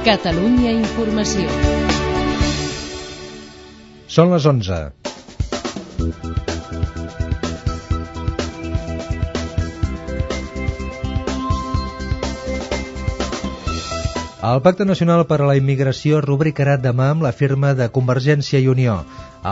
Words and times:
Catalunya 0.00 0.70
Informació. 0.72 1.44
Són 4.08 4.30
les 4.32 4.46
11. 4.48 4.78
El 14.40 14.62
Pacte 14.64 14.86
Nacional 14.88 15.26
per 15.28 15.36
a 15.42 15.50
la 15.50 15.58
Immigració 15.60 16.24
rubricarà 16.24 16.78
demà 16.80 17.10
amb 17.12 17.28
la 17.28 17.34
firma 17.36 17.74
de 17.76 17.90
Convergència 17.92 18.64
i 18.64 18.72
Unió. 18.72 19.02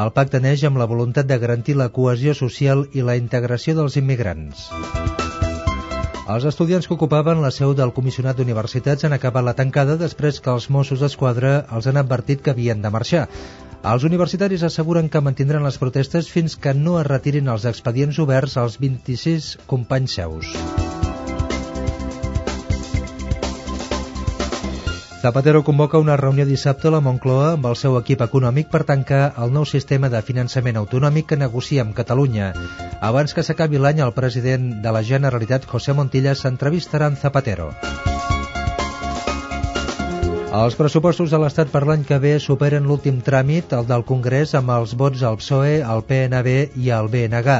El 0.01 0.17
pacte 0.17 0.41
neix 0.41 0.65
amb 0.65 0.80
la 0.80 0.89
voluntat 0.89 1.29
de 1.29 1.37
garantir 1.45 1.77
la 1.77 1.93
cohesió 1.93 2.33
social 2.41 2.89
i 2.96 3.05
la 3.05 3.21
integració 3.21 3.77
dels 3.77 4.00
immigrants. 4.00 4.71
Els 6.29 6.45
estudiants 6.45 6.85
que 6.85 6.93
ocupaven 6.93 7.39
la 7.41 7.49
seu 7.57 7.71
del 7.77 7.93
Comissionat 7.96 8.36
d'Universitats 8.36 9.07
han 9.09 9.17
acabat 9.17 9.46
la 9.46 9.55
tancada 9.61 9.95
després 10.03 10.41
que 10.45 10.53
els 10.53 10.67
Mossos 10.77 11.00
d'Esquadra 11.00 11.53
els 11.79 11.89
han 11.89 11.96
advertit 12.00 12.43
que 12.45 12.53
havien 12.53 12.82
de 12.85 12.91
marxar. 12.93 13.23
Els 13.93 14.05
universitaris 14.05 14.67
asseguren 14.69 15.09
que 15.09 15.22
mantindran 15.25 15.64
les 15.64 15.81
protestes 15.81 16.29
fins 16.35 16.59
que 16.67 16.75
no 16.77 16.99
es 17.00 17.09
retirin 17.09 17.49
els 17.55 17.64
expedients 17.72 18.21
oberts 18.27 18.59
als 18.61 18.77
26 18.85 19.55
companys 19.72 20.19
seus. 20.21 20.53
Zapatero 25.21 25.64
convoca 25.64 25.99
una 25.99 26.17
reunió 26.17 26.45
dissabte 26.46 26.86
a 26.86 26.93
la 26.95 27.00
Moncloa 27.03 27.49
amb 27.57 27.64
el 27.67 27.75
seu 27.81 27.96
equip 27.99 28.21
econòmic 28.22 28.68
per 28.71 28.85
tancar 28.86 29.32
el 29.43 29.50
nou 29.50 29.64
sistema 29.67 30.07
de 30.13 30.21
finançament 30.22 30.77
autonòmic 30.79 31.27
que 31.32 31.39
negocia 31.41 31.82
amb 31.82 31.96
Catalunya. 31.96 32.53
Abans 33.03 33.34
que 33.34 33.42
s'acabi 33.42 33.80
l'any, 33.83 33.98
el 34.05 34.14
president 34.14 34.69
de 34.84 34.92
la 34.94 35.02
Generalitat, 35.02 35.66
José 35.66 35.96
Montilla, 35.98 36.36
s'entrevistarà 36.39 37.11
amb 37.11 37.19
Zapatero. 37.19 37.72
Els 40.58 40.78
pressupostos 40.78 41.34
de 41.34 41.42
l'Estat 41.42 41.74
per 41.74 41.83
l'any 41.89 42.06
que 42.06 42.20
ve 42.22 42.36
superen 42.39 42.86
l'últim 42.86 43.19
tràmit, 43.27 43.74
el 43.74 43.91
del 43.91 44.06
Congrés, 44.06 44.55
amb 44.55 44.70
els 44.77 44.94
vots 45.02 45.27
al 45.27 45.41
PSOE, 45.42 45.80
al 45.83 46.06
PNB 46.06 46.78
i 46.78 46.92
al 46.94 47.11
BNG. 47.11 47.58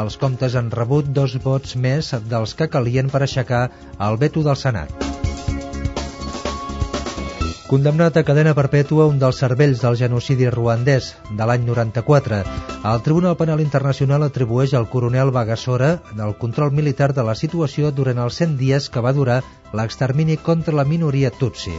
Els 0.00 0.20
comptes 0.20 0.54
han 0.54 0.68
rebut 0.70 1.08
dos 1.16 1.40
vots 1.42 1.80
més 1.80 2.12
dels 2.28 2.54
que 2.54 2.68
calien 2.68 3.08
per 3.08 3.24
aixecar 3.24 3.70
el 3.98 4.20
veto 4.20 4.44
del 4.44 4.60
Senat. 4.60 5.19
Condemnat 7.70 8.16
a 8.18 8.24
cadena 8.26 8.50
perpètua 8.58 9.04
un 9.06 9.20
dels 9.22 9.36
cervells 9.38 9.78
del 9.84 9.94
genocidi 9.98 10.48
ruandès 10.50 11.12
de 11.38 11.46
l'any 11.46 11.62
94, 11.68 12.38
el 12.92 13.02
Tribunal 13.06 13.36
Penal 13.38 13.60
Internacional 13.62 14.24
atribueix 14.26 14.72
al 14.74 14.88
coronel 14.90 15.30
Bagassora 15.36 15.90
el 16.24 16.34
control 16.40 16.72
militar 16.74 17.12
de 17.14 17.22
la 17.28 17.36
situació 17.38 17.92
durant 17.94 18.18
els 18.24 18.40
100 18.42 18.56
dies 18.58 18.88
que 18.90 19.02
va 19.06 19.12
durar 19.14 19.36
l'extermini 19.70 20.34
contra 20.48 20.74
la 20.74 20.86
minoria 20.94 21.30
Tutsi. 21.30 21.76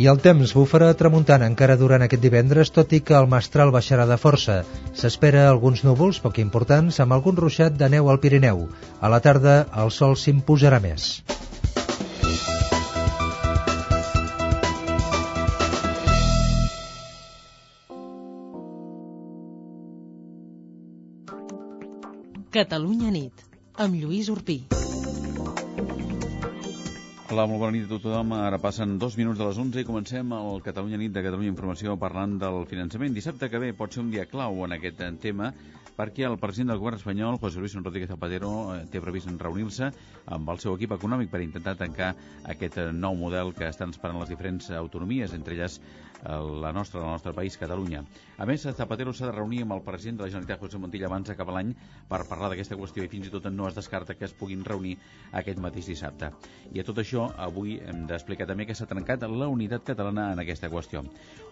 I 0.00 0.08
el 0.14 0.24
temps 0.24 0.56
bufarà 0.56 0.88
tramuntant 0.96 1.44
encara 1.44 1.76
durant 1.76 2.06
aquest 2.08 2.24
divendres, 2.24 2.72
tot 2.72 2.96
i 2.96 3.02
que 3.04 3.18
el 3.20 3.28
mestral 3.36 3.74
baixarà 3.76 4.08
de 4.08 4.16
força. 4.16 4.62
S'espera 4.96 5.44
alguns 5.50 5.84
núvols 5.84 6.24
poc 6.24 6.40
importants 6.40 7.04
amb 7.04 7.20
algun 7.20 7.36
ruixat 7.36 7.76
de 7.76 7.92
neu 7.98 8.08
al 8.08 8.24
Pirineu. 8.24 8.64
A 9.04 9.12
la 9.12 9.20
tarda 9.20 9.60
el 9.84 9.92
sol 9.92 10.16
s'imposarà 10.16 10.80
més. 10.80 11.12
Catalunya 22.52 23.08
nit, 23.08 23.32
amb 23.80 23.96
Lluís 23.96 24.28
Urpí. 24.28 24.58
Hola, 27.32 27.46
molt 27.48 27.62
bona 27.62 27.72
nit 27.72 27.86
a 27.86 27.88
tothom. 27.94 28.34
Ara 28.36 28.58
passen 28.60 28.98
dos 29.00 29.14
minuts 29.16 29.40
de 29.40 29.46
les 29.48 29.56
11 29.56 29.80
i 29.80 29.86
comencem 29.88 30.34
el 30.36 30.60
Catalunya 30.60 30.98
nit 31.00 31.14
de 31.14 31.22
Catalunya 31.24 31.48
Informació 31.48 31.96
parlant 31.96 32.34
del 32.42 32.66
finançament. 32.68 33.16
Dissabte 33.16 33.48
que 33.48 33.62
ve 33.62 33.70
pot 33.72 33.96
ser 33.96 34.02
un 34.02 34.10
dia 34.12 34.26
clau 34.28 34.66
en 34.66 34.76
aquest 34.76 35.00
tema 35.22 35.48
perquè 35.96 36.26
el 36.28 36.38
president 36.40 36.72
del 36.72 36.80
govern 36.80 36.98
espanyol, 36.98 37.38
José 37.42 37.60
Luis 37.60 37.74
Rodríguez 37.78 38.10
Zapatero, 38.10 38.52
eh, 38.74 38.84
té 38.90 39.00
previst 39.00 39.28
reunir-se 39.40 39.90
amb 40.26 40.48
el 40.52 40.62
seu 40.62 40.76
equip 40.76 40.94
econòmic 40.96 41.30
per 41.30 41.42
intentar 41.44 41.76
tancar 41.80 42.14
aquest 42.44 42.78
nou 42.92 43.16
model 43.18 43.52
que 43.56 43.68
estan 43.68 43.92
esperant 43.94 44.20
les 44.20 44.32
diferents 44.32 44.70
autonomies, 44.78 45.34
entre 45.36 45.54
elles 45.54 45.80
la 46.22 46.72
nostra, 46.72 47.00
del 47.00 47.10
nostre 47.10 47.32
país, 47.32 47.56
Catalunya. 47.58 48.04
A 48.38 48.46
més, 48.46 48.62
Zapatero 48.62 49.12
s'ha 49.12 49.28
de 49.28 49.34
reunir 49.36 49.62
amb 49.64 49.76
el 49.76 49.82
president 49.86 50.20
de 50.20 50.24
la 50.24 50.30
Generalitat, 50.30 50.60
José 50.62 50.78
Montilla, 50.78 51.08
abans 51.10 51.28
d'acabar 51.28 51.56
l'any 51.56 51.72
per 52.08 52.22
parlar 52.30 52.52
d'aquesta 52.52 52.78
qüestió 52.78 53.04
i 53.04 53.10
fins 53.10 53.28
i 53.28 53.32
tot 53.34 53.48
no 53.50 53.68
es 53.68 53.74
descarta 53.74 54.14
que 54.14 54.26
es 54.28 54.34
puguin 54.34 54.64
reunir 54.64 54.96
aquest 55.32 55.58
mateix 55.62 55.90
dissabte. 55.90 56.30
I 56.72 56.80
a 56.80 56.86
tot 56.86 56.98
això, 57.02 57.28
avui 57.36 57.78
hem 57.82 58.06
d'explicar 58.06 58.46
també 58.50 58.66
que 58.66 58.76
s'ha 58.78 58.88
trencat 58.90 59.26
la 59.28 59.48
unitat 59.50 59.84
catalana 59.92 60.30
en 60.32 60.42
aquesta 60.42 60.70
qüestió. 60.70 61.02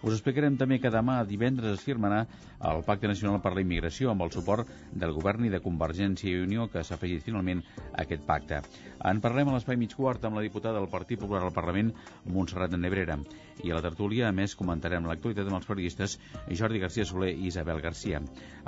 Us 0.01 0.13
explicarem 0.13 0.57
també 0.57 0.79
que 0.79 0.91
demà 0.93 1.21
divendres 1.27 1.77
es 1.77 1.85
firmarà 1.85 2.25
el 2.71 2.83
Pacte 2.87 3.07
Nacional 3.11 3.41
per 3.41 3.53
la 3.55 3.63
Immigració 3.63 4.11
amb 4.11 4.25
el 4.25 4.31
suport 4.31 4.69
del 4.91 5.13
govern 5.13 5.45
i 5.45 5.53
de 5.53 5.61
Convergència 5.63 6.31
i 6.31 6.43
Unió 6.45 6.67
que 6.71 6.83
s'ha 6.83 6.95
afegit 6.95 7.23
finalment 7.25 7.63
a 7.91 8.03
aquest 8.05 8.25
pacte. 8.27 8.61
En 9.05 9.21
parlem 9.21 9.49
a 9.49 9.55
l'espai 9.55 9.77
mig 9.81 9.93
quart 9.97 10.25
amb 10.25 10.37
la 10.37 10.45
diputada 10.45 10.79
del 10.79 10.89
Partit 10.91 11.19
Popular 11.19 11.43
al 11.47 11.55
Parlament, 11.55 11.93
Montserrat 12.25 12.75
Nebrera. 12.77 13.17
I 13.63 13.71
a 13.71 13.77
la 13.77 13.83
tertúlia, 13.85 14.27
a 14.29 14.35
més, 14.35 14.55
comentarem 14.57 15.05
l'actualitat 15.09 15.49
amb 15.49 15.59
els 15.59 15.69
periodistes 15.69 16.17
Jordi 16.59 16.81
García 16.83 17.05
Soler 17.05 17.33
i 17.33 17.49
Isabel 17.51 17.81
Garcia. 17.83 18.21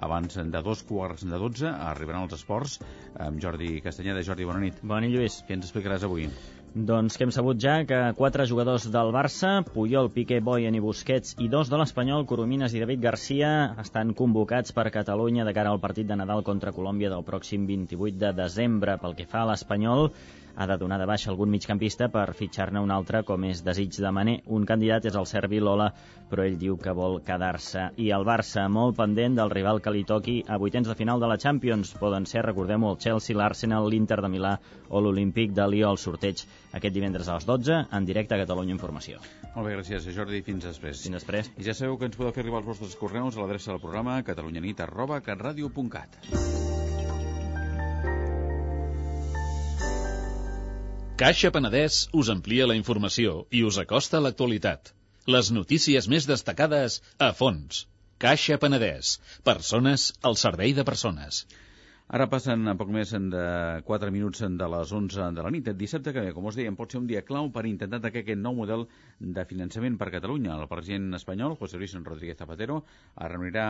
Abans 0.07 0.37
de 0.37 0.63
dos 0.65 0.83
quarts 0.89 1.25
de 1.25 1.39
dotze 1.41 1.69
arribaran 1.69 2.27
els 2.27 2.35
esports 2.39 2.79
amb 3.19 3.41
Jordi 3.41 3.79
Castanyeda. 3.85 4.25
Jordi, 4.25 4.49
bona 4.49 4.61
nit. 4.63 4.83
Bona 4.83 5.05
nit, 5.05 5.15
Lluís. 5.15 5.41
Què 5.47 5.57
ens 5.57 5.69
explicaràs 5.69 6.05
avui? 6.07 6.29
Doncs 6.73 7.19
que 7.19 7.25
hem 7.27 7.31
sabut 7.33 7.59
ja 7.61 7.73
que 7.85 7.97
quatre 8.17 8.47
jugadors 8.49 8.87
del 8.93 9.11
Barça, 9.13 9.49
Puyol, 9.67 10.07
Piqué, 10.13 10.39
Boyen 10.41 10.73
i 10.73 10.79
Busquets, 10.81 11.35
i 11.37 11.45
dos 11.45 11.69
de 11.69 11.77
l'Espanyol, 11.77 12.25
Coromines 12.25 12.73
i 12.73 12.81
David 12.81 13.03
Garcia, 13.03 13.51
estan 13.83 14.15
convocats 14.17 14.73
per 14.73 14.87
Catalunya 14.95 15.45
de 15.45 15.53
cara 15.53 15.69
al 15.69 15.81
partit 15.83 16.09
de 16.09 16.17
Nadal 16.17 16.41
contra 16.47 16.73
Colòmbia 16.73 17.11
del 17.13 17.27
pròxim 17.27 17.67
28 17.69 18.17
de 18.23 18.33
desembre. 18.41 18.97
Pel 19.03 19.13
que 19.19 19.29
fa 19.29 19.43
a 19.43 19.51
l'Espanyol, 19.51 20.09
ha 20.55 20.67
de 20.67 20.77
donar 20.77 20.99
de 21.01 21.07
baixa 21.09 21.31
algun 21.31 21.49
migcampista 21.49 22.09
per 22.13 22.33
fitxar-ne 22.37 22.81
un 22.83 22.91
altre, 22.91 23.23
com 23.27 23.43
és 23.49 23.63
desig 23.65 23.95
de 23.97 24.11
Mané. 24.11 24.39
Un 24.45 24.65
candidat 24.69 25.05
és 25.09 25.15
el 25.15 25.27
serbi 25.29 25.59
Lola, 25.59 25.89
però 26.29 26.45
ell 26.45 26.57
diu 26.57 26.77
que 26.81 26.93
vol 26.97 27.19
quedar-se. 27.25 27.89
I 28.01 28.09
el 28.15 28.25
Barça, 28.27 28.65
molt 28.69 28.97
pendent 28.97 29.37
del 29.37 29.53
rival 29.53 29.81
que 29.81 29.93
li 29.93 30.03
toqui 30.07 30.39
a 30.47 30.57
vuitens 30.61 30.89
de 30.89 30.97
final 30.97 31.21
de 31.21 31.29
la 31.29 31.37
Champions. 31.37 31.93
Poden 31.99 32.25
ser, 32.29 32.45
recordem-ho, 32.45 32.93
el 32.93 32.99
Chelsea, 33.01 33.37
l'Arsenal, 33.37 33.89
l'Inter 33.89 34.19
de 34.21 34.31
Milà 34.33 34.57
o 34.89 35.01
l'Olímpic 35.01 35.53
de 35.53 35.67
Lió 35.69 35.89
al 35.89 36.01
sorteig 36.01 36.45
aquest 36.73 36.93
divendres 36.95 37.29
a 37.29 37.37
les 37.37 37.45
12 37.49 37.79
en 37.91 38.09
directe 38.09 38.35
a 38.35 38.41
Catalunya 38.41 38.73
Informació. 38.77 39.21
Molt 39.53 39.67
bé, 39.67 39.77
gràcies, 39.77 40.09
Jordi. 40.15 40.41
Fins 40.45 40.65
després. 40.65 41.05
Fins 41.05 41.19
després. 41.21 41.53
I 41.57 41.69
ja 41.69 41.77
sabeu 41.77 41.97
que 41.97 42.09
ens 42.09 42.17
podeu 42.17 42.33
fer 42.33 42.45
arribar 42.45 42.63
els 42.63 42.69
vostres 42.73 42.97
correus 42.99 43.37
a 43.37 43.43
l'adreça 43.43 43.73
del 43.73 43.81
programa 43.83 44.21
catalunyanit 44.25 44.81
arroba 44.87 45.21
catradio.cat. 45.21 46.62
Caixa 51.21 51.49
Penedès 51.53 51.95
us 52.19 52.29
amplia 52.33 52.65
la 52.69 52.75
informació 52.77 53.33
i 53.57 53.59
us 53.67 53.75
acosta 53.81 54.17
a 54.17 54.21
l'actualitat. 54.25 54.89
Les 55.35 55.51
notícies 55.57 56.07
més 56.13 56.25
destacades 56.29 56.95
a 57.25 57.27
fons. 57.41 57.83
Caixa 58.23 58.57
Penedès. 58.63 59.11
Persones 59.49 60.07
al 60.29 60.39
servei 60.43 60.73
de 60.79 60.85
persones. 60.87 61.43
Ara 62.13 62.27
passen 62.29 62.69
a 62.69 62.75
poc 62.77 62.91
més 62.93 63.09
de 63.33 63.43
4 63.87 64.11
minuts 64.13 64.43
de 64.61 64.65
les 64.71 64.91
11 64.97 65.29
de 65.33 65.45
la 65.45 65.51
nit. 65.53 65.69
Dissabte 65.79 66.11
que 66.13 66.21
ve, 66.21 66.33
com 66.35 66.45
us 66.45 66.59
dèiem, 66.59 66.75
pot 66.77 66.93
ser 66.93 66.99
un 66.99 67.07
dia 67.09 67.23
clau 67.25 67.47
per 67.55 67.63
intentar 67.65 67.97
atacar 67.97 68.21
aquest 68.21 68.37
nou 68.41 68.53
model 68.59 68.85
de 69.37 69.45
finançament 69.49 69.97
per 69.97 70.11
Catalunya. 70.13 70.51
El 70.53 70.69
president 70.69 71.17
espanyol, 71.17 71.55
José 71.57 71.79
Luis 71.81 71.95
Rodríguez 71.95 72.37
Zapatero, 72.37 72.83
es 73.15 73.31
reunirà 73.33 73.65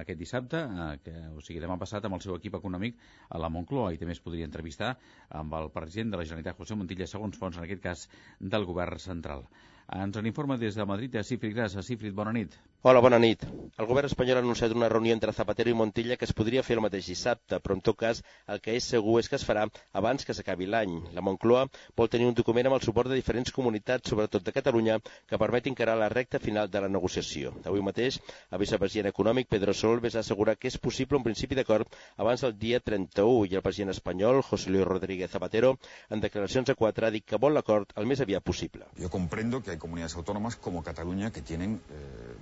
aquest 0.00 0.22
dissabte, 0.22 0.62
eh, 0.64 0.88
que, 1.04 1.14
o 1.36 1.44
sigui, 1.44 1.60
demà 1.66 1.76
passat, 1.84 2.08
amb 2.08 2.16
el 2.16 2.24
seu 2.24 2.38
equip 2.38 2.56
econòmic 2.62 2.96
a 3.28 3.42
la 3.44 3.52
Moncloa 3.52 3.92
i 3.92 4.00
també 4.00 4.16
es 4.16 4.24
podria 4.24 4.48
entrevistar 4.48 4.94
amb 5.42 5.60
el 5.60 5.68
president 5.76 6.16
de 6.16 6.22
la 6.22 6.28
Generalitat, 6.30 6.56
José 6.64 6.80
Montilla, 6.80 7.12
segons 7.12 7.36
fons, 7.36 7.60
en 7.60 7.68
aquest 7.68 7.84
cas, 7.84 8.08
del 8.40 8.64
govern 8.72 8.96
central. 9.10 9.44
Ens 9.92 10.16
en 10.16 10.26
informa 10.26 10.56
des 10.56 10.74
de 10.74 10.84
Madrid 10.84 11.16
a 11.16 11.24
Cifrid 11.24 11.54
Gras. 11.54 11.76
A 11.76 11.82
Cifrid, 11.82 12.14
bona 12.14 12.32
nit. 12.32 12.56
Hola, 12.86 13.00
bona 13.00 13.18
nit. 13.18 13.40
El 13.80 13.86
govern 13.88 14.04
espanyol 14.10 14.36
ha 14.36 14.40
anunciat 14.44 14.72
una 14.76 14.90
reunió 14.92 15.14
entre 15.14 15.32
Zapatero 15.32 15.70
i 15.70 15.76
Montilla 15.76 16.18
que 16.20 16.26
es 16.28 16.34
podria 16.36 16.62
fer 16.62 16.76
el 16.76 16.82
mateix 16.84 17.06
dissabte, 17.08 17.56
però 17.64 17.76
en 17.78 17.80
tot 17.80 17.96
cas 17.96 18.18
el 18.46 18.60
que 18.60 18.74
és 18.76 18.84
segur 18.92 19.14
és 19.20 19.28
que 19.32 19.38
es 19.38 19.44
farà 19.48 19.62
abans 20.00 20.24
que 20.28 20.34
s'acabi 20.36 20.68
l'any. 20.68 20.98
La 21.16 21.24
Moncloa 21.24 21.62
vol 21.96 22.10
tenir 22.12 22.26
un 22.28 22.36
document 22.36 22.68
amb 22.68 22.76
el 22.76 22.82
suport 22.84 23.08
de 23.08 23.16
diferents 23.16 23.54
comunitats, 23.56 24.12
sobretot 24.12 24.44
de 24.44 24.52
Catalunya, 24.52 24.98
que 25.00 25.38
permeti 25.40 25.72
encarar 25.72 25.96
la 25.96 26.10
recta 26.12 26.38
final 26.38 26.68
de 26.68 26.82
la 26.84 26.90
negociació. 26.92 27.54
Avui 27.64 27.80
mateix, 27.80 28.20
el 28.50 28.60
vicepresident 28.60 29.08
econòmic 29.08 29.48
Pedro 29.48 29.72
Solbes 29.72 30.16
ha 30.16 30.20
assegurat 30.20 30.60
que 30.60 30.68
és 30.68 30.76
possible 30.76 31.16
un 31.16 31.24
principi 31.24 31.56
d'acord 31.56 31.88
abans 32.20 32.44
del 32.44 32.52
dia 32.58 32.82
31 32.84 33.48
i 33.48 33.56
el 33.56 33.64
president 33.64 33.94
espanyol, 33.96 34.42
José 34.50 34.68
Luis 34.68 34.84
Rodríguez 34.84 35.32
Zapatero, 35.32 35.78
en 36.10 36.20
declaracions 36.20 36.68
a 36.68 36.76
quatre 36.76 37.08
ha 37.08 37.14
dit 37.16 37.24
que 37.24 37.40
vol 37.40 37.56
l'acord 37.56 37.96
el 37.96 38.04
més 38.04 38.20
aviat 38.20 38.44
possible. 38.44 38.92
Jo 39.00 39.08
comprendo 39.08 39.62
que 39.64 39.73
hay 39.74 39.78
comunidades 39.78 40.14
autónomas 40.16 40.56
como 40.56 40.82
Cataluña 40.82 41.30
que 41.30 41.42
tienen 41.42 41.82
eh, 41.90 42.34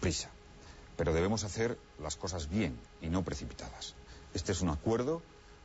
prisa. 0.00 0.30
Pero 0.96 1.12
debemos 1.12 1.44
hacer 1.44 1.78
las 2.00 2.16
cosas 2.16 2.48
bien 2.48 2.78
y 3.02 3.08
no 3.08 3.22
precipitadas. 3.22 3.94
Este 4.32 4.52
es 4.52 4.62
un 4.62 4.70
acuerdo 4.70 5.22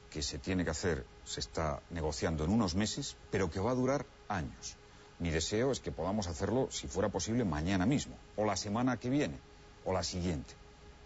que 0.09 0.21
se 0.21 0.37
tiene 0.37 0.65
que 0.65 0.71
hacer 0.71 1.05
se 1.23 1.39
está 1.39 1.81
negociando 1.89 2.43
en 2.43 2.51
unos 2.51 2.75
meses, 2.75 3.15
pero 3.31 3.49
que 3.49 3.61
va 3.61 3.71
a 3.71 3.75
durar 3.75 4.05
años. 4.27 4.75
Mi 5.19 5.29
deseo 5.29 5.71
es 5.71 5.79
que 5.79 5.91
podamos 5.91 6.27
hacerlo, 6.27 6.67
si 6.71 6.87
fuera 6.87 7.09
posible, 7.09 7.45
mañana 7.45 7.85
mismo, 7.85 8.17
o 8.35 8.43
la 8.43 8.57
semana 8.57 8.97
que 8.97 9.09
viene, 9.09 9.39
o 9.85 9.93
la 9.93 10.03
siguiente. 10.03 10.55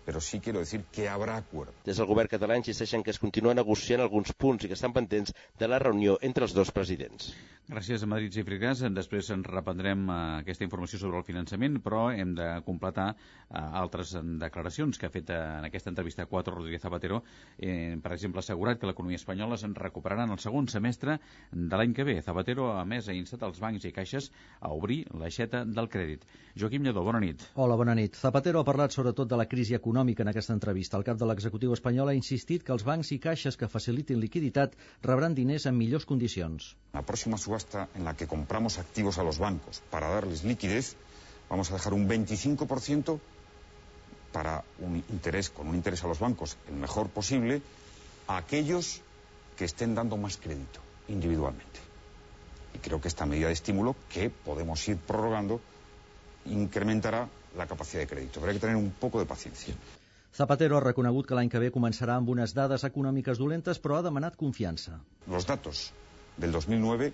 Però 0.05 0.21
sí 0.21 0.39
quiero 0.39 0.59
decir 0.59 0.85
que 0.93 1.09
habrá 1.09 1.35
acuerdo. 1.35 1.73
Des 1.83 1.97
del 1.97 2.05
govern 2.05 2.29
català 2.29 2.59
insisteixen 2.59 3.01
que 3.01 3.09
es 3.09 3.17
continua 3.17 3.55
negociant 3.57 4.03
alguns 4.03 4.35
punts 4.37 4.67
i 4.67 4.69
que 4.69 4.77
estan 4.77 4.93
pendents 4.93 5.33
de 5.57 5.67
la 5.67 5.79
reunió 5.81 6.19
entre 6.21 6.45
els 6.45 6.53
dos 6.53 6.69
presidents. 6.75 7.31
Gràcies 7.65 8.03
a 8.05 8.05
Madrid 8.05 8.35
i 8.37 8.43
Fricàs. 8.45 8.83
Després 8.93 9.31
en 9.33 9.41
reprendrem 9.41 10.03
eh, 10.05 10.15
aquesta 10.43 10.61
informació 10.67 10.99
sobre 11.01 11.17
el 11.17 11.23
finançament, 11.25 11.79
però 11.81 12.11
hem 12.13 12.35
de 12.37 12.45
completar 12.65 13.07
eh, 13.15 13.57
altres 13.57 14.11
declaracions 14.43 14.99
que 15.01 15.07
ha 15.07 15.13
fet 15.13 15.31
eh, 15.33 15.39
en 15.57 15.65
aquesta 15.65 15.89
entrevista 15.89 16.21
a 16.21 16.29
4 16.29 16.53
Rodríguez 16.53 16.83
Zapatero. 16.83 17.23
Eh, 17.57 17.97
per 18.03 18.11
exemple, 18.13 18.37
ha 18.37 18.45
assegurat 18.45 18.77
que 18.77 18.85
l'economia 18.85 19.17
espanyola 19.17 19.57
se'n 19.57 19.73
recuperarà 19.79 20.27
en 20.29 20.35
el 20.35 20.41
segon 20.43 20.69
semestre 20.69 21.15
de 21.49 21.79
l'any 21.81 21.95
que 21.97 22.05
ve. 22.05 22.19
Zapatero, 22.21 22.67
a 22.77 22.83
més, 22.85 23.09
ha 23.09 23.17
instat 23.17 23.47
els 23.49 23.57
bancs 23.63 23.89
i 23.89 23.93
caixes 23.97 24.29
a 24.61 24.69
obrir 24.69 24.99
l'aixeta 25.17 25.63
del 25.65 25.89
crèdit. 25.89 26.29
Joaquim 26.53 26.85
Lledó, 26.85 27.01
bona 27.09 27.23
nit. 27.25 27.47
Hola, 27.55 27.79
bona 27.81 27.97
nit. 27.97 28.21
Zapatero 28.21 28.61
ha 28.61 28.69
parlat 28.69 28.93
sobretot 28.93 29.33
de 29.33 29.41
la 29.41 29.49
crisi 29.49 29.73
econòmica 29.73 30.21
en 30.21 30.29
aquesta 30.35 30.53
entrevista. 30.53 31.01
El 31.01 31.09
cap 31.09 31.17
de 31.17 31.25
l'executiu 31.25 31.73
espanyol 31.73 32.13
ha 32.13 32.17
insistit 32.21 32.61
que 32.61 32.77
els 32.77 32.85
bancs 32.85 33.09
i 33.17 33.19
caixes 33.25 33.57
que 33.57 33.73
facilitin 33.73 34.21
liquiditat 34.21 34.77
rebran 35.01 35.33
diners 35.33 35.65
en 35.65 35.73
millors 35.81 36.05
condicions. 36.05 36.75
La 36.93 37.01
próxima 37.01 37.41
subasta 37.55 37.87
en 37.95 38.03
la 38.03 38.15
que 38.15 38.27
compramos 38.27 38.77
activos 38.79 39.17
a 39.17 39.23
los 39.23 39.39
bancos 39.39 39.81
para 39.89 40.09
darles 40.09 40.43
liquidez, 40.43 40.95
vamos 41.49 41.71
a 41.71 41.75
dejar 41.75 41.93
un 41.93 42.07
25% 42.07 43.19
para 44.33 44.63
un 44.79 45.03
interés, 45.09 45.49
con 45.49 45.67
un 45.67 45.75
interés 45.75 46.03
a 46.03 46.07
los 46.07 46.19
bancos 46.19 46.57
el 46.67 46.75
mejor 46.75 47.07
posible, 47.09 47.61
a 48.27 48.37
aquellos 48.37 49.01
que 49.55 49.63
estén 49.63 49.95
dando 49.95 50.17
más 50.17 50.35
crédito 50.37 50.81
individualmente. 51.07 51.79
Y 52.73 52.79
creo 52.79 52.99
que 52.99 53.07
esta 53.07 53.25
medida 53.25 53.47
de 53.47 53.53
estímulo, 53.53 53.95
que 54.09 54.29
podemos 54.29 54.85
ir 54.89 54.97
prorrogando, 54.97 55.61
incrementará 56.45 57.29
la 57.55 57.67
capacidad 57.67 58.01
de 58.01 58.07
crédito. 58.07 58.43
Hay 58.45 58.55
que 58.55 58.59
tener 58.59 58.75
un 58.75 58.91
poco 58.91 59.19
de 59.19 59.25
paciencia. 59.25 59.73
Zapatero 60.35 60.75
ha 60.75 60.83
reconegut 60.83 61.23
que 61.23 61.35
l'any 61.37 61.47
que 61.47 61.61
ve 61.63 61.71
començarà 61.71 62.17
amb 62.19 62.27
unes 62.27 62.51
dades 62.51 62.83
econòmiques 62.83 63.39
dolentes, 63.39 63.79
però 63.79 64.01
ha 64.01 64.03
demanat 64.03 64.35
confiança. 64.35 64.99
Los 65.31 65.47
datos 65.47 65.93
del 66.35 66.51
2009 66.51 67.13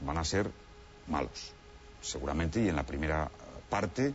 van 0.00 0.18
a 0.18 0.24
ser 0.24 0.50
malos, 1.06 1.52
seguramente, 2.00 2.62
y 2.62 2.68
en 2.68 2.76
la 2.76 2.84
primera 2.84 3.30
parte 3.68 4.06
eh, 4.08 4.14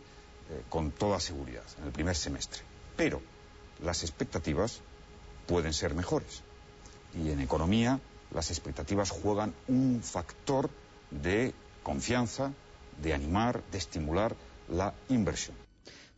con 0.68 0.90
toda 0.90 1.20
seguridad, 1.20 1.64
en 1.78 1.84
el 1.84 1.92
primer 1.92 2.16
semestre. 2.16 2.62
Pero 2.96 3.20
las 3.82 4.02
expectativas 4.02 4.80
pueden 5.46 5.72
ser 5.72 5.94
mejores. 5.94 6.42
Y 7.14 7.30
en 7.30 7.40
economía 7.40 8.00
las 8.32 8.50
expectativas 8.50 9.10
juegan 9.10 9.54
un 9.68 10.00
factor 10.02 10.70
de 11.10 11.54
confianza, 11.82 12.52
de 13.02 13.14
animar, 13.14 13.62
de 13.72 13.78
estimular 13.78 14.36
la 14.68 14.94
inversión. 15.08 15.56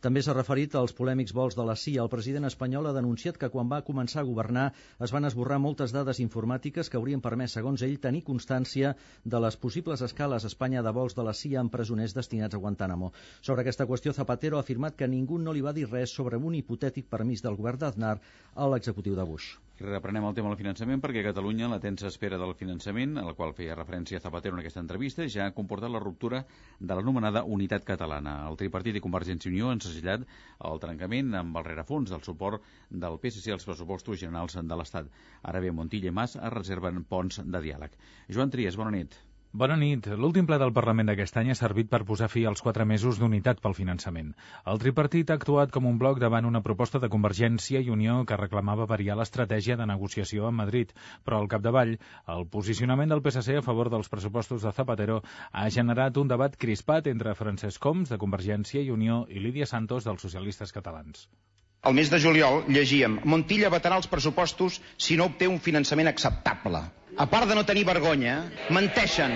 També 0.03 0.19
s'ha 0.19 0.33
referit 0.35 0.73
als 0.75 0.91
polèmics 0.95 1.31
vols 1.35 1.55
de 1.55 1.63
la 1.67 1.77
CIA. 1.79 2.01
El 2.03 2.09
president 2.11 2.43
espanyol 2.49 2.89
ha 2.89 2.91
denunciat 2.97 3.37
que 3.39 3.47
quan 3.53 3.69
va 3.71 3.77
començar 3.89 4.19
a 4.19 4.27
governar 4.29 4.65
es 5.07 5.13
van 5.15 5.23
esborrar 5.29 5.61
moltes 5.63 5.93
dades 5.95 6.19
informàtiques 6.19 6.91
que 6.91 6.99
haurien 6.99 7.23
permès, 7.23 7.55
segons 7.55 7.85
ell, 7.87 7.95
tenir 8.03 8.25
constància 8.27 8.91
de 9.23 9.41
les 9.45 9.55
possibles 9.63 10.03
escales 10.09 10.43
a 10.43 10.51
Espanya 10.51 10.83
de 10.83 10.91
vols 10.99 11.15
de 11.15 11.23
la 11.23 11.37
CIA 11.41 11.63
amb 11.63 11.71
presoners 11.71 12.17
destinats 12.19 12.59
a 12.59 12.63
Guantánamo. 12.65 13.13
Sobre 13.39 13.63
aquesta 13.63 13.87
qüestió, 13.87 14.11
Zapatero 14.11 14.59
ha 14.59 14.67
afirmat 14.67 14.99
que 14.99 15.07
ningú 15.07 15.39
no 15.39 15.55
li 15.55 15.63
va 15.63 15.71
dir 15.71 15.87
res 15.87 16.11
sobre 16.19 16.35
un 16.35 16.59
hipotètic 16.59 17.07
permís 17.07 17.47
del 17.47 17.55
govern 17.55 17.79
d'Aznar 17.85 18.17
a 18.55 18.73
l'executiu 18.73 19.15
de 19.15 19.31
Bush. 19.31 19.53
I 19.81 19.85
reprenem 19.85 20.25
el 20.27 20.35
tema 20.37 20.49
del 20.51 20.57
finançament 20.59 20.99
perquè 21.01 21.23
Catalunya, 21.25 21.67
la 21.71 21.79
tensa 21.83 22.05
espera 22.11 22.37
del 22.37 22.51
finançament, 22.59 23.15
a 23.17 23.23
la 23.25 23.33
qual 23.39 23.55
feia 23.57 23.77
referència 23.79 24.19
Zapatero 24.21 24.53
en 24.53 24.61
aquesta 24.61 24.83
entrevista, 24.83 25.25
ja 25.35 25.47
ha 25.47 25.55
comportat 25.59 25.89
la 25.89 26.01
ruptura 26.03 26.43
de 26.77 26.97
l'anomenada 26.99 27.41
unitat 27.57 27.87
catalana. 27.87 28.35
El 28.51 28.59
tripartit 28.61 29.01
i 29.01 29.03
Convergència 29.07 29.49
i 29.49 29.55
Unió 29.55 29.73
han 29.73 29.81
segellat 29.81 30.29
el 30.69 30.83
trencament 30.85 31.33
amb 31.41 31.57
el 31.57 31.67
rerefons 31.71 32.13
del 32.13 32.21
suport 32.29 32.69
del 33.05 33.17
PSC 33.25 33.57
als 33.57 33.65
pressupostos 33.71 34.21
generals 34.21 34.61
de 34.61 34.77
l'Estat. 34.77 35.09
Ara 35.41 35.65
bé, 35.65 35.73
Montilla 35.73 36.13
i 36.13 36.17
Mas 36.21 36.37
es 36.37 36.57
reserven 36.59 37.01
ponts 37.09 37.41
de 37.41 37.67
diàleg. 37.69 37.97
Joan 38.29 38.53
Trias, 38.53 38.77
bona 38.77 38.93
nit. 38.93 39.17
Bona 39.61 39.75
nit. 39.77 40.07
L'últim 40.21 40.47
ple 40.49 40.57
del 40.61 40.71
Parlament 40.75 41.05
d'aquest 41.09 41.35
any 41.39 41.51
ha 41.53 41.55
servit 41.57 41.89
per 41.89 41.99
posar 42.09 42.29
fi 42.35 42.41
als 42.49 42.63
quatre 42.67 42.87
mesos 42.91 43.19
d'unitat 43.21 43.59
pel 43.65 43.75
finançament. 43.79 44.31
El 44.73 44.81
tripartit 44.83 45.29
ha 45.29 45.37
actuat 45.39 45.75
com 45.75 45.85
un 45.89 45.99
bloc 46.03 46.17
davant 46.23 46.47
una 46.49 46.61
proposta 46.69 47.01
de 47.03 47.11
Convergència 47.15 47.83
i 47.85 47.93
Unió 47.97 48.15
que 48.31 48.39
reclamava 48.41 48.89
variar 48.93 49.19
l'estratègia 49.19 49.77
de 49.77 49.87
negociació 49.91 50.49
amb 50.49 50.63
Madrid, 50.63 50.97
però 51.23 51.43
al 51.43 51.51
capdavall, 51.53 51.93
el 52.37 52.49
posicionament 52.57 53.13
del 53.13 53.21
PSC 53.27 53.61
a 53.61 53.65
favor 53.69 53.93
dels 53.93 54.09
pressupostos 54.15 54.65
de 54.65 54.73
Zapatero 54.81 55.21
ha 55.51 55.69
generat 55.79 56.17
un 56.17 56.33
debat 56.33 56.57
crispat 56.65 57.13
entre 57.13 57.37
Francesc 57.45 57.85
Homs, 57.85 58.09
de 58.09 58.23
Convergència 58.25 58.81
i 58.81 58.89
Unió, 58.97 59.23
i 59.29 59.45
Lídia 59.47 59.69
Santos, 59.69 60.09
dels 60.09 60.29
socialistes 60.29 60.73
catalans. 60.73 61.27
El 61.89 61.95
mes 61.95 62.07
de 62.07 62.15
juliol 62.23 62.61
llegíem 62.71 63.17
Montilla 63.27 63.69
vetarà 63.71 63.97
els 63.99 64.05
pressupostos 64.07 64.77
si 65.05 65.17
no 65.19 65.25
obté 65.29 65.49
un 65.51 65.57
finançament 65.63 66.07
acceptable. 66.07 66.79
A 67.19 67.25
part 67.33 67.49
de 67.49 67.57
no 67.57 67.65
tenir 67.67 67.83
vergonya, 67.89 68.35
menteixen. 68.71 69.33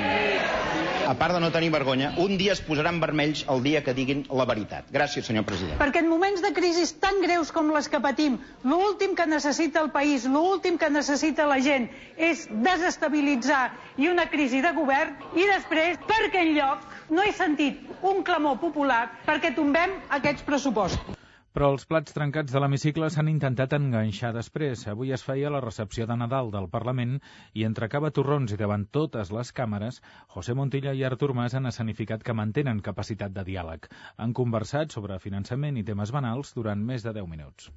A 1.07 1.15
part 1.19 1.35
de 1.35 1.41
no 1.43 1.49
tenir 1.51 1.73
vergonya, 1.73 2.13
un 2.23 2.37
dia 2.39 2.53
es 2.55 2.61
posaran 2.69 3.01
vermells 3.03 3.41
el 3.51 3.65
dia 3.67 3.81
que 3.83 3.95
diguin 3.97 4.23
la 4.31 4.45
veritat. 4.47 4.87
Gràcies, 4.95 5.27
senyor 5.27 5.43
president. 5.49 5.75
Perquè 5.81 6.05
en 6.05 6.07
moments 6.13 6.39
de 6.45 6.53
crisi 6.55 6.87
tan 7.03 7.19
greus 7.25 7.51
com 7.51 7.73
les 7.75 7.91
que 7.91 7.99
patim, 8.07 8.39
l'últim 8.63 9.19
que 9.19 9.27
necessita 9.27 9.83
el 9.83 9.91
país, 9.91 10.23
l'últim 10.23 10.79
que 10.79 10.89
necessita 10.89 11.51
la 11.51 11.59
gent 11.67 11.91
és 12.31 12.47
desestabilitzar 12.71 13.61
i 13.99 14.07
una 14.07 14.29
crisi 14.31 14.63
de 14.63 14.71
govern 14.79 15.19
i 15.35 15.51
després, 15.51 15.99
perquè 16.15 16.47
en 16.47 16.55
lloc 16.61 17.11
no 17.11 17.27
he 17.27 17.35
sentit 17.43 17.83
un 18.01 18.23
clamor 18.23 18.59
popular 18.63 19.03
perquè 19.27 19.51
tombem 19.59 19.99
aquests 20.21 20.47
pressupostos. 20.47 21.26
Però 21.57 21.71
els 21.73 21.87
plats 21.89 22.13
trencats 22.13 22.53
de 22.53 22.59
l'hemicicle 22.61 23.07
s'han 23.13 23.29
intentat 23.31 23.71
enganxar 23.77 24.29
després. 24.35 24.83
Avui 24.91 25.13
es 25.15 25.23
feia 25.27 25.49
la 25.55 25.61
recepció 25.63 26.05
de 26.11 26.17
Nadal 26.21 26.51
del 26.55 26.67
Parlament 26.75 27.15
i 27.61 27.65
entre 27.69 27.87
cava 27.93 28.11
torrons 28.17 28.53
i 28.53 28.59
davant 28.59 28.83
totes 28.97 29.31
les 29.37 29.51
càmeres, 29.59 29.97
José 30.35 30.53
Montilla 30.59 30.93
i 30.99 31.01
Artur 31.09 31.31
Mas 31.39 31.57
han 31.57 31.65
escenificat 31.71 32.21
que 32.27 32.37
mantenen 32.41 32.83
capacitat 32.91 33.33
de 33.39 33.47
diàleg. 33.49 33.89
Han 34.21 34.37
conversat 34.41 34.93
sobre 34.93 35.17
finançament 35.25 35.81
i 35.81 35.87
temes 35.89 36.13
banals 36.19 36.53
durant 36.59 36.85
més 36.91 37.09
de 37.09 37.17
10 37.17 37.33
minuts. 37.33 37.71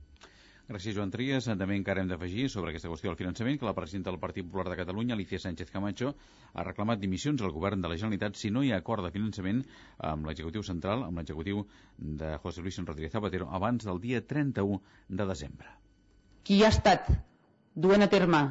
Gràcies, 0.70 0.94
Joan 0.94 1.10
Trias. 1.10 1.48
També 1.58 1.74
encara 1.74 1.98
hem 2.04 2.10
d'afegir 2.10 2.44
sobre 2.52 2.70
aquesta 2.70 2.88
qüestió 2.92 3.10
del 3.10 3.18
finançament 3.18 3.56
que 3.58 3.66
la 3.66 3.74
presidenta 3.74 4.12
del 4.12 4.20
Partit 4.22 4.46
Popular 4.46 4.68
de 4.70 4.76
Catalunya, 4.78 5.16
Alicia 5.16 5.40
Sánchez 5.42 5.72
Camacho, 5.74 6.12
ha 6.54 6.62
reclamat 6.62 7.00
dimissions 7.02 7.42
al 7.42 7.50
govern 7.56 7.82
de 7.82 7.90
la 7.90 7.96
Generalitat 7.98 8.38
si 8.38 8.52
no 8.54 8.62
hi 8.62 8.70
ha 8.70 8.78
acord 8.78 9.02
de 9.02 9.10
finançament 9.16 9.64
amb 10.10 10.30
l'executiu 10.30 10.62
central, 10.68 11.02
amb 11.08 11.18
l'executiu 11.18 11.64
de 12.22 12.36
José 12.44 12.62
Luis 12.62 12.78
Rodríguez 12.84 13.16
Zapatero, 13.16 13.48
abans 13.58 13.88
del 13.88 13.98
dia 14.04 14.22
31 14.34 14.78
de 15.08 15.26
desembre. 15.32 15.74
Qui 16.46 16.62
ha 16.62 16.70
estat 16.70 17.10
duent 17.74 18.06
a 18.06 18.10
terme 18.14 18.44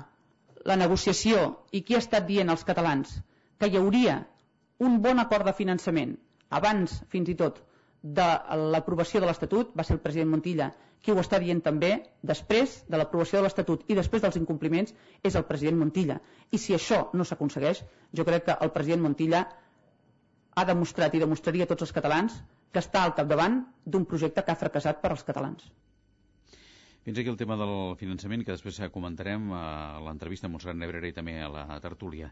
la 0.68 0.80
negociació 0.84 1.48
i 1.72 1.86
qui 1.88 1.96
ha 1.96 2.04
estat 2.04 2.28
dient 2.28 2.52
als 2.52 2.68
catalans 2.68 3.16
que 3.58 3.72
hi 3.72 3.80
hauria 3.80 4.20
un 4.84 5.00
bon 5.08 5.24
acord 5.24 5.48
de 5.48 5.56
finançament 5.56 6.18
abans, 6.50 7.00
fins 7.08 7.32
i 7.32 7.40
tot, 7.40 7.64
de 8.02 8.26
l'aprovació 8.74 9.20
de 9.22 9.28
l'Estatut 9.28 9.72
va 9.80 9.84
ser 9.88 9.96
el 9.98 10.00
president 10.04 10.30
Montilla 10.34 10.68
qui 11.04 11.12
ho 11.12 11.20
està 11.22 11.40
dient 11.44 11.60
també 11.66 11.90
després 12.32 12.76
de 12.94 13.00
l'aprovació 13.02 13.40
de 13.40 13.44
l'Estatut 13.46 13.84
i 13.92 13.98
després 14.00 14.24
dels 14.24 14.38
incompliments 14.40 14.94
és 15.30 15.36
el 15.40 15.46
president 15.50 15.80
Montilla 15.82 16.20
i 16.52 16.62
si 16.66 16.76
això 16.78 17.02
no 17.14 17.28
s'aconsegueix 17.28 17.84
jo 18.20 18.26
crec 18.30 18.46
que 18.48 18.58
el 18.68 18.72
president 18.78 19.04
Montilla 19.08 19.44
ha 20.56 20.66
demostrat 20.72 21.16
i 21.16 21.24
demostraria 21.26 21.68
a 21.68 21.72
tots 21.74 21.88
els 21.88 21.96
catalans 22.00 22.40
que 22.72 22.80
està 22.86 23.04
al 23.04 23.16
capdavant 23.20 23.60
d'un 23.86 24.06
projecte 24.14 24.44
que 24.48 24.52
ha 24.56 24.60
fracassat 24.64 25.02
per 25.04 25.12
als 25.16 25.24
catalans. 25.28 25.64
Fins 27.04 27.18
aquí 27.18 27.30
el 27.32 27.38
tema 27.40 27.56
del 27.56 27.96
finançament, 27.96 28.42
que 28.44 28.52
després 28.52 28.78
comentarem 28.92 29.46
a 29.56 30.00
l'entrevista 30.04 30.50
amb 30.50 30.58
Montserrat 30.58 30.76
Nebrera 30.76 31.08
i 31.08 31.14
també 31.16 31.38
a 31.40 31.48
la 31.48 31.78
tertúlia. 31.80 32.28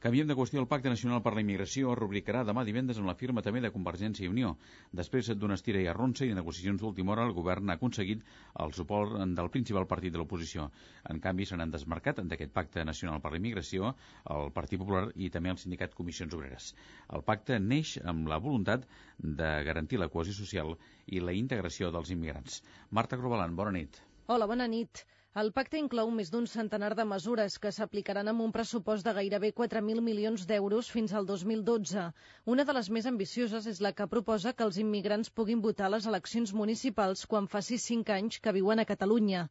Canviem 0.00 0.28
de 0.28 0.34
qüestió. 0.36 0.60
El 0.60 0.68
Pacte 0.68 0.88
Nacional 0.92 1.22
per 1.24 1.32
la 1.36 1.40
Immigració 1.40 1.94
rubricarà 1.96 2.42
demà 2.44 2.62
divendres 2.68 3.00
amb 3.00 3.08
la 3.08 3.14
firma 3.16 3.40
també 3.44 3.62
de 3.64 3.70
Convergència 3.72 4.26
i 4.26 4.28
Unió. 4.32 4.54
Després 4.96 5.30
d'una 5.36 5.56
estira 5.56 5.80
i 5.80 5.88
arronsa 5.88 6.28
i 6.28 6.36
negociacions 6.36 6.80
d'última 6.80 7.14
hora, 7.14 7.24
el 7.28 7.32
govern 7.36 7.72
ha 7.72 7.78
aconseguit 7.80 8.20
el 8.64 8.74
suport 8.76 9.16
del 9.40 9.50
principal 9.56 9.88
partit 9.88 10.12
de 10.12 10.20
l'oposició. 10.20 10.68
En 11.08 11.20
canvi, 11.24 11.48
se 11.48 11.56
n'han 11.56 11.72
desmarcat 11.72 12.20
d'aquest 12.20 12.52
Pacte 12.52 12.84
Nacional 12.84 13.24
per 13.24 13.32
la 13.32 13.40
Immigració 13.40 13.94
el 14.36 14.52
Partit 14.56 14.80
Popular 14.84 15.06
i 15.16 15.30
també 15.32 15.52
el 15.52 15.60
sindicat 15.64 15.96
Comissions 15.96 16.36
Obreres. 16.36 16.74
El 17.08 17.24
pacte 17.24 17.56
neix 17.60 17.96
amb 18.04 18.28
la 18.28 18.40
voluntat 18.40 18.84
de 19.16 19.50
garantir 19.64 20.00
la 20.00 20.08
cohesió 20.12 20.36
social 20.36 20.76
i 21.08 21.24
la 21.24 21.36
integració 21.36 21.88
dels 21.92 22.12
immigrants. 22.12 22.62
Marta 22.90 23.20
Grobalan, 23.20 23.56
bona 23.56 23.76
nit. 23.80 24.00
Hola, 24.30 24.46
bona 24.46 24.66
nit. 24.70 25.00
El 25.38 25.52
pacte 25.54 25.78
inclou 25.78 26.08
més 26.10 26.26
d'un 26.34 26.46
centenar 26.50 26.88
de 26.98 27.04
mesures 27.06 27.56
que 27.62 27.70
s'aplicaran 27.70 28.26
amb 28.30 28.42
un 28.42 28.50
pressupost 28.54 29.06
de 29.06 29.12
gairebé 29.14 29.52
4.000 29.58 30.02
milions 30.02 30.42
d'euros 30.42 30.88
fins 30.90 31.12
al 31.14 31.28
2012. 31.28 32.02
Una 32.50 32.64
de 32.66 32.74
les 32.74 32.88
més 32.90 33.06
ambicioses 33.06 33.68
és 33.70 33.78
la 33.78 33.92
que 33.94 34.08
proposa 34.10 34.52
que 34.52 34.66
els 34.66 34.80
immigrants 34.82 35.30
puguin 35.30 35.62
votar 35.62 35.86
a 35.86 35.90
les 35.94 36.08
eleccions 36.10 36.50
municipals 36.52 37.22
quan 37.30 37.46
faci 37.46 37.78
5 37.78 38.10
anys 38.16 38.40
que 38.42 38.54
viuen 38.56 38.82
a 38.82 38.86
Catalunya. 38.88 39.44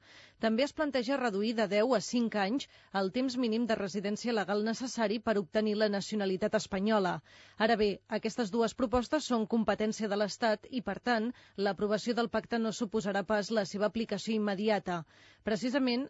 També 0.43 0.65
es 0.65 0.75
planteja 0.75 1.15
reduir 1.21 1.53
de 1.55 1.69
10 1.71 1.95
a 1.95 2.01
5 2.09 2.43
anys 2.43 2.67
el 3.03 3.13
temps 3.15 3.39
mínim 3.39 3.63
de 3.71 3.79
residència 3.79 4.35
legal 4.35 4.65
necessari 4.67 5.21
per 5.23 5.37
obtenir 5.39 5.77
la 5.79 5.87
nacionalitat 5.87 6.59
espanyola. 6.59 7.21
Ara 7.55 7.79
bé, 7.79 7.89
aquestes 8.19 8.51
dues 8.51 8.75
propostes 8.75 9.31
són 9.31 9.47
competència 9.47 10.11
de 10.11 10.19
l'Estat 10.19 10.67
i, 10.71 10.83
per 10.83 10.99
tant, 10.99 11.31
l'aprovació 11.55 12.19
del 12.19 12.27
pacte 12.27 12.59
no 12.59 12.75
suposarà 12.75 13.23
pas 13.23 13.47
la 13.49 13.63
seva 13.63 13.87
aplicació 13.87 14.35
immediata. 14.35 15.05
Precisament, 15.39 15.68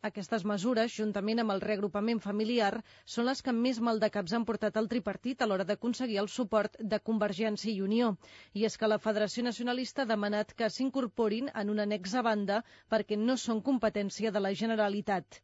aquestes 0.09 0.43
mesures, 0.49 0.93
juntament 0.99 1.41
amb 1.43 1.53
el 1.53 1.61
reagrupament 1.63 2.19
familiar, 2.25 2.71
són 3.13 3.25
les 3.29 3.41
que 3.45 3.53
més 3.57 3.79
mal 3.87 3.99
de 4.03 4.09
caps 4.15 4.35
han 4.37 4.45
portat 4.49 4.77
el 4.81 4.89
tripartit 4.93 5.41
a 5.41 5.47
l'hora 5.49 5.65
d'aconseguir 5.69 6.19
el 6.23 6.29
suport 6.35 6.77
de 6.93 6.99
Convergència 7.09 7.71
i 7.73 7.81
Unió. 7.87 8.11
I 8.53 8.65
és 8.69 8.77
que 8.77 8.91
la 8.91 8.99
Federació 9.07 9.43
Nacionalista 9.47 10.03
ha 10.03 10.11
demanat 10.13 10.53
que 10.53 10.69
s'incorporin 10.69 11.49
en 11.63 11.73
un 11.75 11.79
annex 11.85 12.15
a 12.15 12.23
banda 12.29 12.61
perquè 12.93 13.17
no 13.17 13.37
són 13.37 13.61
competència 13.71 14.31
de 14.31 14.45
la 14.45 14.53
Generalitat. 14.63 15.41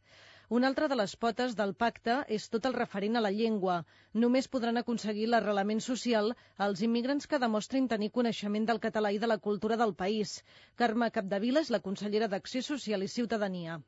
Una 0.56 0.68
altra 0.70 0.88
de 0.88 0.96
les 0.98 1.14
potes 1.22 1.56
del 1.60 1.72
pacte 1.74 2.16
és 2.36 2.44
tot 2.56 2.66
el 2.70 2.76
referent 2.76 3.18
a 3.18 3.24
la 3.26 3.32
llengua. 3.38 3.78
Només 4.24 4.48
podran 4.56 4.78
aconseguir 4.82 5.26
l'arrelament 5.32 5.82
social 5.86 6.30
els 6.68 6.84
immigrants 6.88 7.26
que 7.32 7.42
demostrin 7.46 7.88
tenir 7.96 8.12
coneixement 8.20 8.70
del 8.70 8.84
català 8.84 9.12
i 9.16 9.18
de 9.24 9.32
la 9.32 9.40
cultura 9.50 9.80
del 9.84 9.96
país. 10.04 10.36
Carme 10.84 11.10
Capdevila 11.18 11.66
és 11.66 11.74
la 11.78 11.82
consellera 11.90 12.30
d'Acció 12.36 12.62
Social 12.70 13.02
i 13.02 13.14
Ciutadania. 13.18 13.82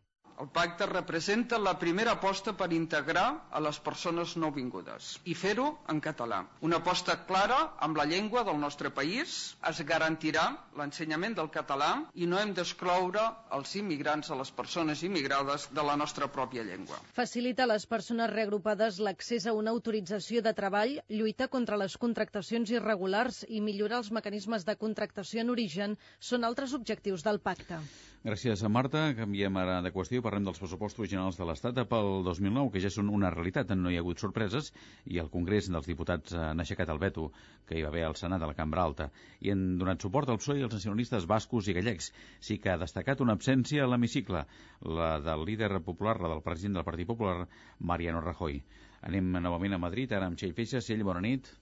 El 0.43 0.47
pacte 0.53 0.85
representa 0.85 1.57
la 1.57 1.71
primera 1.81 2.11
aposta 2.13 2.51
per 2.57 2.67
integrar 2.75 3.25
a 3.49 3.61
les 3.65 3.77
persones 3.85 4.35
nouvingudes 4.41 5.07
i 5.31 5.33
fer-ho 5.43 5.63
en 5.93 6.01
català. 6.07 6.43
Una 6.67 6.77
aposta 6.77 7.15
clara 7.29 7.57
amb 7.87 7.97
la 7.97 8.05
llengua 8.11 8.43
del 8.49 8.59
nostre 8.63 8.91
país. 8.99 9.33
Es 9.69 9.79
garantirà 9.91 10.43
l'ensenyament 10.77 11.33
del 11.39 11.49
català 11.55 11.87
i 12.13 12.27
no 12.33 12.37
hem 12.41 12.51
d'excloure 12.59 13.23
els 13.57 13.73
immigrants 13.81 14.29
a 14.29 14.37
les 14.43 14.51
persones 14.59 15.01
immigrades 15.07 15.65
de 15.79 15.85
la 15.89 15.95
nostra 16.03 16.29
pròpia 16.37 16.65
llengua. 16.67 16.99
Facilita 17.17 17.65
a 17.65 17.71
les 17.73 17.87
persones 17.95 18.29
reagrupades 18.35 18.99
l'accés 19.07 19.47
a 19.49 19.55
una 19.57 19.73
autorització 19.73 20.43
de 20.45 20.53
treball, 20.61 20.99
lluita 21.09 21.49
contra 21.57 21.81
les 21.81 21.97
contractacions 21.97 22.75
irregulars 22.77 23.41
i 23.49 23.63
millorar 23.71 24.03
els 24.03 24.13
mecanismes 24.19 24.69
de 24.69 24.77
contractació 24.85 25.41
en 25.41 25.49
origen 25.57 25.97
són 26.19 26.45
altres 26.45 26.77
objectius 26.77 27.25
del 27.25 27.41
pacte. 27.49 27.81
Gràcies 28.25 28.63
a 28.65 28.69
Marta. 28.69 29.01
Canviem 29.13 29.57
ara 29.61 29.75
de 29.85 29.91
qüestió. 29.93 30.23
Parlem 30.25 30.47
dels 30.47 30.57
pressupostos 30.57 31.07
generals 31.09 31.37
de 31.37 31.45
l'Estat 31.45 31.77
pel 31.89 32.23
2009, 32.25 32.71
que 32.73 32.81
ja 32.81 32.89
són 32.89 33.11
una 33.13 33.29
realitat. 33.29 33.69
No 33.77 33.91
hi 33.93 33.99
ha 33.99 34.01
hagut 34.01 34.23
sorpreses 34.23 34.71
i 35.05 35.19
el 35.21 35.29
Congrés 35.29 35.69
dels 35.69 35.85
Diputats 35.87 36.33
han 36.33 36.59
aixecat 36.63 36.89
el 36.89 37.01
veto 37.03 37.27
que 37.69 37.77
hi 37.77 37.83
va 37.85 37.91
haver 37.93 38.07
al 38.07 38.17
Senat 38.17 38.41
a 38.41 38.49
la 38.49 38.57
Cambra 38.57 38.83
Alta 38.83 39.09
i 39.45 39.53
han 39.53 39.77
donat 39.77 40.01
suport 40.01 40.33
al 40.33 40.41
PSOE 40.41 40.57
i 40.59 40.65
als 40.65 40.73
nacionalistes 40.79 41.27
bascos 41.29 41.69
i 41.69 41.77
gallecs. 41.77 42.09
Sí 42.41 42.57
que 42.57 42.73
ha 42.73 42.79
destacat 42.81 43.21
una 43.21 43.37
absència 43.37 43.85
a 43.85 43.91
l'hemicicle, 43.91 44.45
la 44.81 45.11
del 45.21 45.45
líder 45.45 45.69
popular, 45.85 46.17
la 46.19 46.33
del 46.33 46.41
president 46.41 46.79
del 46.79 46.87
Partit 46.89 47.07
Popular, 47.07 47.45
Mariano 47.79 48.23
Rajoy. 48.25 48.63
Anem 49.07 49.29
novament 49.37 49.77
a 49.77 49.83
Madrid, 49.85 50.11
ara 50.11 50.25
amb 50.25 50.41
Txell 50.41 50.57
Feixas. 50.57 50.89
Txell, 50.89 51.05
bona 51.05 51.21
nit. 51.21 51.53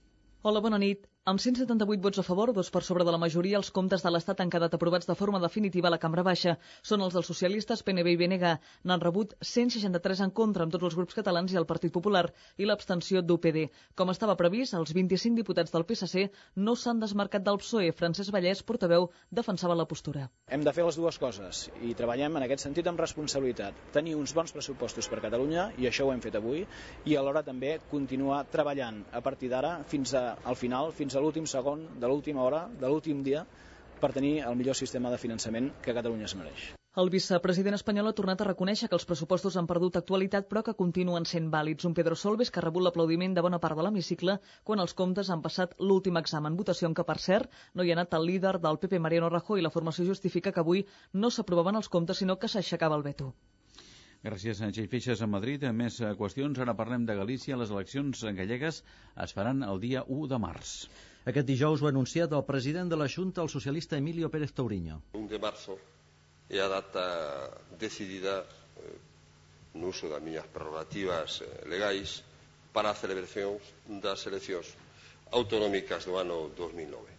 Hola, 0.42 0.64
bona 0.64 0.80
nit. 0.80 1.04
Amb 1.26 1.40
178 1.42 1.98
vots 2.04 2.20
a 2.20 2.22
favor, 2.22 2.52
dos 2.54 2.68
per 2.70 2.84
sobre 2.86 3.02
de 3.02 3.10
la 3.10 3.18
majoria, 3.18 3.58
els 3.58 3.72
comptes 3.74 4.04
de 4.04 4.10
l'Estat 4.14 4.38
han 4.44 4.50
quedat 4.54 4.74
aprovats 4.76 5.08
de 5.08 5.14
forma 5.18 5.40
definitiva 5.42 5.88
a 5.88 5.90
la 5.90 5.98
Cambra 5.98 6.22
Baixa. 6.22 6.52
Són 6.86 7.00
els 7.02 7.16
dels 7.16 7.26
socialistes, 7.26 7.80
PNB 7.82 8.12
i 8.12 8.18
BNG. 8.20 8.52
N'han 8.86 9.02
rebut 9.02 9.34
163 9.42 10.22
en 10.22 10.30
contra 10.30 10.62
amb 10.62 10.70
tots 10.70 10.86
els 10.86 10.94
grups 10.94 11.18
catalans 11.18 11.50
i 11.50 11.58
el 11.58 11.66
Partit 11.66 11.90
Popular 11.90 12.28
i 12.62 12.68
l'abstenció 12.70 13.24
d'UPD. 13.26 13.58
Com 13.98 14.12
estava 14.14 14.36
previst, 14.38 14.76
els 14.78 14.92
25 14.94 15.40
diputats 15.40 15.74
del 15.74 15.86
PSC 15.88 16.28
no 16.62 16.76
s'han 16.78 17.02
desmarcat 17.02 17.42
del 17.42 17.58
PSOE. 17.58 17.90
Francesc 17.90 18.30
Vallès, 18.30 18.62
portaveu, 18.62 19.08
defensava 19.40 19.74
la 19.74 19.88
postura. 19.90 20.28
Hem 20.46 20.62
de 20.62 20.76
fer 20.78 20.86
les 20.86 21.00
dues 21.02 21.18
coses 21.18 21.64
i 21.82 21.96
treballem 21.98 22.38
en 22.38 22.46
aquest 22.46 22.68
sentit 22.68 22.86
amb 22.86 23.02
responsabilitat. 23.02 23.82
Tenir 23.98 24.14
uns 24.14 24.36
bons 24.38 24.54
pressupostos 24.54 25.10
per 25.10 25.18
Catalunya, 25.26 25.72
i 25.74 25.90
això 25.90 26.06
ho 26.06 26.14
hem 26.14 26.22
fet 26.22 26.38
avui, 26.38 26.62
i 27.02 27.18
alhora 27.18 27.42
també 27.42 27.80
continuar 27.90 28.44
treballant 28.54 29.02
a 29.10 29.26
partir 29.26 29.50
d'ara 29.50 29.80
fins 29.90 30.14
al 30.14 30.62
final, 30.62 30.94
fins 30.94 31.15
a 31.16 31.24
l'últim 31.24 31.46
segon, 31.50 31.86
de 32.00 32.08
l'última 32.08 32.44
hora, 32.44 32.66
de 32.80 32.88
l'últim 32.88 33.22
dia, 33.26 33.46
per 34.00 34.12
tenir 34.16 34.40
el 34.46 34.56
millor 34.56 34.76
sistema 34.76 35.12
de 35.12 35.20
finançament 35.20 35.72
que 35.82 35.94
Catalunya 35.96 36.28
es 36.30 36.36
mereix. 36.36 36.72
El 37.02 37.10
vicepresident 37.12 37.76
espanyol 37.76 38.06
ha 38.08 38.16
tornat 38.18 38.40
a 38.40 38.44
reconèixer 38.46 38.86
que 38.88 38.96
els 38.96 39.04
pressupostos 39.08 39.56
han 39.60 39.66
perdut 39.72 39.98
actualitat 39.98 40.46
però 40.52 40.62
que 40.68 40.74
continuen 40.78 41.26
sent 41.30 41.50
vàlids. 41.54 41.84
Un 41.88 41.96
Pedro 41.98 42.16
Solbes 42.20 42.50
que 42.52 42.62
ha 42.62 42.64
rebut 42.64 42.86
l'aplaudiment 42.86 43.34
de 43.36 43.44
bona 43.46 43.58
part 43.64 43.76
de 43.76 43.84
l'hemicicle 43.84 44.38
quan 44.70 44.80
els 44.84 44.96
comptes 45.00 45.28
han 45.34 45.42
passat 45.44 45.74
l'últim 45.90 46.16
examen. 46.22 46.56
Votació 46.60 46.88
en 46.88 46.96
què, 46.96 47.04
per 47.10 47.18
cert, 47.26 47.52
no 47.74 47.84
hi 47.84 47.92
ha 47.92 47.98
anat 47.98 48.16
el 48.16 48.24
líder 48.30 48.54
del 48.64 48.80
PP, 48.84 49.02
Mariano 49.08 49.28
Rajoy, 49.34 49.60
i 49.60 49.66
la 49.66 49.74
formació 49.76 50.08
justifica 50.08 50.54
que 50.56 50.64
avui 50.64 50.86
no 51.12 51.28
s'aprovaven 51.28 51.76
els 51.82 51.92
comptes, 51.98 52.24
sinó 52.24 52.38
que 52.40 52.48
s'aixecava 52.54 52.96
el 52.96 53.04
veto. 53.10 53.34
Gràcies, 54.24 54.58
Txell 54.58 54.88
Feixes, 54.90 55.20
a 55.22 55.26
Madrid. 55.30 55.64
A 55.68 55.72
més 55.72 55.98
qüestions, 56.18 56.58
ara 56.62 56.74
parlem 56.78 57.04
de 57.06 57.14
Galícia. 57.18 57.58
Les 57.60 57.70
eleccions 57.70 58.24
gallegues 58.38 58.82
es 59.24 59.34
faran 59.36 59.62
el 59.66 59.80
dia 59.82 60.04
1 60.06 60.30
de 60.32 60.38
març. 60.42 60.72
Aquest 61.26 61.46
dijous 61.46 61.82
ho 61.82 61.88
ha 61.88 61.92
anunciat 61.92 62.32
el 62.38 62.44
president 62.46 62.90
de 62.90 62.96
la 63.00 63.08
Junta, 63.10 63.42
el 63.42 63.50
socialista 63.50 63.98
Emilio 63.98 64.30
Pérez 64.30 64.52
Tauriño. 64.54 65.00
1 65.12 65.28
de 65.28 65.38
marzo 65.42 65.78
é 66.48 66.60
a 66.62 66.68
data 66.68 67.06
decidida 67.78 68.44
eh, 68.78 68.94
no 69.74 69.90
uso 69.90 70.08
das 70.08 70.22
miñas 70.22 70.46
prerrogativas 70.46 71.42
eh, 71.42 71.66
legais 71.66 72.22
para 72.72 72.90
a 72.90 72.94
celebración 72.94 73.58
das 73.98 74.22
eleccións 74.30 74.70
autonómicas 75.34 76.06
do 76.06 76.14
ano 76.14 76.54
2009. 76.54 77.15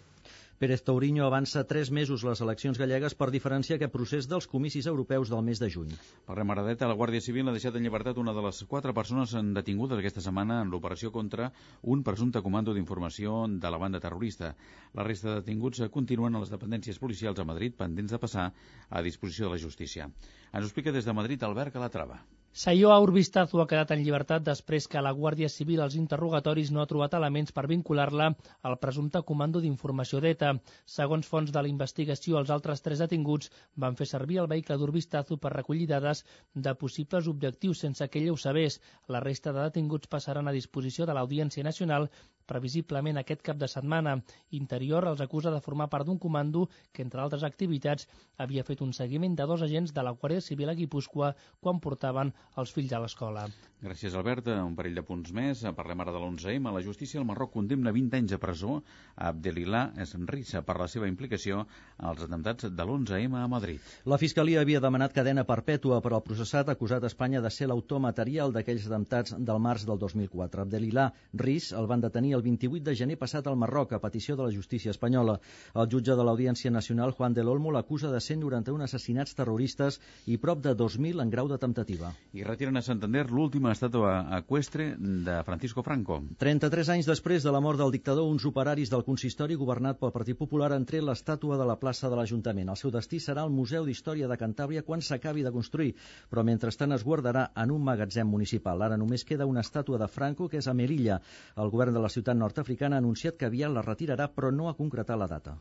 Pérez 0.58 0.82
Tauriño 0.82 1.22
avança 1.22 1.70
tres 1.70 1.92
mesos 1.94 2.24
les 2.26 2.40
eleccions 2.42 2.80
gallegues 2.82 3.14
per 3.14 3.28
diferenciar 3.30 3.76
aquest 3.78 3.92
procés 3.94 4.26
dels 4.26 4.48
comicis 4.50 4.88
europeus 4.90 5.30
del 5.30 5.44
mes 5.46 5.60
de 5.62 5.68
juny. 5.70 5.92
Per 6.26 6.38
remaradeta, 6.40 6.88
la 6.90 6.96
Guàrdia 6.98 7.22
Civil 7.22 7.46
ha 7.46 7.54
deixat 7.54 7.78
en 7.78 7.86
llibertat 7.86 8.18
una 8.18 8.34
de 8.34 8.42
les 8.42 8.64
quatre 8.72 8.96
persones 8.98 9.36
detingudes 9.54 10.02
aquesta 10.02 10.24
setmana 10.26 10.58
en 10.64 10.72
l'operació 10.74 11.12
contra 11.14 11.52
un 11.84 12.02
presumpte 12.08 12.42
comando 12.42 12.74
d'informació 12.74 13.44
de 13.54 13.70
la 13.70 13.82
banda 13.84 14.02
terrorista. 14.02 14.56
La 14.98 15.06
resta 15.06 15.30
de 15.30 15.44
detinguts 15.44 15.84
continuen 15.94 16.34
a 16.34 16.42
les 16.42 16.50
dependències 16.50 16.98
policials 16.98 17.38
a 17.38 17.46
Madrid 17.46 17.78
pendents 17.78 18.18
de 18.18 18.22
passar 18.26 18.50
a 18.90 19.06
disposició 19.06 19.46
de 19.46 19.54
la 19.54 19.62
justícia. 19.62 20.10
Ens 20.10 20.64
ho 20.64 20.72
explica 20.72 20.96
des 20.96 21.06
de 21.06 21.14
Madrid 21.14 21.46
Albert 21.46 21.78
Calatrava. 21.78 22.24
Sayó 22.58 22.90
Urbistazu 23.04 23.60
ha 23.62 23.68
quedat 23.70 23.92
en 23.94 24.00
llibertat 24.02 24.42
després 24.46 24.88
que 24.90 25.02
la 25.06 25.12
Guàrdia 25.14 25.46
Civil 25.56 25.82
als 25.84 25.96
interrogatoris 26.00 26.72
no 26.74 26.82
ha 26.82 26.88
trobat 26.90 27.14
elements 27.14 27.54
per 27.54 27.68
vincular-la 27.70 28.32
al 28.70 28.78
presumpte 28.82 29.22
comando 29.32 29.62
d'informació 29.62 30.18
d'ETA. 30.24 30.56
Segons 30.94 31.30
fons 31.30 31.52
de 31.54 31.62
la 31.62 31.70
investigació, 31.70 32.40
els 32.40 32.50
altres 32.56 32.82
tres 32.82 33.04
detinguts 33.04 33.52
van 33.84 34.00
fer 34.00 34.08
servir 34.10 34.40
el 34.42 34.50
vehicle 34.50 34.78
d'Urbistazu 34.82 35.38
per 35.44 35.52
recollir 35.54 35.86
dades 35.92 36.24
de 36.56 36.74
possibles 36.74 37.30
objectius 37.30 37.84
sense 37.86 38.10
que 38.10 38.24
ell 38.24 38.32
ho 38.34 38.40
sabés. 38.46 38.80
La 39.08 39.22
resta 39.22 39.54
de 39.54 39.68
detinguts 39.68 40.10
passaran 40.10 40.50
a 40.50 40.56
disposició 40.58 41.06
de 41.06 41.14
l'Audiència 41.14 41.68
Nacional 41.70 42.10
previsiblement 42.48 43.20
aquest 43.20 43.44
cap 43.46 43.62
de 43.62 43.68
setmana. 43.70 44.16
Interior 44.62 45.06
els 45.12 45.22
acusa 45.22 45.54
de 45.54 45.62
formar 45.62 45.90
part 45.94 46.08
d'un 46.08 46.18
comando 46.18 46.66
que, 46.92 47.04
entre 47.06 47.22
altres 47.22 47.44
activitats, 47.44 48.08
havia 48.38 48.66
fet 48.66 48.82
un 48.82 48.94
seguiment 48.98 49.36
de 49.36 49.46
dos 49.46 49.62
agents 49.68 49.94
de 49.94 50.08
la 50.08 50.16
Guàrdia 50.18 50.42
Civil 50.42 50.72
a 50.72 50.78
Guipúscoa 50.80 51.34
quan 51.60 51.84
portaven 51.84 52.34
els 52.56 52.72
fills 52.74 52.94
a 52.94 53.02
l'escola. 53.04 53.48
Gràcies, 53.78 54.16
Albert. 54.18 54.48
Un 54.50 54.74
parell 54.74 54.96
de 54.98 55.04
punts 55.06 55.30
més. 55.38 55.60
Parlem 55.78 56.00
ara 56.02 56.14
de 56.16 56.18
l'11M. 56.18 56.72
La 56.74 56.82
justícia 56.82 57.20
del 57.20 57.28
Marroc 57.30 57.52
condemna 57.54 57.92
20 57.94 58.18
anys 58.18 58.32
de 58.34 58.40
presó 58.42 58.80
a 59.14 59.28
Abdelilà 59.30 59.84
Esrissa 60.02 60.64
per 60.66 60.80
la 60.80 60.88
seva 60.90 61.06
implicació 61.06 61.60
als 62.00 62.24
atemptats 62.26 62.72
de 62.72 62.84
l'11M 62.88 63.38
a 63.38 63.44
Madrid. 63.52 63.84
La 64.10 64.18
Fiscalia 64.18 64.64
havia 64.66 64.82
demanat 64.82 65.14
cadena 65.14 65.44
perpètua 65.46 66.00
per 66.02 66.16
al 66.16 66.24
processat 66.26 66.72
acusat 66.74 67.06
a 67.06 67.12
Espanya 67.12 67.44
de 67.46 67.52
ser 67.54 67.68
l'autor 67.70 68.02
material 68.02 68.56
d'aquells 68.56 68.88
atemptats 68.90 69.36
del 69.38 69.62
març 69.62 69.86
del 69.86 70.02
2004. 70.02 70.66
Abdelilà 70.66 71.12
Riz 71.38 71.70
el 71.78 71.86
van 71.86 72.02
detenir 72.02 72.34
el 72.34 72.42
28 72.42 72.82
de 72.90 72.98
gener 72.98 73.20
passat 73.22 73.46
al 73.46 73.62
Marroc 73.62 73.94
a 73.94 74.02
petició 74.02 74.36
de 74.36 74.48
la 74.48 74.56
justícia 74.58 74.90
espanyola. 74.90 75.38
El 75.76 75.86
jutge 75.94 76.18
de 76.18 76.26
l'Audiència 76.26 76.74
Nacional, 76.74 77.14
Juan 77.14 77.38
del 77.38 77.54
Olmo, 77.54 77.70
l'acusa 77.72 78.10
de 78.10 78.26
191 78.26 78.90
assassinats 78.90 79.38
terroristes 79.38 80.02
i 80.26 80.42
prop 80.42 80.66
de 80.66 80.74
2.000 80.74 81.22
en 81.22 81.30
grau 81.30 81.48
de 81.48 81.62
temptativa. 81.62 82.16
I 82.36 82.44
retiren 82.44 82.76
a 82.76 82.82
Santander 82.84 83.24
l'última 83.32 83.72
estàtua 83.72 84.12
equestre 84.38 84.90
de 85.00 85.36
Francisco 85.48 85.84
Franco. 85.86 86.18
33 86.44 86.90
anys 86.96 87.08
després 87.08 87.46
de 87.46 87.54
la 87.56 87.62
mort 87.64 87.80
del 87.80 87.94
dictador, 87.96 88.28
uns 88.28 88.44
operaris 88.50 88.92
del 88.92 89.06
consistori 89.08 89.56
governat 89.56 90.02
pel 90.02 90.12
Partit 90.16 90.38
Popular 90.40 90.74
han 90.76 90.88
tret 90.90 91.06
l'estàtua 91.08 91.56
de 91.62 91.68
la 91.70 91.78
plaça 91.80 92.12
de 92.12 92.20
l'Ajuntament. 92.20 92.74
El 92.74 92.80
seu 92.82 92.92
destí 92.92 93.22
serà 93.24 93.46
el 93.48 93.56
Museu 93.56 93.88
d'Història 93.88 94.28
de 94.28 94.40
Cantàbria 94.42 94.84
quan 94.90 95.02
s'acabi 95.02 95.46
de 95.48 95.54
construir, 95.56 95.94
però 96.28 96.44
mentrestant 96.44 96.98
es 96.98 97.08
guardarà 97.08 97.48
en 97.64 97.72
un 97.72 97.88
magatzem 97.88 98.28
municipal. 98.28 98.84
Ara 98.84 99.00
només 99.00 99.24
queda 99.24 99.48
una 99.48 99.64
estàtua 99.64 100.02
de 100.04 100.12
Franco, 100.12 100.50
que 100.52 100.60
és 100.60 100.68
a 100.68 100.76
Melilla. 100.76 101.22
El 101.56 101.72
govern 101.72 101.96
de 101.96 102.04
la 102.04 102.12
ciutat 102.12 102.36
nord-africana 102.36 103.00
ha 103.00 103.06
anunciat 103.06 103.40
que 103.40 103.48
aviat 103.48 103.72
la 103.72 103.88
retirarà, 103.88 104.28
però 104.28 104.52
no 104.52 104.68
ha 104.68 104.76
concretat 104.76 105.18
la 105.18 105.32
data. 105.32 105.56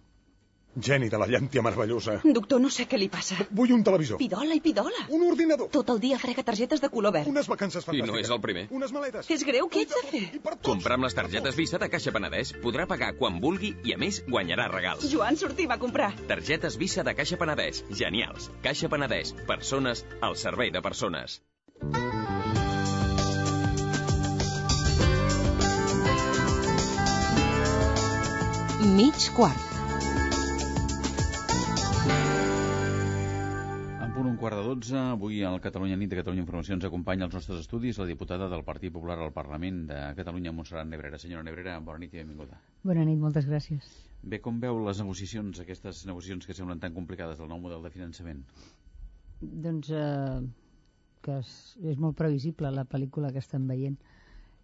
Geni 0.76 1.08
de 1.08 1.16
la 1.18 1.26
llàntia 1.26 1.62
meravellosa. 1.64 2.18
Doctor, 2.36 2.60
no 2.60 2.68
sé 2.68 2.84
què 2.88 2.98
li 3.00 3.06
passa. 3.08 3.36
Vull 3.50 3.72
un 3.72 3.84
televisor. 3.86 4.18
Pidola 4.20 4.56
i 4.58 4.60
pidola. 4.60 5.06
Un 5.16 5.22
ordinador. 5.28 5.70
Tot 5.72 5.88
el 5.94 6.00
dia 6.02 6.18
frega 6.20 6.44
targetes 6.44 6.82
de 6.84 6.90
color 6.92 7.14
verd. 7.16 7.30
Unes 7.32 7.48
vacances 7.48 7.82
I 7.82 7.86
fantàstiques. 7.86 8.12
no 8.12 8.18
és 8.20 8.32
el 8.36 8.40
primer. 8.44 8.66
Unes 8.70 8.92
maletes. 8.92 9.30
És 9.32 9.44
greu, 9.48 9.70
què 9.72 9.86
ets 9.86 9.96
de 9.96 10.04
fer? 10.10 10.22
Comprar 10.68 10.98
amb 10.98 11.08
les 11.08 11.16
targetes 11.16 11.56
Visa 11.56 11.80
de 11.80 11.88
Caixa 11.88 12.12
Penedès 12.12 12.52
podrà 12.62 12.86
pagar 12.86 13.14
quan 13.16 13.40
vulgui 13.40 13.72
i, 13.84 13.94
a 13.96 13.98
més, 13.98 14.20
guanyarà 14.28 14.68
regals. 14.72 15.08
Joan, 15.12 15.40
sortim 15.40 15.72
a 15.72 15.78
comprar. 15.80 16.12
Targetes 16.28 16.76
Visa 16.76 17.02
de 17.08 17.14
Caixa 17.16 17.40
Penedès. 17.40 17.82
Genials. 17.90 18.50
Caixa 18.62 18.92
Penedès. 18.92 19.32
Persones 19.48 20.04
al 20.20 20.36
servei 20.36 20.70
de 20.70 20.82
persones. 20.84 21.40
Mig 28.96 29.30
quart. 29.34 29.75
Un 34.36 34.40
quart 34.40 34.56
de 34.58 34.64
dotze, 34.68 34.96
avui 34.98 35.38
al 35.48 35.62
Catalunya 35.64 35.96
Nit 35.96 36.10
de 36.12 36.16
Catalunya 36.18 36.42
Informació 36.42 36.74
ens 36.76 36.84
acompanya 36.84 37.24
als 37.24 37.32
nostres 37.32 37.62
estudis 37.62 37.96
la 37.96 38.04
diputada 38.04 38.50
del 38.52 38.64
Partit 38.66 38.92
Popular 38.92 39.14
al 39.16 39.30
Parlament 39.32 39.78
de 39.88 40.00
Catalunya, 40.18 40.52
Montserrat 40.52 40.84
Nebrera. 40.90 41.16
Senyora 41.16 41.44
Nebrera, 41.46 41.78
bona 41.80 42.02
nit 42.02 42.12
i 42.12 42.20
benvinguda. 42.20 42.58
Bona 42.84 43.06
nit, 43.08 43.16
moltes 43.16 43.48
gràcies. 43.48 43.86
Bé, 44.20 44.42
com 44.44 44.58
veu 44.60 44.82
les 44.84 45.00
negociacions, 45.00 45.62
aquestes 45.64 46.02
negociacions 46.04 46.44
que 46.44 46.58
semblen 46.58 46.84
tan 46.84 46.92
complicades 46.92 47.40
del 47.40 47.48
nou 47.48 47.62
model 47.64 47.88
de 47.88 47.94
finançament? 47.94 48.44
Doncs 49.40 49.88
eh, 49.88 50.44
que 51.24 51.40
és, 51.40 51.56
és 51.94 51.96
molt 51.96 52.20
previsible 52.20 52.74
la 52.76 52.84
pel·lícula 52.84 53.32
que 53.32 53.40
estem 53.40 53.64
veient. 53.72 53.96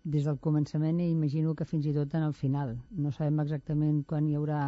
Des 0.04 0.28
del 0.28 0.36
començament 0.36 1.00
i 1.00 1.08
imagino 1.16 1.56
que 1.56 1.64
fins 1.64 1.88
i 1.88 1.96
tot 1.96 2.12
en 2.20 2.28
el 2.28 2.36
final. 2.36 2.76
No 2.92 3.16
sabem 3.16 3.40
exactament 3.40 4.04
quan 4.04 4.28
hi 4.28 4.36
haurà 4.36 4.66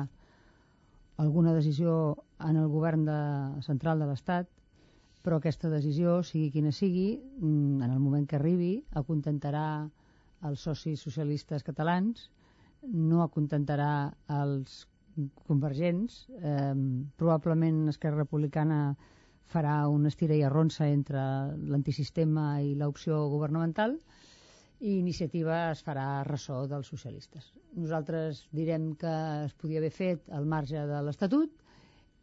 alguna 1.20 1.52
decisió 1.52 2.24
en 2.40 2.56
el 2.56 2.72
govern 2.72 3.04
de, 3.04 3.22
central 3.68 4.00
de 4.00 4.08
l'Estat, 4.08 4.48
però 5.24 5.38
aquesta 5.40 5.70
decisió, 5.72 6.18
sigui 6.22 6.50
quina 6.52 6.70
sigui, 6.72 7.08
mm, 7.40 7.82
en 7.82 7.90
el 7.90 8.00
moment 8.00 8.26
que 8.28 8.36
arribi, 8.36 8.72
acontentarà 9.00 9.66
els 10.44 10.64
socis 10.68 11.00
socialistes 11.00 11.64
catalans, 11.64 12.28
no 12.84 13.22
acontentarà 13.24 14.12
els 14.28 14.82
convergents, 15.48 16.26
eh, 16.42 16.74
probablement 17.16 17.88
Esquerra 17.88 18.24
Republicana 18.24 18.80
farà 19.54 19.88
una 19.88 20.10
estira 20.12 20.36
i 20.36 20.42
arronsa 20.42 20.88
entre 20.88 21.22
l'antisistema 21.72 22.60
i 22.60 22.74
l'opció 22.74 23.24
governamental, 23.32 23.96
i 24.80 24.98
iniciativa 24.98 25.70
es 25.70 25.80
farà 25.86 26.22
ressò 26.28 26.64
dels 26.68 26.90
socialistes. 26.92 27.52
Nosaltres 27.80 28.44
direm 28.52 28.92
que 29.00 29.12
es 29.46 29.54
podia 29.54 29.80
haver 29.80 29.92
fet 29.94 30.28
al 30.28 30.44
marge 30.44 30.84
de 30.90 31.02
l'Estatut 31.06 31.63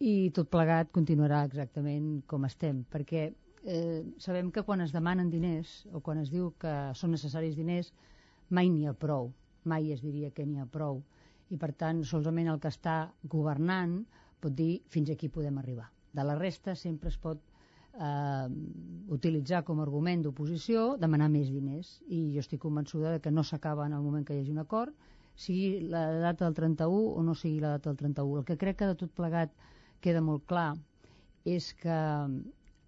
i 0.02 0.32
tot 0.34 0.50
plegat 0.50 0.90
continuarà 0.96 1.44
exactament 1.46 2.24
com 2.30 2.48
estem, 2.48 2.82
perquè 2.90 3.28
eh, 3.30 4.02
sabem 4.18 4.50
que 4.52 4.64
quan 4.66 4.82
es 4.82 4.94
demanen 4.96 5.30
diners 5.30 5.84
o 5.94 6.02
quan 6.02 6.18
es 6.24 6.32
diu 6.34 6.50
que 6.62 6.74
són 6.98 7.14
necessaris 7.14 7.54
diners 7.58 7.92
mai 8.50 8.72
n'hi 8.74 8.88
ha 8.90 8.96
prou, 8.98 9.30
mai 9.64 9.92
es 9.94 10.02
diria 10.02 10.32
que 10.34 10.46
n'hi 10.46 10.58
ha 10.60 10.66
prou. 10.66 11.04
I 11.54 11.60
per 11.62 11.74
tant 11.78 12.02
solament 12.08 12.50
el 12.50 12.60
que 12.64 12.72
està 12.72 13.12
governant 13.30 14.00
pot 14.42 14.56
dir 14.58 14.82
fins 14.90 15.12
aquí 15.14 15.30
podem 15.30 15.60
arribar. 15.62 15.92
De 16.12 16.26
la 16.26 16.36
resta 16.40 16.74
sempre 16.76 17.12
es 17.12 17.18
pot 17.22 17.44
eh, 17.94 18.48
utilitzar 19.14 19.62
com 19.68 19.80
a 19.80 19.86
argument 19.86 20.26
d'oposició 20.26 20.96
demanar 20.98 21.30
més 21.30 21.52
diners. 21.54 22.00
I 22.10 22.32
jo 22.34 22.42
estic 22.42 22.64
convençuda 22.64 23.20
que 23.22 23.32
no 23.32 23.44
s'acaba 23.44 23.86
en 23.86 23.94
el 23.94 24.02
moment 24.02 24.26
que 24.26 24.34
hi 24.34 24.42
hagi 24.42 24.56
un 24.56 24.64
acord 24.66 24.98
sigui 25.36 25.80
la 25.90 26.08
data 26.20 26.46
del 26.46 26.58
31 26.58 27.14
o 27.14 27.22
no 27.24 27.36
sigui 27.36 27.62
la 27.62 27.78
data 27.78 27.90
del 27.90 27.98
31 27.98 28.42
el 28.42 28.46
que 28.46 28.58
crec 28.58 28.82
que 28.82 28.90
de 28.90 28.98
tot 29.00 29.14
plegat 29.16 29.54
queda 30.02 30.22
molt 30.22 30.46
clar 30.50 30.74
és 31.46 31.72
que 31.82 32.00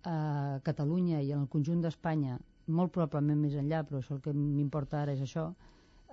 a 0.03 0.15
Catalunya 0.63 1.21
i 1.23 1.31
en 1.31 1.45
el 1.45 1.51
conjunt 1.51 1.81
d'Espanya 1.81 2.37
molt 2.67 2.91
probablement 2.95 3.39
més 3.39 3.55
enllà 3.59 3.83
però 3.87 4.01
això 4.01 4.17
el 4.17 4.23
que 4.25 4.33
m'importa 4.35 5.01
ara 5.01 5.15
és 5.15 5.21
això 5.23 5.47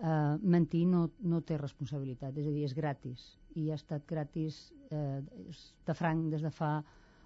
eh, 0.03 0.37
mentir 0.43 0.85
no, 0.87 1.09
no 1.21 1.41
té 1.43 1.59
responsabilitat 1.59 2.39
és 2.39 2.47
a 2.47 2.55
dir, 2.55 2.65
és 2.69 2.75
gratis 2.75 3.27
i 3.59 3.71
ha 3.71 3.79
estat 3.79 4.07
gratis 4.07 4.71
eh, 4.91 5.21
de 5.87 5.95
franc 5.95 6.31
des 6.31 6.43
de 6.47 6.53
fa 6.55 6.81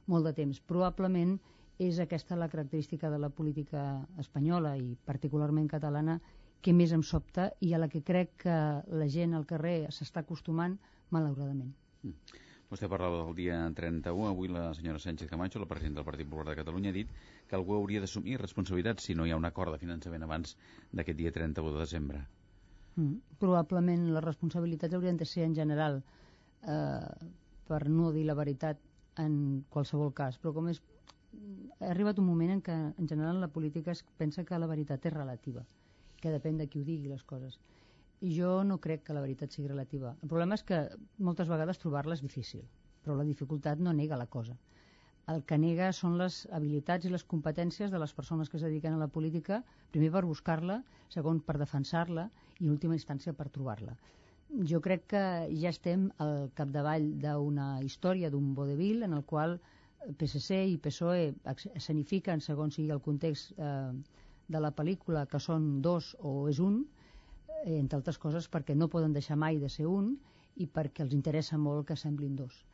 molt 0.06 0.26
de 0.28 0.32
temps. 0.36 0.60
Probablement 0.60 1.36
és 1.82 1.98
aquesta 2.00 2.36
la 2.38 2.48
característica 2.48 3.10
de 3.10 3.18
la 3.18 3.30
política 3.30 4.04
espanyola 4.20 4.76
i 4.78 4.94
particularment 5.04 5.68
catalana 5.68 6.20
que 6.64 6.72
més 6.72 6.92
em 6.96 7.02
sobta 7.02 7.50
i 7.60 7.74
a 7.74 7.80
la 7.80 7.90
que 7.92 8.02
crec 8.02 8.36
que 8.44 8.58
la 9.00 9.08
gent 9.10 9.34
al 9.34 9.46
carrer 9.48 9.90
s'està 9.92 10.22
acostumant 10.22 10.78
malauradament. 11.12 11.74
Mm. 12.02 12.14
Vostè 12.70 12.88
parlava 12.88 13.24
del 13.24 13.34
dia 13.36 13.58
31. 13.70 14.28
Avui 14.28 14.48
la 14.48 14.72
senyora 14.74 14.98
Sánchez 14.98 15.28
Camacho, 15.28 15.58
la 15.58 15.66
presidenta 15.66 16.00
del 16.00 16.08
Partit 16.08 16.28
Popular 16.28 16.54
de 16.54 16.62
Catalunya, 16.62 16.90
ha 16.90 16.96
dit 16.96 17.10
que 17.48 17.56
algú 17.56 17.76
hauria 17.76 18.00
d'assumir 18.00 18.38
responsabilitats 18.40 19.04
si 19.04 19.14
no 19.14 19.26
hi 19.26 19.34
ha 19.34 19.40
un 19.40 19.44
acord 19.44 19.72
de 19.72 19.82
finançament 19.82 20.24
abans 20.24 20.56
d'aquest 20.92 21.18
dia 21.18 21.32
31 21.32 21.74
de 21.74 21.84
desembre. 21.84 22.24
Mm. 22.96 23.20
Probablement 23.38 24.08
les 24.16 24.24
responsabilitats 24.24 24.94
haurien 24.94 25.16
de 25.20 25.28
ser 25.28 25.44
en 25.44 25.54
general, 25.54 26.02
eh, 26.62 27.30
per 27.68 27.88
no 27.88 28.12
dir 28.12 28.24
la 28.26 28.38
veritat, 28.38 28.80
en 29.16 29.64
qualsevol 29.70 30.12
cas. 30.14 30.38
Però 30.42 30.52
com 30.54 30.68
és 30.72 30.80
ha 31.80 31.90
arribat 31.90 32.18
un 32.18 32.26
moment 32.26 32.52
en 32.54 32.60
què 32.62 32.74
en 32.74 33.08
general 33.10 33.40
la 33.42 33.50
política 33.54 33.92
es 33.92 34.04
pensa 34.18 34.44
que 34.44 34.58
la 34.58 34.68
veritat 34.70 35.06
és 35.06 35.14
relativa, 35.14 35.64
que 36.20 36.32
depèn 36.34 36.58
de 36.60 36.68
qui 36.70 36.80
ho 36.80 36.86
digui 36.86 37.10
les 37.10 37.24
coses. 37.24 37.58
Jo 38.24 38.62
no 38.64 38.78
crec 38.80 39.02
que 39.04 39.14
la 39.16 39.20
veritat 39.20 39.52
sigui 39.52 39.68
relativa. 39.68 40.14
El 40.22 40.30
problema 40.30 40.56
és 40.56 40.64
que 40.64 40.78
moltes 41.18 41.50
vegades 41.50 41.80
trobar-la 41.82 42.16
és 42.16 42.22
difícil, 42.24 42.62
però 43.04 43.18
la 43.18 43.26
dificultat 43.28 43.82
no 43.84 43.92
nega 43.92 44.16
la 44.16 44.30
cosa. 44.32 44.56
El 45.32 45.42
que 45.48 45.58
nega 45.60 45.90
són 45.96 46.16
les 46.20 46.42
habilitats 46.52 47.04
i 47.04 47.12
les 47.12 47.24
competències 47.24 47.92
de 47.92 48.00
les 48.00 48.12
persones 48.16 48.50
que 48.50 48.58
es 48.58 48.64
dediquen 48.64 48.96
a 48.96 49.00
la 49.00 49.08
política, 49.12 49.62
primer 49.92 50.10
per 50.12 50.24
buscar-la, 50.28 50.82
segon 51.12 51.40
per 51.44 51.56
defensar-la 51.60 52.26
i 52.60 52.66
en 52.66 52.72
última 52.72 52.96
instància 52.96 53.32
per 53.36 53.48
trobar-la. 53.52 53.96
Jo 54.70 54.80
crec 54.84 55.06
que 55.14 55.22
ja 55.60 55.70
estem 55.72 56.10
al 56.24 56.50
capdavall 56.56 57.06
d'una 57.22 57.68
història, 57.82 58.30
d'un 58.30 58.52
vodevil, 58.54 59.02
en 59.02 59.16
el 59.16 59.24
qual 59.24 59.58
PSC 60.18 60.60
i 60.74 60.76
PSOE 60.84 61.32
escenifiquen, 61.74 62.44
segons 62.44 62.76
sigui 62.76 62.92
el 62.92 63.00
context 63.04 63.56
eh, 63.56 63.92
de 64.48 64.60
la 64.60 64.72
pel·lícula, 64.76 65.24
que 65.26 65.40
són 65.40 65.80
dos 65.82 66.12
o 66.20 66.34
és 66.52 66.60
un, 66.60 66.82
entre 67.64 67.98
altres 67.98 68.18
coses 68.20 68.48
perquè 68.52 68.76
no 68.76 68.90
poden 68.92 69.12
deixar 69.16 69.36
mai 69.40 69.58
de 69.58 69.70
ser 69.72 69.86
un 69.88 70.14
i 70.60 70.66
perquè 70.70 71.04
els 71.04 71.14
interessa 71.16 71.58
molt 71.58 71.88
que 71.88 71.96
semblin 71.96 72.36
dos. 72.36 72.64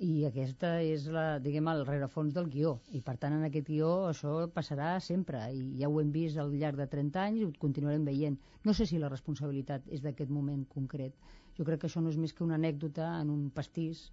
I 0.00 0.24
aquesta 0.24 0.78
és 0.80 1.04
la, 1.12 1.24
diguem, 1.44 1.66
el 1.68 1.82
rerefons 1.84 2.32
del 2.32 2.48
guió. 2.48 2.78
I 2.96 3.02
per 3.04 3.18
tant, 3.20 3.34
en 3.36 3.44
aquest 3.44 3.66
guió 3.68 3.90
això 4.08 4.46
passarà 4.54 4.94
sempre. 5.04 5.42
I 5.52 5.82
ja 5.82 5.90
ho 5.90 6.00
hem 6.00 6.08
vist 6.14 6.40
al 6.40 6.54
llarg 6.56 6.80
de 6.80 6.86
30 6.88 7.20
anys 7.20 7.42
i 7.42 7.44
ho 7.44 7.52
continuarem 7.60 8.06
veient. 8.08 8.38
No 8.64 8.72
sé 8.72 8.88
si 8.88 8.98
la 8.98 9.12
responsabilitat 9.12 9.90
és 9.92 10.00
d'aquest 10.00 10.32
moment 10.32 10.64
concret. 10.72 11.12
Jo 11.58 11.68
crec 11.68 11.82
que 11.82 11.90
això 11.90 12.00
no 12.00 12.08
és 12.08 12.16
més 12.16 12.32
que 12.32 12.46
una 12.46 12.56
anècdota 12.56 13.12
en 13.20 13.28
un 13.28 13.50
pastís 13.52 14.06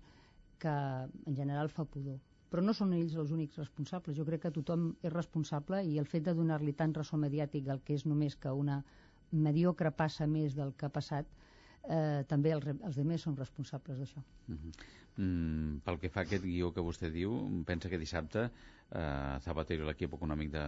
que 0.59 0.73
en 0.73 1.39
general 1.39 1.71
fa 1.71 1.87
pudor 1.87 2.19
però 2.47 2.63
no 2.63 2.71
són 2.71 2.93
ells 2.95 3.15
els 3.19 3.33
únics 3.35 3.57
responsables. 3.59 4.15
Jo 4.15 4.23
crec 4.27 4.45
que 4.45 4.53
tothom 4.55 4.85
és 5.03 5.11
responsable 5.11 5.81
i 5.83 5.97
el 5.99 6.07
fet 6.07 6.23
de 6.23 6.35
donar-li 6.35 6.71
tant 6.79 6.93
ressò 6.95 7.19
mediàtic 7.19 7.67
al 7.67 7.81
que 7.83 7.97
és 7.99 8.05
només 8.07 8.37
que 8.39 8.53
una 8.55 8.77
mediocre 9.31 9.91
passa 9.91 10.27
més 10.27 10.55
del 10.55 10.73
que 10.77 10.87
ha 10.87 10.93
passat, 10.93 11.27
eh, 11.87 12.23
també 12.27 12.53
els, 12.55 12.67
els 12.67 12.97
demés 12.99 13.23
són 13.23 13.37
responsables 13.37 13.99
d'això. 13.99 14.23
Uh 14.47 14.55
-huh. 14.55 14.73
mm, 15.17 15.77
pel 15.85 15.99
que 15.99 16.09
fa 16.09 16.21
a 16.21 16.23
aquest 16.23 16.43
guió 16.43 16.73
que 16.73 16.81
vostè 16.81 17.11
diu, 17.11 17.63
pensa 17.65 17.89
que 17.89 17.97
dissabte 17.97 18.49
eh, 18.91 19.39
Zapatero 19.41 19.83
i 19.83 19.87
l'equip 19.87 20.13
econòmic 20.13 20.51
de, 20.51 20.65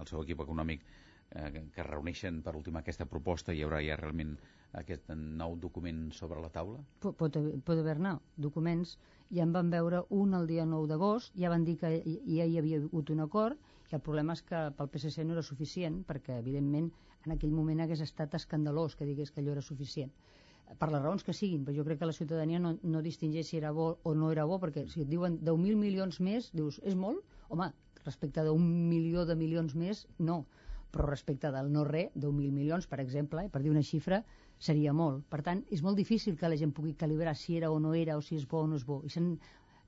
el 0.00 0.06
seu 0.06 0.22
equip 0.22 0.40
econòmic 0.40 0.82
eh, 1.30 1.70
que 1.74 1.80
es 1.80 1.86
reuneixen 1.86 2.42
per 2.42 2.56
ultimar 2.56 2.80
aquesta 2.80 3.06
proposta 3.06 3.52
i 3.52 3.58
hi 3.58 3.62
haurà 3.66 3.82
ja 3.82 3.96
realment 3.96 4.36
aquest 4.72 5.08
nou 5.14 5.56
document 5.56 6.12
sobre 6.12 6.40
la 6.40 6.50
taula? 6.50 6.82
Pot, 7.00 7.16
pot, 7.16 7.38
pot 7.64 7.78
haver-ne 7.78 8.18
documents 8.36 8.98
ja 9.30 9.42
en 9.42 9.52
van 9.52 9.70
veure 9.70 10.04
un 10.10 10.34
el 10.34 10.46
dia 10.46 10.66
9 10.66 10.86
d'agost, 10.86 11.34
ja 11.34 11.50
van 11.50 11.64
dir 11.64 11.76
que 11.80 11.90
ja 12.04 12.44
hi 12.46 12.58
havia 12.58 12.78
hagut 12.78 13.10
un 13.10 13.20
acord 13.20 13.58
i 13.90 13.94
el 13.94 14.02
problema 14.02 14.34
és 14.34 14.42
que 14.42 14.60
pel 14.76 14.90
PSC 14.92 15.24
no 15.24 15.36
era 15.36 15.42
suficient 15.42 16.02
perquè 16.06 16.38
evidentment 16.38 16.92
en 17.26 17.36
aquell 17.36 17.52
moment 17.52 17.82
hagués 17.84 18.02
estat 18.04 18.34
escandalós 18.38 18.96
que 18.96 19.08
digués 19.08 19.30
que 19.30 19.42
allò 19.42 19.56
era 19.56 19.64
suficient 19.68 20.12
per 20.80 20.90
les 20.90 21.02
raons 21.02 21.22
que 21.22 21.34
siguin, 21.36 21.64
però 21.64 21.76
jo 21.76 21.84
crec 21.86 22.00
que 22.00 22.08
la 22.10 22.14
ciutadania 22.16 22.58
no, 22.58 22.72
no 22.82 23.02
distingeix 23.02 23.52
si 23.52 23.58
era 23.60 23.70
bo 23.72 23.98
o 24.02 24.14
no 24.18 24.32
era 24.34 24.46
bo 24.50 24.58
perquè 24.62 24.86
si 24.90 25.04
et 25.04 25.10
diuen 25.10 25.38
10.000 25.46 25.78
milions 25.78 26.18
més 26.20 26.50
dius, 26.54 26.80
és 26.82 26.96
molt? 26.98 27.22
Home, 27.54 27.70
respecte 28.04 28.42
d'un 28.42 28.64
milió 28.90 29.24
de 29.26 29.36
milions 29.38 29.76
més, 29.78 30.06
no 30.18 30.44
però 30.96 31.10
respecte 31.10 31.50
del 31.52 31.68
no 31.72 31.84
res, 31.84 32.12
10.000 32.14 32.52
milions, 32.56 32.86
per 32.88 33.00
exemple, 33.02 33.42
per 33.52 33.60
dir 33.62 33.72
una 33.72 33.84
xifra, 33.84 34.22
seria 34.58 34.94
molt. 34.96 35.26
Per 35.28 35.42
tant, 35.44 35.62
és 35.74 35.82
molt 35.84 35.98
difícil 36.00 36.38
que 36.40 36.48
la 36.48 36.56
gent 36.56 36.72
pugui 36.72 36.94
calibrar 36.96 37.34
si 37.36 37.58
era 37.58 37.70
o 37.70 37.78
no 37.82 37.92
era, 37.94 38.16
o 38.16 38.22
si 38.24 38.38
és 38.38 38.46
bo 38.48 38.62
o 38.64 38.70
no 38.70 38.78
és 38.80 38.86
bo. 38.88 39.02
I 39.04 39.12
s'han 39.12 39.34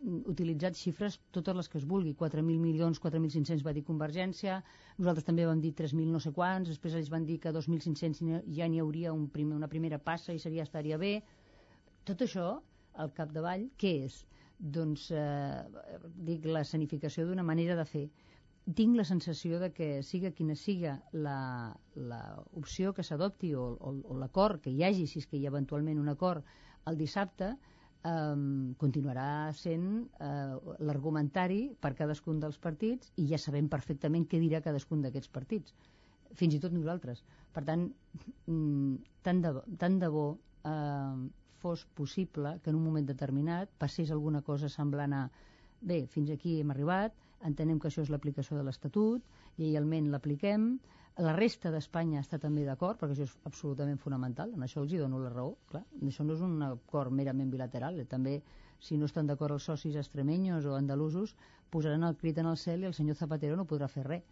utilitzat 0.05 0.77
xifres 0.79 1.19
totes 1.35 1.57
les 1.57 1.69
que 1.69 1.79
es 1.81 1.87
vulgui. 1.89 2.15
4.000 2.19 2.61
milions, 2.63 3.01
4.500 3.03 3.65
va 3.67 3.75
dir 3.75 3.85
Convergència, 3.87 4.61
nosaltres 4.99 5.27
també 5.27 5.47
vam 5.49 5.61
dir 5.61 5.73
3.000 5.75 6.13
no 6.15 6.21
sé 6.23 6.33
quants, 6.37 6.71
després 6.71 6.95
ells 6.95 7.11
van 7.11 7.27
dir 7.27 7.39
que 7.43 7.53
2.500 7.55 8.47
ja 8.55 8.69
n'hi 8.69 8.81
hauria 8.83 9.13
un 9.13 9.29
primer, 9.35 9.57
una 9.57 9.71
primera 9.71 9.99
passa 9.99 10.35
i 10.35 10.39
seria 10.43 10.67
estaria 10.67 10.99
bé. 10.99 11.19
Tot 12.07 12.23
això 12.25 12.49
al 12.95 13.13
capdavall, 13.15 13.69
què 13.79 13.93
és? 14.07 14.23
Doncs, 14.59 15.11
eh, 15.15 16.01
dic, 16.29 16.47
la 16.47 16.65
sanificació 16.65 17.27
d'una 17.27 17.47
manera 17.47 17.77
de 17.79 17.87
fer. 17.87 18.09
Tinc 18.79 18.99
la 18.99 19.05
sensació 19.09 19.59
de 19.63 19.71
que 19.73 20.03
siga 20.05 20.31
quina 20.37 20.55
siga 20.59 20.99
l'opció 21.15 22.93
que 22.93 23.05
s'adopti 23.07 23.55
o, 23.57 23.65
o, 23.81 23.93
o 24.13 24.19
l'acord 24.21 24.61
que 24.61 24.71
hi 24.75 24.83
hagi, 24.85 25.07
si 25.09 25.23
és 25.23 25.29
que 25.31 25.39
hi 25.39 25.47
ha 25.47 25.53
eventualment 25.55 25.99
un 26.03 26.11
acord 26.13 26.45
el 26.91 26.99
dissabte, 27.01 27.55
eh, 28.05 28.75
continuarà 28.81 29.53
sent 29.57 29.89
eh, 30.21 30.75
l'argumentari 30.85 31.61
per 31.81 31.95
cadascun 31.99 32.41
dels 32.41 32.59
partits 32.59 33.13
i 33.17 33.27
ja 33.31 33.39
sabem 33.39 33.69
perfectament 33.69 34.27
què 34.29 34.41
dirà 34.43 34.63
cadascun 34.65 35.03
d'aquests 35.03 35.33
partits, 35.35 35.75
fins 36.39 36.55
i 36.55 36.61
tot 36.63 36.75
nosaltres. 36.75 37.25
Per 37.53 37.65
tant, 37.65 37.89
mm, 38.47 38.95
tant 39.27 39.43
de, 39.45 39.55
tant 39.81 39.99
de 39.99 40.11
bo 40.13 40.27
eh, 40.65 41.29
fos 41.59 41.87
possible 41.99 42.59
que 42.63 42.71
en 42.71 42.77
un 42.79 42.85
moment 42.85 43.07
determinat 43.07 43.71
passés 43.79 44.13
alguna 44.15 44.43
cosa 44.43 44.69
semblant 44.71 45.15
a 45.15 45.25
bé, 45.81 46.07
fins 46.07 46.31
aquí 46.31 46.61
hem 46.61 46.71
arribat, 46.75 47.15
entenem 47.47 47.79
que 47.79 47.89
això 47.91 48.03
és 48.03 48.11
l'aplicació 48.11 48.59
de 48.59 48.65
l'Estatut, 48.67 49.23
lleialment 49.59 50.11
l'apliquem, 50.13 50.79
la 51.19 51.35
resta 51.35 51.73
d'Espanya 51.75 52.23
està 52.23 52.39
també 52.39 52.65
d'acord, 52.67 52.99
perquè 53.01 53.17
això 53.17 53.27
és 53.27 53.37
absolutament 53.49 53.99
fonamental, 53.99 54.53
en 54.55 54.63
això 54.67 54.83
els 54.85 54.93
hi 54.93 55.01
dono 55.03 55.19
la 55.23 55.33
raó, 55.35 55.57
clar, 55.71 55.85
això 56.07 56.27
no 56.27 56.37
és 56.39 56.43
un 56.47 56.63
acord 56.63 57.15
merament 57.15 57.51
bilateral, 57.51 57.99
eh? 57.99 58.07
també 58.07 58.41
si 58.79 58.97
no 58.97 59.09
estan 59.11 59.27
d'acord 59.27 59.57
els 59.57 59.67
socis 59.67 59.97
extremenyos 59.99 60.67
o 60.67 60.77
andalusos, 60.79 61.35
posaran 61.71 62.07
el 62.07 62.17
crit 62.17 62.39
en 62.39 62.47
el 62.53 62.57
cel 62.57 62.85
i 62.85 62.91
el 62.91 62.95
senyor 62.95 63.19
Zapatero 63.19 63.59
no 63.59 63.67
podrà 63.67 63.91
fer 63.91 64.07
res 64.07 64.23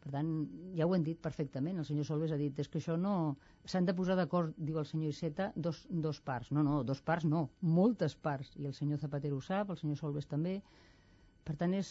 per 0.00 0.12
tant, 0.14 0.28
ja 0.76 0.86
ho 0.88 0.94
hem 0.96 1.02
dit 1.04 1.18
perfectament. 1.20 1.80
El 1.80 1.86
senyor 1.88 2.06
Solves 2.08 2.32
ha 2.32 2.38
dit, 2.40 2.58
és 2.62 2.68
que 2.72 2.80
això 2.80 2.96
no... 3.00 3.14
S'han 3.68 3.88
de 3.88 3.94
posar 3.96 4.16
d'acord, 4.16 4.54
diu 4.56 4.78
el 4.80 4.86
senyor 4.88 5.12
Iceta, 5.12 5.50
dos, 5.66 5.82
dos 6.06 6.22
parts. 6.24 6.48
No, 6.56 6.64
no, 6.64 6.78
dos 6.88 7.02
parts 7.04 7.26
no, 7.28 7.42
moltes 7.78 8.16
parts. 8.28 8.54
I 8.56 8.70
el 8.70 8.76
senyor 8.78 9.02
Zapatero 9.02 9.36
ho 9.36 9.44
sap, 9.44 9.74
el 9.74 9.80
senyor 9.80 10.00
Solves 10.00 10.30
també. 10.30 10.56
Per 11.44 11.56
tant, 11.60 11.76
és, 11.76 11.90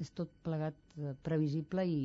és 0.00 0.10
tot 0.16 0.30
plegat 0.46 0.76
eh, 0.98 1.14
previsible 1.26 1.84
i, 1.86 2.00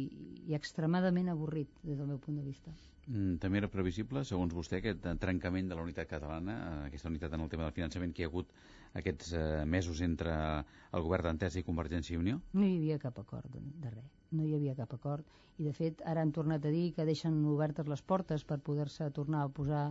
i 0.47 0.55
extremadament 0.58 1.32
avorrit 1.34 1.71
des 1.84 1.97
del 1.97 2.08
meu 2.08 2.19
punt 2.21 2.38
de 2.39 2.45
vista. 2.45 2.73
Mm, 3.08 3.39
també 3.41 3.62
era 3.62 3.71
previsible, 3.71 4.23
segons 4.23 4.53
vostè, 4.53 4.79
aquest 4.79 5.08
trencament 5.21 5.71
de 5.71 5.77
la 5.77 5.86
unitat 5.86 6.10
catalana, 6.12 6.60
eh, 6.60 6.86
aquesta 6.91 7.10
unitat 7.10 7.34
en 7.34 7.45
el 7.45 7.51
tema 7.51 7.65
del 7.67 7.75
finançament 7.75 8.13
que 8.13 8.23
hi 8.23 8.29
ha 8.29 8.32
hagut 8.32 8.53
aquests 8.99 9.34
eh, 9.34 9.43
mesos 9.65 10.01
entre 10.05 10.34
el 10.34 11.05
govern 11.05 11.32
d'Entesa 11.32 11.62
i 11.62 11.67
Convergència 11.67 12.15
i 12.15 12.21
Unió? 12.21 12.39
No 12.53 12.65
hi 12.65 12.77
havia 12.77 13.01
cap 13.01 13.19
acord 13.21 13.51
de, 13.53 13.65
de 13.84 13.93
res 13.97 14.19
no 14.32 14.45
hi 14.45 14.55
havia 14.55 14.75
cap 14.77 14.93
acord 14.93 15.25
i 15.60 15.65
de 15.65 15.73
fet 15.75 16.03
ara 16.08 16.21
han 16.23 16.32
tornat 16.36 16.65
a 16.65 16.71
dir 16.73 16.91
que 16.95 17.08
deixen 17.08 17.41
obertes 17.53 17.89
les 17.89 18.01
portes 18.01 18.45
per 18.45 18.60
poder-se 18.65 19.10
tornar 19.15 19.43
a 19.45 19.51
posar 19.60 19.86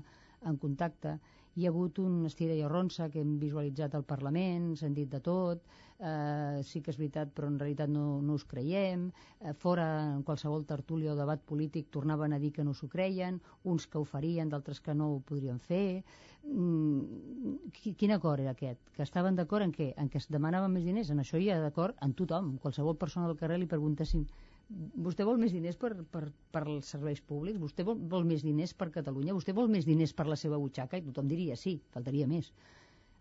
en 0.46 0.58
contacte 0.62 1.18
hi 1.54 1.66
ha 1.66 1.70
hagut 1.72 1.98
un 2.02 2.24
estira 2.28 2.54
i 2.54 2.62
arronsa 2.62 3.08
que 3.10 3.20
hem 3.20 3.38
visualitzat 3.40 3.94
al 3.94 4.04
Parlament, 4.08 4.74
s'han 4.76 4.94
dit 4.94 5.10
de 5.10 5.20
tot, 5.24 5.64
eh, 5.98 6.60
sí 6.62 6.80
que 6.82 6.92
és 6.92 6.98
veritat, 6.98 7.32
però 7.34 7.48
en 7.50 7.58
realitat 7.58 7.90
no, 7.90 8.20
no 8.22 8.36
us 8.38 8.44
creiem, 8.46 9.08
eh, 9.40 9.52
fora 9.52 9.88
en 10.14 10.22
qualsevol 10.22 10.64
tertúlia 10.66 11.12
o 11.12 11.18
debat 11.18 11.42
polític 11.42 11.90
tornaven 11.90 12.32
a 12.32 12.38
dir 12.38 12.52
que 12.52 12.64
no 12.64 12.74
s'ho 12.74 12.88
creien, 12.88 13.40
uns 13.64 13.86
que 13.86 13.98
ho 13.98 14.04
farien, 14.04 14.48
d'altres 14.48 14.80
que 14.80 14.94
no 14.94 15.12
ho 15.14 15.20
podrien 15.20 15.58
fer. 15.58 16.04
Mm, 16.48 17.72
quin 17.98 18.12
acord 18.14 18.40
era 18.40 18.54
aquest? 18.54 18.80
Que 18.94 19.02
estaven 19.02 19.36
d'acord 19.36 19.66
en 19.66 19.72
què? 19.74 19.92
En 19.98 20.08
què 20.08 20.22
es 20.22 20.28
demanaven 20.32 20.72
més 20.72 20.86
diners? 20.86 21.10
En 21.10 21.18
això 21.20 21.40
hi 21.40 21.50
ha 21.50 21.58
d'acord 21.60 21.98
en 22.04 22.14
tothom. 22.14 22.56
Qualsevol 22.62 22.96
persona 22.96 23.26
del 23.26 23.36
carrer 23.36 23.58
li 23.58 23.66
preguntessin 23.66 24.28
vostè 24.68 25.24
vol 25.24 25.38
més 25.40 25.52
diners 25.54 25.78
per, 25.80 25.94
per, 26.12 26.26
per 26.52 26.62
als 26.66 26.90
serveis 26.94 27.20
públics? 27.24 27.60
Vostè 27.60 27.84
vol, 27.88 28.00
vol 28.12 28.26
més 28.28 28.44
diners 28.44 28.74
per 28.76 28.90
Catalunya? 28.94 29.36
Vostè 29.36 29.54
vol 29.56 29.70
més 29.72 29.86
diners 29.88 30.12
per 30.16 30.26
la 30.28 30.36
seva 30.36 30.58
butxaca? 30.60 30.98
I 30.98 31.06
tothom 31.06 31.30
diria 31.30 31.56
sí, 31.56 31.78
faltaria 31.94 32.28
més. 32.28 32.52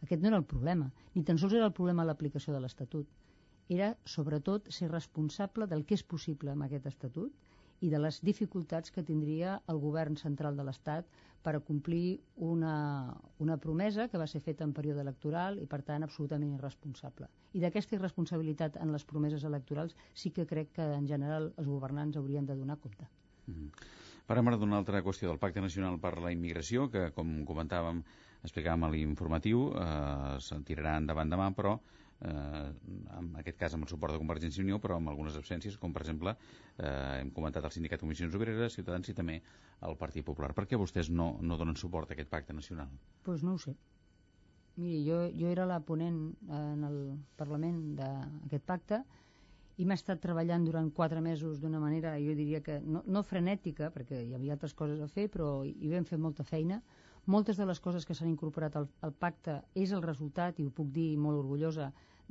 Aquest 0.03 0.21
no 0.21 0.31
era 0.31 0.41
el 0.41 0.47
problema. 0.49 0.89
Ni 1.15 1.23
tan 1.23 1.39
sols 1.39 1.55
era 1.55 1.69
el 1.69 1.75
problema 1.77 2.05
l'aplicació 2.05 2.53
de 2.53 2.61
l'Estatut. 2.63 3.07
Era, 3.73 3.93
sobretot, 4.05 4.67
ser 4.71 4.91
responsable 4.91 5.67
del 5.67 5.85
que 5.87 5.95
és 5.97 6.03
possible 6.03 6.51
amb 6.51 6.67
aquest 6.67 6.85
Estatut 6.91 7.85
i 7.85 7.89
de 7.93 7.99
les 8.01 8.19
dificultats 8.25 8.91
que 8.91 9.05
tindria 9.07 9.57
el 9.71 9.79
govern 9.79 10.17
central 10.19 10.57
de 10.57 10.65
l'Estat 10.67 11.09
per 11.47 11.55
a 11.55 11.59
complir 11.63 12.19
una, 12.43 13.15
una 13.39 13.55
promesa 13.55 14.09
que 14.11 14.19
va 14.19 14.25
ser 14.27 14.41
feta 14.43 14.65
en 14.67 14.73
període 14.75 14.99
electoral 14.99 15.61
i, 15.61 15.67
per 15.71 15.79
tant, 15.87 16.03
absolutament 16.03 16.57
irresponsable. 16.57 17.29
I 17.55 17.61
d'aquesta 17.63 17.95
irresponsabilitat 17.95 18.75
en 18.83 18.91
les 18.91 19.07
promeses 19.07 19.45
electorals 19.47 19.95
sí 20.11 20.33
que 20.35 20.43
crec 20.49 20.73
que, 20.75 20.89
en 20.97 21.07
general, 21.07 21.53
els 21.55 21.69
governants 21.71 22.19
haurien 22.19 22.49
de 22.49 22.57
donar 22.59 22.75
compte. 22.83 23.07
Mm 23.45 23.53
-hmm. 23.53 23.87
Parlem 24.27 24.47
ara 24.49 24.57
d'una 24.57 24.77
altra 24.77 25.01
qüestió 25.01 25.29
del 25.29 25.39
Pacte 25.39 25.61
Nacional 25.61 26.01
per 26.03 26.17
la 26.19 26.33
Immigració, 26.33 26.89
que, 26.91 27.11
com 27.15 27.45
comentàvem, 27.45 28.03
explicàvem 28.43 28.83
a 28.83 28.89
l'informatiu, 28.89 29.71
eh, 29.71 30.35
es 30.35 30.51
tirarà 30.65 30.97
endavant 30.97 31.29
demà, 31.29 31.53
però 31.55 31.79
eh, 32.21 32.69
en 33.19 33.29
aquest 33.41 33.59
cas 33.59 33.75
amb 33.77 33.87
el 33.87 33.91
suport 33.91 34.15
de 34.15 34.21
Convergència 34.21 34.61
i 34.61 34.65
Unió, 34.65 34.79
però 34.83 34.97
amb 34.97 35.11
algunes 35.11 35.37
absències, 35.39 35.77
com 35.81 35.93
per 35.93 36.03
exemple 36.05 36.33
eh, 36.33 37.21
hem 37.21 37.31
comentat 37.35 37.65
el 37.65 37.75
Sindicat 37.75 38.01
Comissions 38.01 38.35
Obreres, 38.37 38.77
Ciutadans 38.79 39.09
i 39.09 39.17
també 39.17 39.41
el 39.87 39.99
Partit 39.99 40.25
Popular. 40.25 40.53
Per 40.57 40.65
què 40.69 40.79
vostès 40.79 41.11
no, 41.13 41.35
no 41.41 41.59
donen 41.59 41.77
suport 41.77 42.11
a 42.11 42.17
aquest 42.17 42.31
pacte 42.33 42.55
nacional? 42.55 42.89
Doncs 42.89 43.23
pues 43.27 43.45
no 43.45 43.55
ho 43.55 43.61
sé. 43.61 43.75
Miri, 44.77 45.01
jo, 45.07 45.23
jo 45.33 45.49
era 45.49 45.65
la 45.65 45.79
ponent 45.81 46.19
en 46.53 46.83
el 46.85 46.97
Parlament 47.37 47.95
d'aquest 47.97 48.65
pacte 48.65 49.01
i 49.77 49.85
m'he 49.85 49.97
estat 49.97 50.21
treballant 50.21 50.65
durant 50.65 50.89
quatre 50.93 51.21
mesos 51.21 51.59
d'una 51.61 51.81
manera, 51.81 52.15
jo 52.21 52.33
diria 52.37 52.61
que 52.65 52.79
no, 52.81 53.03
no 53.05 53.23
frenètica, 53.25 53.91
perquè 53.93 54.23
hi 54.25 54.33
havia 54.37 54.55
altres 54.55 54.73
coses 54.77 55.01
a 55.01 55.09
fer, 55.09 55.27
però 55.33 55.61
hi 55.65 55.91
vam 55.91 56.05
fer 56.05 56.17
molta 56.21 56.45
feina. 56.45 56.79
Moltes 57.27 57.57
de 57.59 57.65
les 57.67 57.81
coses 57.83 58.05
que 58.07 58.15
s'han 58.15 58.29
incorporat 58.31 58.75
al, 58.79 58.85
al 59.03 59.11
pacte 59.11 59.57
és 59.75 59.91
el 59.91 60.03
resultat, 60.05 60.61
i 60.63 60.65
ho 60.67 60.71
puc 60.77 60.93
dir 60.95 61.09
molt 61.19 61.41
orgullosa, 61.41 61.89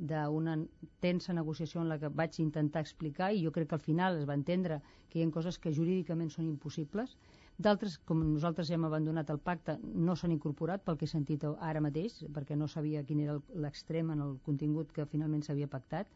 d'una 0.09 0.55
tensa 1.01 1.33
negociació 1.37 1.81
en 1.83 1.89
la 1.91 1.97
que 2.01 2.09
vaig 2.21 2.39
intentar 2.41 2.81
explicar 2.85 3.27
i 3.33 3.43
jo 3.43 3.51
crec 3.53 3.69
que 3.69 3.77
al 3.77 3.83
final 3.83 4.17
es 4.17 4.25
va 4.29 4.35
entendre 4.37 4.79
que 5.09 5.19
hi 5.19 5.25
ha 5.25 5.29
coses 5.33 5.57
que 5.61 5.73
jurídicament 5.73 6.33
són 6.33 6.49
impossibles. 6.49 7.13
D'altres, 7.57 7.99
com 8.09 8.21
nosaltres 8.25 8.69
ja 8.69 8.77
hem 8.77 8.85
abandonat 8.89 9.29
el 9.33 9.39
pacte 9.51 9.77
no 10.07 10.15
s'han 10.17 10.33
incorporat 10.33 10.83
pel 10.85 10.97
que 10.97 11.05
he 11.05 11.13
sentit 11.13 11.45
ara 11.49 11.81
mateix 11.81 12.17
perquè 12.33 12.57
no 12.57 12.67
sabia 12.69 13.05
quin 13.05 13.21
era 13.25 13.37
l'extrem 13.65 14.09
en 14.17 14.21
el 14.25 14.35
contingut 14.49 14.93
que 14.97 15.05
finalment 15.13 15.45
s'havia 15.45 15.69
pactat 15.77 16.09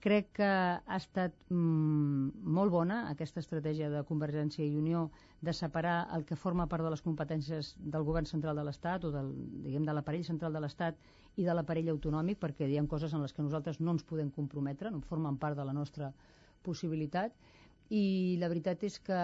Crec 0.00 0.30
que 0.38 0.46
ha 0.48 0.96
estat 0.96 1.34
mm, 1.52 2.46
molt 2.56 2.72
bona 2.72 3.02
aquesta 3.10 3.42
estratègia 3.42 3.90
de 3.92 4.00
Convergència 4.08 4.64
i 4.64 4.78
Unió 4.80 5.10
de 5.44 5.52
separar 5.52 6.08
el 6.16 6.24
que 6.24 6.38
forma 6.40 6.66
part 6.72 6.86
de 6.86 6.92
les 6.94 7.04
competències 7.04 7.74
del 7.76 8.06
govern 8.08 8.28
central 8.30 8.56
de 8.56 8.64
l'Estat 8.64 9.04
o 9.04 9.10
del, 9.12 9.28
diguem, 9.66 9.84
de 9.84 9.92
l'aparell 9.92 10.24
central 10.24 10.56
de 10.56 10.64
l'Estat 10.64 10.96
i 11.36 11.44
de 11.44 11.52
l'aparell 11.52 11.92
autonòmic 11.92 12.40
perquè 12.40 12.68
hi 12.68 12.78
ha 12.80 12.86
coses 12.88 13.12
en 13.12 13.20
les 13.20 13.36
que 13.36 13.44
nosaltres 13.44 13.80
no 13.80 13.92
ens 13.92 14.06
podem 14.08 14.32
comprometre, 14.32 14.90
no 14.90 15.04
formen 15.04 15.36
part 15.36 15.60
de 15.60 15.68
la 15.68 15.76
nostra 15.76 16.14
possibilitat 16.64 17.36
i 17.90 18.36
la 18.38 18.48
veritat 18.50 18.84
és 18.86 19.00
que 19.02 19.18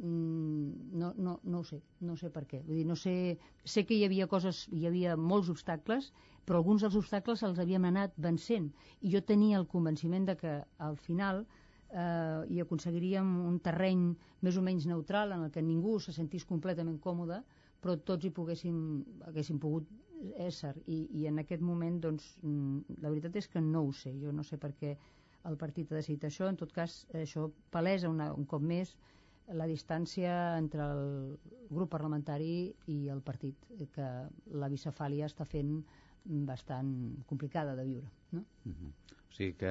mm, 0.00 0.96
no, 0.96 1.12
no, 1.20 1.36
no 1.44 1.60
ho 1.60 1.64
sé, 1.68 1.82
no 2.00 2.16
sé 2.16 2.30
per 2.32 2.46
què. 2.48 2.62
Vull 2.64 2.80
dir, 2.80 2.86
no 2.88 2.96
sé, 2.96 3.36
sé 3.64 3.84
que 3.84 3.96
hi 3.96 4.06
havia 4.06 4.28
coses, 4.30 4.64
hi 4.72 4.86
havia 4.88 5.18
molts 5.20 5.50
obstacles, 5.52 6.10
però 6.48 6.62
alguns 6.62 6.86
dels 6.86 6.96
obstacles 6.96 7.44
els 7.44 7.60
havíem 7.60 7.84
anat 7.90 8.16
vencent. 8.16 8.70
I 9.04 9.12
jo 9.12 9.20
tenia 9.20 9.60
el 9.60 9.68
convenciment 9.68 10.28
de 10.30 10.36
que 10.40 10.54
al 10.88 10.96
final 10.96 11.44
eh, 11.44 12.40
hi 12.48 12.62
aconseguiríem 12.64 13.36
un 13.50 13.60
terreny 13.60 14.08
més 14.46 14.56
o 14.56 14.64
menys 14.64 14.88
neutral 14.88 15.36
en 15.36 15.44
el 15.48 15.52
que 15.52 15.64
ningú 15.64 15.98
se 16.00 16.16
sentís 16.16 16.48
completament 16.48 16.98
còmode, 17.02 17.42
però 17.82 17.98
tots 18.00 18.24
hi 18.24 18.32
poguéssim, 18.32 18.78
haguéssim 19.28 19.60
pogut 19.60 19.90
ésser. 20.40 20.72
I, 20.86 21.02
i 21.20 21.28
en 21.28 21.42
aquest 21.42 21.60
moment 21.62 22.00
doncs, 22.00 22.32
mm, 22.40 22.96
la 23.04 23.12
veritat 23.12 23.36
és 23.36 23.48
que 23.52 23.60
no 23.60 23.84
ho 23.84 23.92
sé, 23.92 24.14
jo 24.22 24.32
no 24.32 24.46
sé 24.46 24.56
per 24.56 24.72
què 24.80 24.96
el 25.48 25.56
partit 25.56 25.92
ha 25.92 26.00
decidit 26.00 26.24
això. 26.28 26.48
En 26.50 26.56
tot 26.56 26.72
cas, 26.72 27.04
això 27.14 27.50
palesa 27.70 28.10
una, 28.10 28.32
un 28.34 28.46
cop 28.46 28.62
més 28.62 28.96
la 29.54 29.66
distància 29.70 30.56
entre 30.58 30.82
el 30.82 31.38
grup 31.70 31.90
parlamentari 31.92 32.72
i 32.90 32.96
el 33.12 33.22
partit, 33.22 33.68
que 33.94 34.08
la 34.58 34.70
bicefàlia 34.72 35.28
està 35.30 35.46
fent 35.46 35.78
bastant 36.48 36.90
complicada 37.30 37.76
de 37.78 37.84
viure. 37.86 38.10
No? 38.32 38.42
Uh 38.64 38.72
-huh. 38.72 38.90
O 39.28 39.32
sigui 39.36 39.52
que 39.54 39.70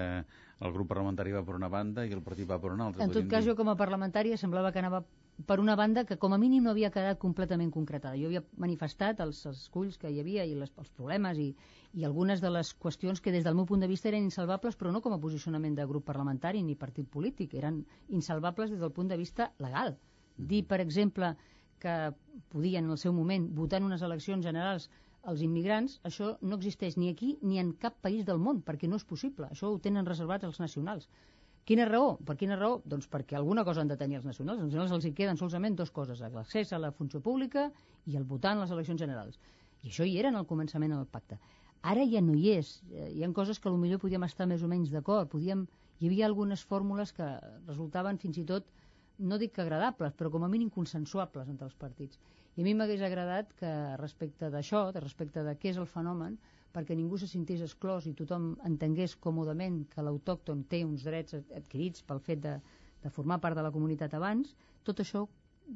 el 0.59 0.71
grup 0.71 0.87
parlamentari 0.87 1.31
va 1.31 1.43
per 1.43 1.55
una 1.55 1.67
banda 1.67 2.05
i 2.05 2.11
el 2.11 2.21
partit 2.21 2.49
va 2.49 2.59
per 2.59 2.71
una 2.71 2.85
altra. 2.87 3.03
En 3.03 3.11
tot 3.11 3.27
cas, 3.27 3.43
dir... 3.43 3.51
jo 3.51 3.55
com 3.55 3.69
a 3.69 3.75
parlamentària 3.75 4.37
semblava 4.37 4.71
que 4.71 4.79
anava 4.79 5.03
per 5.43 5.59
una 5.59 5.75
banda 5.75 6.05
que 6.07 6.17
com 6.17 6.33
a 6.33 6.37
mínim 6.39 6.63
no 6.63 6.71
havia 6.71 6.91
quedat 6.91 7.19
completament 7.19 7.71
concretada. 7.71 8.15
Jo 8.15 8.29
havia 8.29 8.43
manifestat 8.61 9.19
els, 9.25 9.41
els 9.49 9.65
esculls 9.65 9.97
que 9.99 10.09
hi 10.09 10.21
havia 10.21 10.45
i 10.47 10.55
les, 10.55 10.71
els 10.79 10.91
problemes 10.95 11.39
i, 11.41 11.49
i 11.93 12.05
algunes 12.07 12.43
de 12.43 12.51
les 12.53 12.71
qüestions 12.79 13.19
que 13.21 13.33
des 13.35 13.43
del 13.43 13.57
meu 13.57 13.67
punt 13.67 13.83
de 13.83 13.89
vista 13.91 14.07
eren 14.11 14.23
insalvables, 14.23 14.79
però 14.79 14.93
no 14.95 15.03
com 15.03 15.15
a 15.15 15.19
posicionament 15.19 15.75
de 15.75 15.87
grup 15.89 16.07
parlamentari 16.07 16.63
ni 16.63 16.77
partit 16.79 17.09
polític, 17.11 17.57
eren 17.59 17.83
insalvables 18.07 18.71
des 18.71 18.79
del 18.79 18.93
punt 18.95 19.11
de 19.11 19.19
vista 19.19 19.51
legal. 19.59 19.97
Dir, 20.37 20.63
per 20.67 20.79
exemple, 20.83 21.35
que 21.79 22.13
podien 22.49 22.85
en 22.85 22.95
el 22.95 23.01
seu 23.01 23.13
moment 23.13 23.49
votar 23.55 23.81
en 23.81 23.91
unes 23.91 24.03
eleccions 24.07 24.45
generals 24.45 24.89
els 25.31 25.41
immigrants, 25.41 25.99
això 26.07 26.35
no 26.41 26.57
existeix 26.59 26.95
ni 27.01 27.09
aquí 27.11 27.35
ni 27.41 27.59
en 27.59 27.73
cap 27.81 27.97
país 28.01 28.25
del 28.25 28.39
món, 28.39 28.61
perquè 28.65 28.87
no 28.87 28.99
és 29.01 29.07
possible. 29.09 29.49
Això 29.51 29.71
ho 29.71 29.79
tenen 29.81 30.05
reservat 30.05 30.45
els 30.47 30.61
nacionals. 30.61 31.09
Quina 31.65 31.85
raó? 31.89 32.09
Per 32.21 32.35
quina 32.37 32.55
raó? 32.59 32.75
Doncs 32.85 33.07
perquè 33.09 33.37
alguna 33.37 33.63
cosa 33.65 33.81
han 33.81 33.89
de 33.89 33.97
tenir 33.97 34.19
els 34.19 34.25
nacionals. 34.29 34.59
Els 34.61 34.69
nacionals 34.69 34.91
els 34.99 35.05
hi 35.09 35.13
queden 35.17 35.39
solament 35.39 35.77
dues 35.79 35.91
coses, 35.91 36.21
l'accés 36.21 36.73
a 36.73 36.79
la 36.81 36.91
funció 36.93 37.21
pública 37.25 37.71
i 38.05 38.17
el 38.19 38.27
votar 38.33 38.51
en 38.53 38.61
les 38.61 38.73
eleccions 38.75 39.01
generals. 39.01 39.39
I 39.81 39.89
això 39.89 40.05
hi 40.05 40.19
era 40.21 40.29
en 40.29 40.37
el 40.37 40.45
començament 40.45 40.93
del 40.93 41.07
pacte. 41.09 41.39
Ara 41.81 42.05
ja 42.11 42.21
no 42.21 42.35
hi 42.37 42.51
és. 42.53 42.69
Eh, 42.91 43.09
hi 43.17 43.25
ha 43.25 43.31
coses 43.33 43.59
que 43.59 43.73
millor 43.73 43.99
podíem 44.03 44.23
estar 44.29 44.45
més 44.49 44.61
o 44.61 44.69
menys 44.69 44.93
d'acord. 44.93 45.29
Podíem... 45.31 45.65
Hi 45.99 46.09
havia 46.09 46.25
algunes 46.27 46.61
fórmules 46.67 47.13
que 47.15 47.25
resultaven 47.65 48.17
fins 48.19 48.37
i 48.37 48.43
tot, 48.43 48.65
no 49.17 49.37
dic 49.39 49.53
que 49.55 49.61
agradables, 49.63 50.13
però 50.19 50.29
com 50.29 50.43
a 50.43 50.49
mínim 50.51 50.69
consensuables 50.69 51.47
entre 51.47 51.65
els 51.69 51.77
partits. 51.79 52.19
I 52.57 52.61
a 52.61 52.65
mi 52.67 52.73
m'hagués 52.75 53.01
agradat 53.07 53.53
que 53.59 53.71
respecte 54.01 54.49
d'això, 54.51 54.89
de 54.91 54.99
respecte 54.99 55.43
de 55.47 55.53
què 55.55 55.71
és 55.71 55.79
el 55.79 55.87
fenomen, 55.87 56.35
perquè 56.75 56.95
ningú 56.97 57.17
se 57.17 57.29
sentés 57.31 57.63
exclòs 57.63 58.09
i 58.09 58.13
tothom 58.19 58.51
entengués 58.67 59.15
còmodament 59.23 59.85
que 59.93 60.03
l'autòcton 60.03 60.65
té 60.71 60.83
uns 60.83 61.05
drets 61.07 61.37
adquirits 61.39 62.03
pel 62.03 62.19
fet 62.19 62.43
de, 62.43 62.57
de 63.03 63.13
formar 63.17 63.39
part 63.39 63.55
de 63.55 63.63
la 63.63 63.71
comunitat 63.71 64.13
abans, 64.17 64.51
tot 64.83 64.99
això 64.99 65.23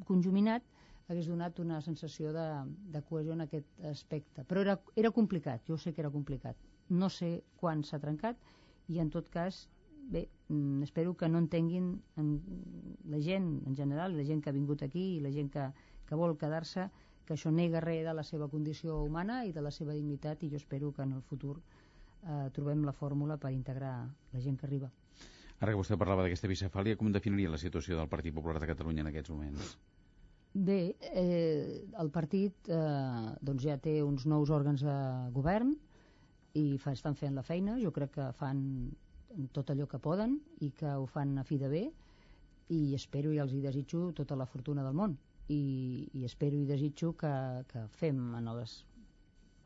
conjuminat 0.06 0.66
hagués 1.10 1.26
donat 1.26 1.58
una 1.60 1.80
sensació 1.82 2.32
de, 2.36 2.46
de 2.94 3.02
cohesió 3.02 3.34
en 3.34 3.42
aquest 3.48 3.86
aspecte. 3.90 4.44
Però 4.46 4.62
era, 4.62 4.76
era 4.96 5.12
complicat, 5.12 5.64
jo 5.66 5.78
sé 5.78 5.94
que 5.94 6.04
era 6.04 6.12
complicat. 6.14 6.58
No 6.90 7.10
sé 7.10 7.40
quan 7.58 7.82
s'ha 7.84 8.00
trencat 8.02 8.38
i 8.94 9.00
en 9.02 9.10
tot 9.14 9.30
cas, 9.34 9.64
bé, 10.14 10.28
mm, 10.50 10.84
espero 10.86 11.16
que 11.18 11.30
no 11.30 11.42
entenguin 11.42 11.96
en 12.22 12.30
la 13.10 13.22
gent 13.26 13.50
en 13.66 13.76
general, 13.76 14.18
la 14.18 14.26
gent 14.26 14.44
que 14.44 14.54
ha 14.54 14.58
vingut 14.58 14.86
aquí 14.86 15.16
i 15.16 15.24
la 15.26 15.34
gent 15.34 15.50
que, 15.54 15.66
que 16.06 16.18
vol 16.18 16.38
quedar-se, 16.38 16.90
que 17.30 17.36
això 17.38 17.52
nega 17.54 17.78
res 17.84 18.02
de 18.08 18.13
la 18.18 18.24
seva 18.26 18.48
condició 18.50 19.04
humana 19.06 19.44
i 19.46 19.52
de 19.54 19.62
la 19.62 19.70
seva 19.70 19.94
dignitat 19.94 20.42
i 20.42 20.48
jo 20.50 20.58
espero 20.58 20.89
que 20.92 21.04
en 21.06 21.12
el 21.13 21.22
futur 21.22 21.60
eh, 21.60 22.48
trobem 22.56 22.82
la 22.88 22.94
fórmula 22.94 23.38
per 23.38 23.52
integrar 23.54 23.92
la 24.34 24.42
gent 24.42 24.58
que 24.58 24.65
arriba. 24.65 24.89
Ara 25.60 25.76
que 25.76 25.78
vostè 25.78 25.98
parlava 26.00 26.26
d'aquesta 26.26 26.50
bicefàlia, 26.50 26.98
com 26.98 27.12
definiria 27.13 27.52
la 27.54 27.62
situació 27.62 28.00
del 28.00 28.10
Partit 28.10 28.34
Popular 28.34 28.58
de 28.58 28.72
Catalunya 28.72 29.06
en 29.06 29.12
aquests 29.12 29.30
moments? 29.30 29.76
Bé, 30.56 30.80
eh, 31.13 31.86
el 32.02 32.10
partit 32.10 32.74
eh, 32.74 33.30
doncs 33.46 33.68
ja 33.68 33.78
té 33.78 34.00
uns 34.02 34.26
nous 34.26 34.50
òrgans 34.50 34.82
de 34.82 34.98
govern 35.38 35.76
i 36.58 36.65
fa, 36.82 36.98
estan 36.98 37.13
fent 37.13 37.38
la 37.38 37.46
feina. 37.46 37.78
Jo 37.78 37.94
crec 37.94 38.15
que 38.18 38.32
fan 38.42 38.65
tot 39.54 39.70
allò 39.70 39.86
que 39.86 40.02
poden 40.02 40.39
i 40.65 40.74
que 40.74 40.98
ho 40.98 41.06
fan 41.06 41.38
a 41.38 41.46
fi 41.46 41.62
de 41.62 41.70
bé 41.70 41.88
i 42.74 42.96
espero 42.98 43.30
i 43.30 43.38
els 43.38 43.54
hi 43.54 43.62
desitjo 43.62 44.08
tota 44.18 44.34
la 44.34 44.50
fortuna 44.50 44.82
del 44.82 44.98
món 44.98 45.20
i, 45.50 46.10
i 46.14 46.26
espero 46.26 46.58
i 46.58 46.68
desitjo 46.70 47.16
que, 47.18 47.34
que 47.70 47.86
fem 48.00 48.20
en 48.38 48.50
les 48.58 48.80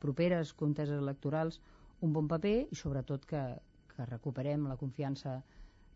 properes 0.04 0.54
conteses 0.60 1.00
electorals 1.00 1.60
un 2.04 2.14
bon 2.16 2.28
paper 2.28 2.56
i 2.72 2.80
sobretot 2.80 3.28
que, 3.28 3.44
que 3.94 4.08
recuperem 4.10 4.68
la 4.68 4.80
confiança 4.80 5.38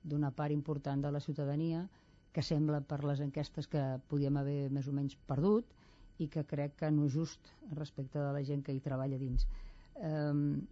d'una 0.04 0.32
part 0.32 0.56
important 0.56 1.02
de 1.04 1.12
la 1.12 1.24
ciutadania 1.24 1.88
que 2.36 2.44
sembla 2.46 2.84
per 2.86 3.02
les 3.04 3.24
enquestes 3.24 3.68
que 3.68 3.84
podíem 4.12 4.38
haver 4.38 4.70
més 4.72 4.88
o 4.88 4.94
menys 4.96 5.18
perdut 5.30 5.72
i 6.24 6.28
que 6.34 6.44
crec 6.50 6.76
que 6.82 6.92
no 6.94 7.08
és 7.08 7.16
just 7.16 7.52
respecte 7.76 8.20
de 8.20 8.32
la 8.34 8.44
gent 8.46 8.64
que 8.66 8.74
hi 8.74 8.82
treballa 8.84 9.20
dins. 9.22 9.48
Um, 9.98 10.68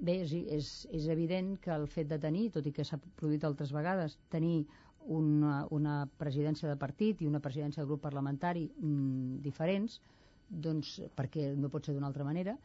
bé, 0.00 0.20
és, 0.24 0.34
és, 0.58 0.70
és 0.96 1.08
evident 1.12 1.56
que 1.62 1.72
el 1.74 1.86
fet 1.90 2.08
de 2.10 2.18
tenir, 2.22 2.48
tot 2.54 2.66
i 2.66 2.72
que 2.74 2.86
s'ha 2.86 2.98
produït 3.20 3.46
altres 3.46 3.74
vegades, 3.74 4.16
tenir 4.32 4.64
una, 5.06 5.66
una 5.70 5.94
presidència 6.18 6.68
de 6.68 6.78
partit 6.78 7.22
i 7.22 7.28
una 7.28 7.40
presidència 7.40 7.82
de 7.82 7.88
grup 7.88 8.02
parlamentari 8.02 8.66
mm, 8.68 9.40
diferents, 9.44 10.00
doncs, 10.50 10.98
perquè 11.16 11.52
no 11.56 11.70
pot 11.70 11.86
ser 11.86 11.94
d'una 11.94 12.10
altra 12.10 12.26
manera, 12.26 12.56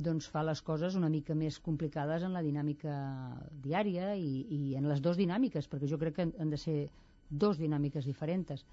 doncs 0.00 0.28
fa 0.32 0.42
les 0.46 0.62
coses 0.62 0.96
una 0.96 1.10
mica 1.12 1.34
més 1.34 1.58
complicades 1.60 2.22
en 2.24 2.32
la 2.36 2.42
dinàmica 2.44 2.94
diària 3.64 4.14
i, 4.16 4.46
i 4.56 4.60
en 4.78 4.88
les 4.88 5.02
dues 5.04 5.18
dinàmiques, 5.20 5.68
perquè 5.68 5.88
jo 5.90 5.98
crec 6.00 6.16
que 6.16 6.28
han 6.30 6.52
de 6.52 6.60
ser 6.60 6.78
dos 7.30 7.58
dinàmiques 7.58 8.06
diferents. 8.08 8.64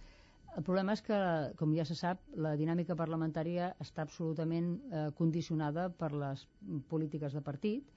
El 0.58 0.64
problema 0.66 0.96
és 0.98 1.04
que, 1.06 1.18
com 1.60 1.74
ja 1.78 1.86
se 1.86 1.96
sap, 1.98 2.22
la 2.34 2.56
dinàmica 2.58 2.96
parlamentària 2.98 3.74
està 3.84 4.02
absolutament 4.02 4.72
eh, 4.90 5.10
condicionada 5.18 5.90
per 5.94 6.14
les 6.16 6.48
polítiques 6.90 7.36
de 7.38 7.44
partit, 7.46 7.97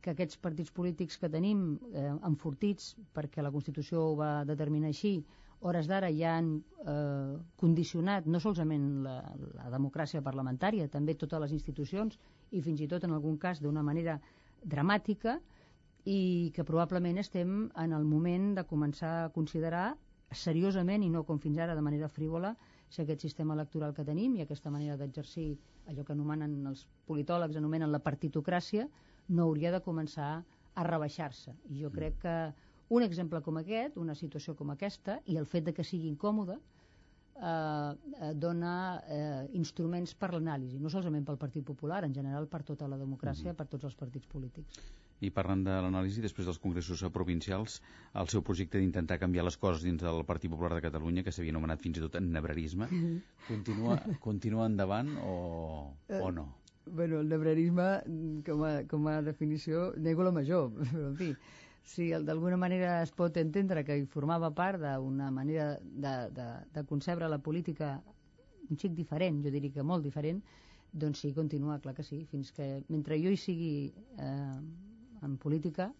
que 0.00 0.12
aquests 0.14 0.38
partits 0.40 0.72
polítics 0.72 1.18
que 1.20 1.28
tenim 1.32 1.60
eh, 1.92 2.08
enfortits, 2.28 2.94
perquè 3.16 3.44
la 3.44 3.52
Constitució 3.52 4.02
ho 4.10 4.16
va 4.18 4.30
determinar 4.48 4.90
així, 4.92 5.14
hores 5.60 5.88
d'ara 5.90 6.08
ja 6.16 6.36
han 6.38 6.54
eh, 6.88 7.36
condicionat 7.60 8.26
no 8.26 8.40
solament 8.40 8.86
la, 9.04 9.16
la 9.58 9.68
democràcia 9.74 10.22
parlamentària, 10.24 10.88
també 10.88 11.14
totes 11.20 11.42
les 11.44 11.52
institucions 11.58 12.16
i 12.50 12.62
fins 12.64 12.80
i 12.80 12.88
tot 12.88 13.04
en 13.04 13.12
algun 13.16 13.36
cas 13.38 13.60
d'una 13.60 13.84
manera 13.84 14.16
dramàtica, 14.64 15.38
i 16.08 16.50
que 16.56 16.64
probablement 16.64 17.18
estem 17.20 17.66
en 17.76 17.92
el 17.92 18.04
moment 18.08 18.54
de 18.56 18.64
començar 18.64 19.10
a 19.24 19.28
considerar 19.34 19.90
seriosament 20.32 21.02
i 21.04 21.10
no 21.10 21.24
com 21.28 21.38
fins 21.42 21.58
ara 21.58 21.74
de 21.76 21.82
manera 21.84 22.08
frívola 22.08 22.54
si 22.88 23.02
aquest 23.02 23.20
sistema 23.26 23.54
electoral 23.54 23.92
que 23.94 24.04
tenim 24.06 24.36
i 24.38 24.42
aquesta 24.44 24.70
manera 24.70 24.96
d'exercir 24.96 25.58
allò 25.90 26.04
que 26.04 26.14
anomenen 26.14 26.54
els 26.70 26.86
politòlegs 27.06 27.56
anomenen 27.60 27.92
la 27.92 28.00
partitocràcia 28.00 28.88
no 29.30 29.46
hauria 29.46 29.72
de 29.74 29.80
començar 29.84 30.32
a 30.74 30.84
rebaixar-se 30.86 31.54
i 31.70 31.80
jo 31.82 31.90
crec 31.94 32.18
que 32.24 32.34
un 32.90 33.06
exemple 33.06 33.40
com 33.46 33.60
aquest, 33.60 33.96
una 34.02 34.16
situació 34.18 34.56
com 34.58 34.72
aquesta 34.74 35.20
i 35.30 35.38
el 35.38 35.46
fet 35.46 35.68
de 35.68 35.74
que 35.74 35.86
sigui 35.86 36.10
incòmode 36.10 36.56
eh, 36.56 37.50
eh 37.50 38.32
dona 38.34 38.72
eh, 39.06 39.44
instruments 39.58 40.14
per 40.14 40.32
l'anàlisi, 40.34 40.80
no 40.82 40.90
solament 40.90 41.26
pel 41.26 41.38
Partit 41.38 41.64
Popular, 41.64 42.02
en 42.04 42.14
general 42.14 42.48
per 42.50 42.64
tota 42.66 42.88
la 42.88 42.98
democràcia, 42.98 43.50
mm 43.50 43.52
-hmm. 43.52 43.62
per 43.62 43.66
tots 43.66 43.84
els 43.84 43.94
partits 43.94 44.26
polítics. 44.26 44.82
I 45.20 45.30
parlant 45.30 45.62
de 45.64 45.70
l'anàlisi, 45.70 46.20
després 46.20 46.46
dels 46.46 46.58
congressos 46.58 47.04
provincials, 47.12 47.82
el 48.14 48.28
seu 48.28 48.42
projecte 48.42 48.78
d'intentar 48.78 49.18
canviar 49.18 49.44
les 49.44 49.56
coses 49.56 49.82
dins 49.82 50.02
del 50.02 50.24
Partit 50.24 50.50
Popular 50.50 50.74
de 50.74 50.80
Catalunya, 50.80 51.22
que 51.22 51.30
s'havia 51.30 51.52
anomenat 51.52 51.80
fins 51.80 51.98
i 51.98 52.00
tot 52.00 52.14
en 52.16 52.32
nebrerisme, 52.32 52.88
continua, 53.46 54.00
continua 54.18 54.66
endavant 54.66 55.08
o, 55.22 55.94
o 56.08 56.30
no? 56.32 56.59
Bueno, 56.92 57.20
el 57.20 57.28
nebrerisme, 57.28 57.88
com 58.44 58.64
a, 58.66 58.70
com 58.90 59.06
a 59.08 59.20
definició, 59.22 59.90
nego 59.96 60.24
la 60.26 60.32
major, 60.34 60.70
però 60.78 61.10
en 61.10 61.16
fi, 61.18 61.28
si 61.86 62.08
d'alguna 62.10 62.58
manera 62.60 63.00
es 63.02 63.12
pot 63.16 63.36
entendre 63.40 63.84
que 63.86 63.96
hi 63.98 64.06
formava 64.10 64.50
part 64.54 64.82
d'una 64.82 65.30
manera 65.34 65.72
de, 65.82 66.14
de, 66.34 66.48
de 66.74 66.84
concebre 66.90 67.28
la 67.30 67.38
política 67.38 67.94
un 68.70 68.78
xic 68.78 68.94
diferent, 68.94 69.40
jo 69.44 69.52
diria 69.54 69.74
que 69.74 69.86
molt 69.86 70.04
diferent, 70.06 70.42
doncs 70.92 71.22
sí, 71.22 71.32
continua, 71.34 71.78
clar 71.82 71.94
que 71.94 72.06
sí, 72.06 72.24
fins 72.30 72.50
que 72.54 72.68
mentre 72.88 73.18
jo 73.22 73.30
hi 73.30 73.38
sigui 73.38 73.72
eh, 74.18 74.58
en 75.26 75.36
política, 75.38 75.90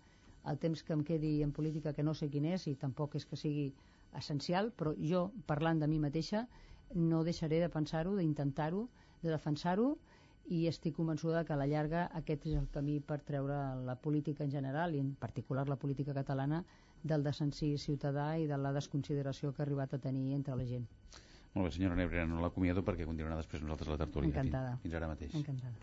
el 0.50 0.58
temps 0.58 0.82
que 0.82 0.94
em 0.96 1.02
quedi 1.06 1.32
en 1.44 1.52
política 1.52 1.92
que 1.94 2.06
no 2.06 2.14
sé 2.14 2.30
quin 2.32 2.46
és 2.50 2.66
i 2.70 2.76
tampoc 2.78 3.16
és 3.18 3.26
que 3.26 3.38
sigui 3.38 3.70
essencial, 4.18 4.72
però 4.74 4.94
jo, 4.98 5.28
parlant 5.46 5.82
de 5.82 5.88
mi 5.90 6.00
mateixa, 6.02 6.46
no 6.94 7.22
deixaré 7.26 7.60
de 7.62 7.68
pensar-ho, 7.70 8.16
d'intentar-ho, 8.18 8.88
de 9.22 9.30
defensar-ho 9.30 9.92
i 10.50 10.66
estic 10.66 10.96
convençuda 10.96 11.44
que 11.46 11.54
a 11.54 11.58
la 11.58 11.66
llarga 11.70 12.08
aquest 12.18 12.48
és 12.50 12.56
el 12.58 12.66
camí 12.74 12.98
per 13.00 13.20
treure 13.26 13.58
la 13.86 13.94
política 14.02 14.42
en 14.42 14.50
general 14.50 14.94
i 14.96 15.02
en 15.02 15.12
particular 15.14 15.68
la 15.68 15.78
política 15.78 16.14
catalana 16.16 16.64
del 17.02 17.22
desencís 17.22 17.84
ciutadà 17.86 18.32
i 18.38 18.48
de 18.50 18.58
la 18.58 18.72
desconsideració 18.74 19.52
que 19.54 19.62
ha 19.62 19.66
arribat 19.68 19.94
a 19.94 20.00
tenir 20.02 20.34
entre 20.34 20.56
la 20.58 20.66
gent. 20.66 20.88
Molt 21.54 21.68
bé, 21.68 21.70
senyora 21.74 21.96
Nebrera, 21.98 22.26
no 22.26 22.42
l'acomiado 22.42 22.82
perquè 22.86 23.06
continuarà 23.06 23.38
després 23.38 23.62
nosaltres 23.62 23.94
la 23.94 23.98
tertúlia. 24.02 24.30
Encantada. 24.30 24.76
Fins 24.82 24.94
ara 24.98 25.08
mateix. 25.10 25.34
Encantada. 25.38 25.74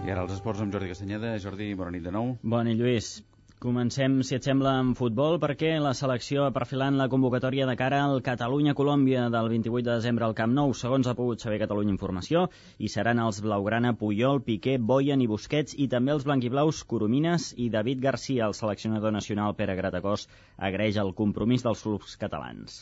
I 0.00 0.14
ara 0.14 0.24
els 0.24 0.32
esports 0.38 0.62
amb 0.62 0.72
Jordi 0.74 0.88
Castanyeda. 0.90 1.34
Jordi, 1.42 1.74
bona 1.74 1.94
nit 1.94 2.06
de 2.06 2.14
nou. 2.14 2.36
Bona 2.42 2.70
nit, 2.70 2.78
Lluís. 2.80 3.12
Comencem, 3.60 4.14
si 4.24 4.32
et 4.38 4.46
sembla, 4.48 4.70
amb 4.80 4.96
futbol, 4.96 5.34
perquè 5.40 5.74
la 5.84 5.90
selecció 5.92 6.46
ha 6.46 6.52
perfilant 6.56 6.96
la 6.96 7.10
convocatòria 7.12 7.66
de 7.68 7.74
cara 7.76 7.98
al 8.06 8.22
Catalunya-Colòmbia 8.24 9.26
del 9.34 9.50
28 9.52 9.84
de 9.84 9.96
desembre 9.98 10.24
al 10.24 10.36
Camp 10.38 10.54
Nou, 10.56 10.72
segons 10.78 11.10
ha 11.10 11.12
pogut 11.18 11.44
saber 11.44 11.58
Catalunya 11.60 11.92
Informació, 11.92 12.46
i 12.80 12.88
seran 12.88 13.20
els 13.20 13.42
Blaugrana, 13.44 13.90
Puyol, 14.00 14.40
Piqué, 14.46 14.78
Boyan 14.92 15.20
i 15.20 15.28
Busquets, 15.28 15.76
i 15.76 15.90
també 15.94 16.14
els 16.14 16.24
blanquiblaus 16.24 16.80
Coromines 16.92 17.50
i 17.60 17.68
David 17.74 18.00
Garcia, 18.06 18.46
el 18.48 18.56
seleccionador 18.56 19.12
nacional 19.12 19.52
Pere 19.60 19.76
Gratacós, 19.76 20.24
agraeix 20.70 20.96
el 21.04 21.12
compromís 21.20 21.66
dels 21.68 21.84
clubs 21.84 22.16
catalans. 22.24 22.80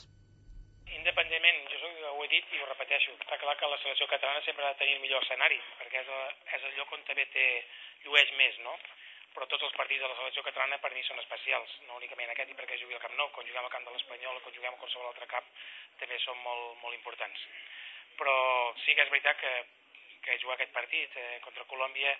Independentment, 0.94 1.60
jo 1.74 1.90
ho 2.12 2.22
he 2.22 2.30
dit 2.36 2.54
i 2.54 2.62
ho 2.62 2.70
repeteixo, 2.70 3.18
està 3.18 3.42
clar 3.42 3.58
que 3.58 3.74
la 3.74 3.82
selecció 3.82 4.06
catalana 4.14 4.46
sempre 4.46 4.62
ha 4.62 4.70
de 4.76 4.84
tenir 4.84 4.94
el 4.94 5.02
millor 5.02 5.26
escenari, 5.26 5.58
perquè 5.82 6.06
és, 6.06 6.16
és 6.54 6.70
el 6.70 6.78
lloc 6.78 6.94
on 6.94 7.02
també 7.10 7.26
té, 7.34 7.50
llueix 8.06 8.30
més, 8.38 8.62
no? 8.62 8.78
Però 9.34 9.46
tots 9.46 9.64
els 9.66 9.76
partits 9.78 10.02
de 10.02 10.10
la 10.10 10.16
selecció 10.18 10.44
catalana 10.46 10.78
per 10.82 10.92
mi 10.94 11.02
són 11.06 11.20
especials, 11.22 11.74
no 11.88 11.98
únicament 12.00 12.32
aquest 12.32 12.52
i 12.52 12.56
perquè 12.58 12.78
jugui 12.80 12.96
al 12.96 13.02
Camp 13.04 13.16
Nou, 13.20 13.30
quan 13.34 13.46
juguem 13.48 13.64
al 13.64 13.74
Camp 13.74 13.88
de 13.88 13.94
l'Espanyol 13.94 14.38
o 14.38 14.44
quan 14.44 14.56
juguem 14.56 14.74
a 14.74 14.80
qualsevol 14.82 15.10
altre 15.10 15.28
camp 15.30 15.50
també 16.00 16.20
són 16.24 16.40
molt, 16.44 16.78
molt 16.82 16.96
importants. 16.98 17.44
Però 18.18 18.36
sí 18.84 18.94
que 18.94 19.04
és 19.04 19.12
veritat 19.14 19.38
que, 19.42 19.52
que 20.26 20.40
jugar 20.42 20.58
aquest 20.58 20.74
partit 20.74 21.14
eh, 21.16 21.38
contra 21.44 21.68
Colòmbia 21.70 22.14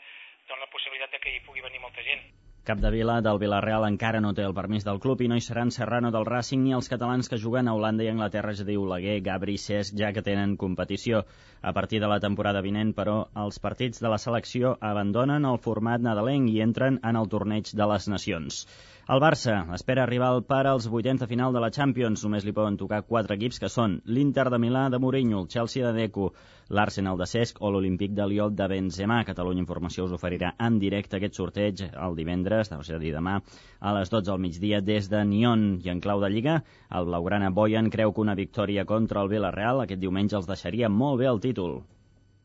dona 0.48 0.64
la 0.64 0.72
possibilitat 0.72 1.12
de 1.12 1.22
que 1.22 1.34
hi 1.34 1.42
pugui 1.46 1.64
venir 1.64 1.80
molta 1.82 2.04
gent. 2.06 2.22
Capdevila 2.68 3.22
del 3.24 3.38
Villarreal 3.40 3.86
encara 3.86 4.20
no 4.20 4.34
té 4.36 4.44
el 4.44 4.54
permís 4.56 4.84
del 4.84 4.98
club 5.00 5.22
i 5.24 5.28
no 5.32 5.36
hi 5.38 5.44
seran 5.44 5.70
Serrano 5.72 6.10
del 6.12 6.26
Racing 6.28 6.66
ni 6.66 6.74
els 6.76 6.90
catalans 6.92 7.30
que 7.32 7.38
juguen 7.40 7.68
a 7.68 7.74
Holanda 7.76 8.04
i 8.04 8.10
Anglaterra, 8.12 8.52
és 8.52 8.60
a 8.60 8.66
dir, 8.68 8.76
Oleguer, 8.76 9.22
Gabri, 9.24 9.56
Cesc, 9.62 9.96
ja 9.96 10.10
que 10.12 10.24
tenen 10.26 10.56
competició. 10.60 11.22
A 11.60 11.72
partir 11.72 12.00
de 12.00 12.08
la 12.08 12.20
temporada 12.20 12.62
vinent, 12.62 12.92
però, 12.94 13.16
els 13.44 13.58
partits 13.58 13.98
de 14.04 14.12
la 14.12 14.18
selecció 14.22 14.76
abandonen 14.80 15.44
el 15.44 15.58
format 15.58 16.00
nadalenc 16.00 16.52
i 16.52 16.60
entren 16.62 17.00
en 17.02 17.16
el 17.16 17.28
torneig 17.28 17.74
de 17.74 17.90
les 17.92 18.06
Nacions. 18.08 18.62
El 19.08 19.22
Barça 19.24 19.54
espera 19.72 20.02
arribar 20.04 20.26
al 20.34 20.42
par 20.44 20.66
als 20.68 20.86
vuitens 20.92 21.22
de 21.22 21.26
final 21.26 21.54
de 21.54 21.60
la 21.64 21.70
Champions. 21.72 22.20
Només 22.26 22.44
li 22.44 22.52
poden 22.52 22.76
tocar 22.76 23.06
quatre 23.08 23.38
equips 23.38 23.56
que 23.62 23.70
són 23.72 23.94
l'Inter 24.04 24.44
de 24.52 24.58
Milà 24.60 24.82
de 24.92 24.98
Mourinho, 25.00 25.38
el 25.40 25.48
Chelsea 25.48 25.86
de 25.86 25.94
Deco, 25.96 26.26
l'Arsenal 26.68 27.16
de 27.16 27.24
Cesc 27.24 27.62
o 27.64 27.70
l'Olímpic 27.72 28.12
de 28.12 28.26
Lió 28.28 28.50
de 28.52 28.66
Benzema. 28.68 29.22
Catalunya 29.24 29.64
Informació 29.64 30.04
us 30.04 30.12
oferirà 30.12 30.50
en 30.60 30.76
directe 30.82 31.16
aquest 31.16 31.40
sorteig 31.40 31.80
el 31.88 32.18
divendres, 32.18 32.68
és 32.68 32.90
a 32.92 33.00
dir, 33.00 33.14
demà, 33.16 33.38
a 33.80 33.94
les 33.96 34.12
12 34.12 34.28
del 34.28 34.42
migdia 34.44 34.82
des 34.84 35.08
de 35.08 35.24
Nyon. 35.24 35.80
I 35.80 35.88
en 35.94 36.04
clau 36.04 36.20
de 36.20 36.28
Lliga, 36.28 36.58
el 36.92 37.08
blaugrana 37.08 37.48
Boyan 37.48 37.88
creu 37.88 38.12
que 38.12 38.20
una 38.20 38.36
victòria 38.36 38.84
contra 38.84 39.24
el 39.24 39.32
Villarreal 39.32 39.86
aquest 39.86 40.04
diumenge 40.04 40.36
els 40.36 40.52
deixaria 40.52 40.92
molt 40.92 41.22
bé 41.22 41.32
el 41.32 41.40
títol. 41.40 41.47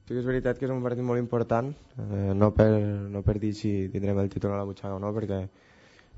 Sí 0.04 0.12
que 0.12 0.20
és 0.20 0.26
veritat 0.28 0.58
que 0.60 0.68
és 0.68 0.72
un 0.72 0.82
partit 0.84 1.06
molt 1.08 1.22
important, 1.22 1.70
eh, 1.96 2.32
no, 2.36 2.50
per, 2.56 2.68
no 3.12 3.22
per 3.24 3.38
dir 3.39 3.54
si 3.56 3.72
tindrem 3.92 4.20
el 4.20 4.32
títol 4.32 4.52
a 4.52 4.58
la 4.60 4.66
butxaca 4.68 4.98
o 4.98 5.00
no, 5.00 5.13
perquè 5.16 5.38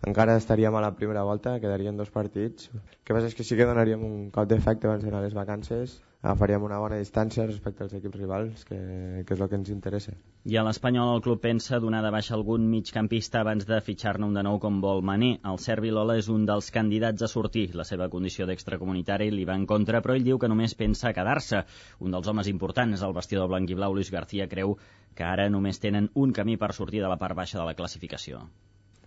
encara 0.03 0.35
estaríem 0.37 0.75
a 0.75 0.81
la 0.81 0.95
primera 0.95 1.23
volta, 1.23 1.59
quedarien 1.59 1.97
dos 1.97 2.11
partits. 2.11 2.69
El 2.73 2.81
que 3.03 3.15
passa 3.15 3.31
és 3.31 3.37
que 3.37 3.45
sí 3.47 3.55
que 3.57 3.69
donaríem 3.69 4.03
un 4.03 4.29
cop 4.35 4.49
d'efecte 4.49 4.89
abans 4.89 5.03
d'anar 5.05 5.21
a 5.21 5.25
les 5.25 5.33
vacances, 5.37 6.01
agafaríem 6.25 6.63
una 6.65 6.79
bona 6.81 6.97
distància 6.97 7.45
respecte 7.45 7.83
als 7.85 7.93
equips 7.97 8.17
rivals, 8.17 8.65
que, 8.65 8.77
que 9.25 9.35
és 9.35 9.41
el 9.41 9.49
que 9.49 9.59
ens 9.59 9.69
interessa. 9.73 10.15
I 10.49 10.57
a 10.57 10.63
l'Espanyol 10.65 11.11
el 11.15 11.23
club 11.25 11.41
pensa 11.41 11.79
donar 11.81 12.01
de 12.05 12.11
baixa 12.13 12.35
algun 12.37 12.65
migcampista 12.69 13.41
abans 13.41 13.65
de 13.69 13.79
fitxar-ne 13.87 14.25
un 14.27 14.33
de 14.37 14.43
nou 14.45 14.59
com 14.61 14.81
vol 14.81 15.01
Mané. 15.05 15.31
El 15.51 15.61
Servi 15.61 15.93
Lola 15.93 16.17
és 16.21 16.29
un 16.33 16.45
dels 16.49 16.69
candidats 16.73 17.25
a 17.25 17.31
sortir. 17.31 17.67
La 17.77 17.85
seva 17.85 18.09
condició 18.09 18.49
d'extracomunitari 18.49 19.31
li 19.31 19.45
va 19.45 19.57
en 19.57 19.65
contra, 19.69 20.01
però 20.01 20.17
ell 20.17 20.25
diu 20.27 20.41
que 20.41 20.49
només 20.49 20.77
pensa 20.77 21.13
quedar-se. 21.13 21.65
Un 22.01 22.17
dels 22.17 22.29
homes 22.29 22.49
importants, 22.51 23.05
el 23.05 23.17
vestidor 23.17 23.49
blanc 23.53 23.69
i 23.69 23.77
blau, 23.77 23.93
Luis 23.93 24.13
García, 24.13 24.49
creu 24.49 24.77
que 25.15 25.25
ara 25.25 25.49
només 25.49 25.81
tenen 25.81 26.09
un 26.13 26.33
camí 26.33 26.57
per 26.57 26.73
sortir 26.73 27.05
de 27.05 27.11
la 27.11 27.21
part 27.21 27.37
baixa 27.37 27.61
de 27.61 27.69
la 27.69 27.77
classificació. 27.77 28.45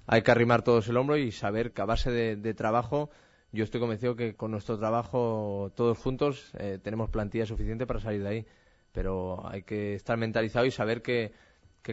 Hay 0.09 0.23
que 0.23 0.31
arrimar 0.31 0.63
todos 0.63 0.89
el 0.89 0.97
hombro 0.97 1.19
y 1.19 1.31
saber 1.33 1.73
que 1.73 1.83
a 1.83 1.85
base 1.85 2.11
de, 2.11 2.55
trabajo, 2.55 3.11
yo 3.53 3.63
estoy 3.63 3.79
convencido 3.79 4.17
que 4.17 4.35
con 4.35 4.51
nuestro 4.51 4.79
trabajo 4.79 5.71
todos 5.77 5.99
juntos 5.99 6.51
eh, 6.59 6.79
tenemos 6.83 7.11
plantilla 7.11 7.45
suficiente 7.45 7.87
para 7.87 8.01
salir 8.01 8.23
de 8.23 8.29
ahí. 8.29 8.47
Pero 8.93 9.47
hay 9.47 9.63
que 9.65 9.95
estar 9.95 10.17
mentalizado 10.17 10.65
y 10.65 10.71
saber 10.71 11.03
que, 11.03 11.33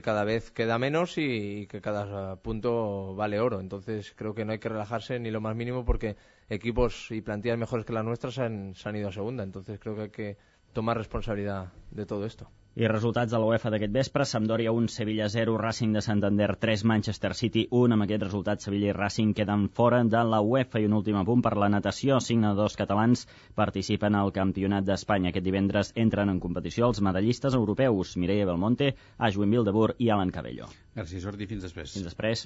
cada 0.02 0.26
vez 0.26 0.52
queda 0.52 0.78
menos 0.78 1.18
y, 1.18 1.68
que 1.68 1.80
cada 1.80 2.38
punto 2.38 3.16
vale 3.16 3.40
oro. 3.40 3.60
Entonces 3.60 4.14
creo 4.16 4.34
que 4.34 4.44
no 4.44 4.54
hay 4.54 4.60
que 4.60 4.70
relajarse 4.70 5.20
ni 5.20 5.30
lo 5.30 5.40
más 5.42 5.56
mínimo 5.56 5.86
porque 5.86 6.16
equipos 6.50 7.12
y 7.12 7.22
plantillas 7.22 7.58
mejores 7.58 7.86
que 7.86 7.94
las 7.94 8.04
nuestras 8.04 8.34
se 8.34 8.44
han 8.44 8.96
ido 8.96 9.10
a 9.10 9.12
segunda. 9.12 9.44
Entonces 9.44 9.78
creo 9.80 9.96
que 9.96 10.02
hay 10.02 10.10
que 10.10 10.38
tomar 10.74 10.98
responsabilidad 10.98 11.74
de 11.92 12.06
todo 12.06 12.26
esto. 12.26 12.50
I 12.76 12.90
resultats 12.92 13.32
de 13.32 13.40
l'UEFA 13.40 13.70
d'aquest 13.72 13.94
vespre, 13.96 14.26
Sampdoria 14.28 14.74
1, 14.76 14.90
Sevilla 14.92 15.30
0, 15.32 15.54
Racing 15.62 15.94
de 15.96 16.02
Santander 16.04 16.50
3, 16.60 16.82
Manchester 16.84 17.32
City 17.40 17.62
1. 17.72 17.96
Amb 17.96 18.04
aquest 18.04 18.26
resultat, 18.26 18.66
Sevilla 18.66 18.90
i 18.90 18.96
Racing 18.98 19.32
queden 19.38 19.70
fora 19.70 20.02
de 20.04 20.24
la 20.28 20.42
UEFA. 20.44 20.82
I 20.84 20.90
un 20.90 20.98
últim 20.98 21.16
apunt 21.16 21.40
per 21.46 21.54
la 21.56 21.70
natació. 21.72 22.20
Cinc 22.20 22.44
nedadors 22.44 22.76
catalans 22.76 23.24
participen 23.56 24.20
al 24.20 24.34
Campionat 24.36 24.84
d'Espanya. 24.84 25.32
Aquest 25.32 25.48
divendres 25.48 25.94
entren 25.96 26.28
en 26.34 26.44
competició 26.44 26.92
els 26.92 27.00
medallistes 27.00 27.56
europeus 27.56 28.18
Mireia 28.20 28.52
Belmonte, 28.52 28.92
Ashwin 29.18 29.56
Wildebur 29.56 29.94
i 29.98 30.12
Alan 30.12 30.36
Cabello. 30.36 30.68
Gràcies, 31.00 31.24
Jordi. 31.24 31.48
Fins 31.48 31.64
després. 31.64 31.96
Fins 31.96 32.12
després. 32.12 32.44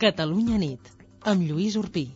Catalunya 0.00 0.56
nit, 0.64 0.94
amb 1.28 1.44
Lluís 1.44 1.76
Urpí. 1.76 2.08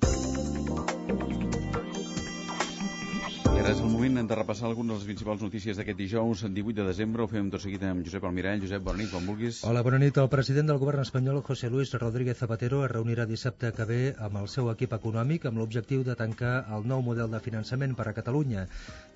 Ara 3.69 3.77
és 3.77 3.83
el 3.85 3.91
moment 3.93 4.29
de 4.29 4.37
repassar 4.39 4.65
algunes 4.67 4.95
de 4.95 4.97
les 4.97 5.09
principals 5.09 5.43
notícies 5.45 5.77
d'aquest 5.77 5.99
dijous, 5.99 6.45
18 6.59 6.77
de 6.79 6.85
desembre. 6.89 7.25
Ho 7.25 7.29
fem 7.29 7.51
tot 7.53 7.61
seguit 7.61 7.83
amb 7.85 8.07
Josep 8.07 8.25
Almirall. 8.25 8.63
Josep, 8.63 8.81
bona 8.87 9.03
nit, 9.03 9.11
quan 9.13 9.27
vulguis. 9.29 9.59
Hola, 9.69 9.83
bona 9.85 9.99
nit. 10.01 10.17
El 10.23 10.31
president 10.33 10.73
del 10.73 10.81
govern 10.81 11.05
espanyol, 11.05 11.43
José 11.45 11.69
Luis 11.69 11.93
Rodríguez 12.01 12.41
Zapatero, 12.41 12.81
es 12.87 12.93
reunirà 12.95 13.29
dissabte 13.29 13.75
que 13.77 13.89
ve 13.91 14.01
amb 14.29 14.41
el 14.41 14.49
seu 14.49 14.73
equip 14.73 14.97
econòmic 14.97 15.45
amb 15.51 15.61
l'objectiu 15.61 16.07
de 16.09 16.17
tancar 16.17 16.55
el 16.79 16.89
nou 16.89 17.05
model 17.11 17.29
de 17.37 17.45
finançament 17.45 17.93
per 17.99 18.09
a 18.09 18.17
Catalunya. 18.23 18.65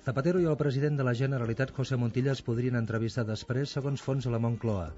Zapatero 0.03 0.41
i 0.43 0.47
el 0.51 0.57
president 0.59 0.97
de 0.99 1.03
la 1.07 1.13
Generalitat, 1.15 1.69
José 1.75 1.95
Montilla, 1.95 2.33
es 2.33 2.41
podrien 2.43 2.75
entrevistar 2.75 3.23
després, 3.23 3.71
segons 3.77 4.01
fons 4.03 4.25
a 4.27 4.33
la 4.33 4.39
Moncloa. 4.45 4.89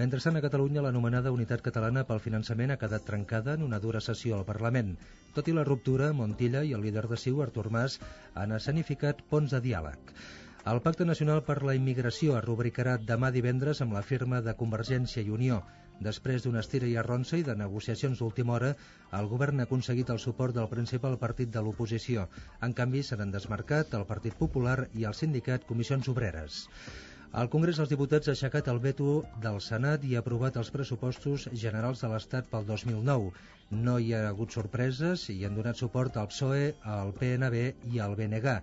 Mentrestant, 0.00 0.36
a 0.36 0.42
Catalunya, 0.44 0.82
l'anomenada 0.84 1.32
Unitat 1.32 1.62
Catalana 1.64 2.02
pel 2.10 2.20
Finançament 2.20 2.74
ha 2.74 2.76
quedat 2.82 3.06
trencada 3.08 3.54
en 3.56 3.64
una 3.64 3.78
dura 3.80 4.04
sessió 4.04 4.36
al 4.36 4.44
Parlament. 4.50 4.92
Tot 5.32 5.48
i 5.48 5.56
la 5.56 5.64
ruptura, 5.64 6.10
Montilla 6.12 6.60
i 6.60 6.74
el 6.76 6.84
líder 6.84 7.06
de 7.08 7.16
CiU, 7.22 7.40
Artur 7.40 7.70
Mas, 7.72 7.96
han 8.34 8.52
escenificat 8.58 9.24
ponts 9.32 9.56
de 9.56 9.62
diàleg. 9.64 10.12
El 10.74 10.84
Pacte 10.84 11.08
Nacional 11.08 11.40
per 11.48 11.62
la 11.64 11.78
Immigració 11.80 12.36
es 12.36 12.44
rubricarà 12.44 12.98
demà 13.00 13.32
divendres 13.32 13.80
amb 13.80 13.96
la 13.96 14.04
firma 14.04 14.44
de 14.44 14.58
Convergència 14.60 15.24
i 15.24 15.32
Unió. 15.40 15.62
Després 16.06 16.44
d'una 16.44 16.60
estira 16.64 16.88
i 16.88 16.94
arronsa 17.00 17.36
i 17.36 17.42
de 17.46 17.54
negociacions 17.60 18.20
d'última 18.22 18.54
hora, 18.56 18.70
el 19.18 19.26
govern 19.32 19.60
ha 19.60 19.66
aconseguit 19.68 20.12
el 20.14 20.20
suport 20.22 20.56
del 20.56 20.68
principal 20.70 21.18
partit 21.24 21.50
de 21.56 21.60
l'oposició. 21.66 22.24
En 22.68 22.72
canvi, 22.78 23.02
se 23.08 23.18
n'han 23.20 23.34
desmarcat 23.34 23.92
el 23.98 24.06
Partit 24.12 24.38
Popular 24.38 24.78
i 25.02 25.04
el 25.10 25.16
sindicat 25.18 25.66
Comissions 25.68 26.08
Obreres. 26.14 26.64
El 27.40 27.50
Congrés 27.50 27.76
dels 27.78 27.90
Diputats 27.92 28.30
ha 28.30 28.32
aixecat 28.32 28.68
el 28.72 28.80
veto 28.84 29.10
del 29.42 29.60
Senat 29.66 30.06
i 30.08 30.16
ha 30.16 30.22
aprovat 30.24 30.56
els 30.62 30.72
pressupostos 30.76 31.44
generals 31.64 32.00
de 32.02 32.08
l'Estat 32.12 32.48
pel 32.54 32.64
2009. 32.70 33.28
No 33.88 33.98
hi 34.02 34.08
ha 34.16 34.22
hagut 34.30 34.56
sorpreses 34.56 35.28
i 35.34 35.36
han 35.46 35.60
donat 35.60 35.78
suport 35.78 36.16
al 36.16 36.32
PSOE, 36.32 36.64
al 36.96 37.12
PNB 37.20 37.60
i 37.92 38.02
al 38.06 38.16
BNG. 38.18 38.56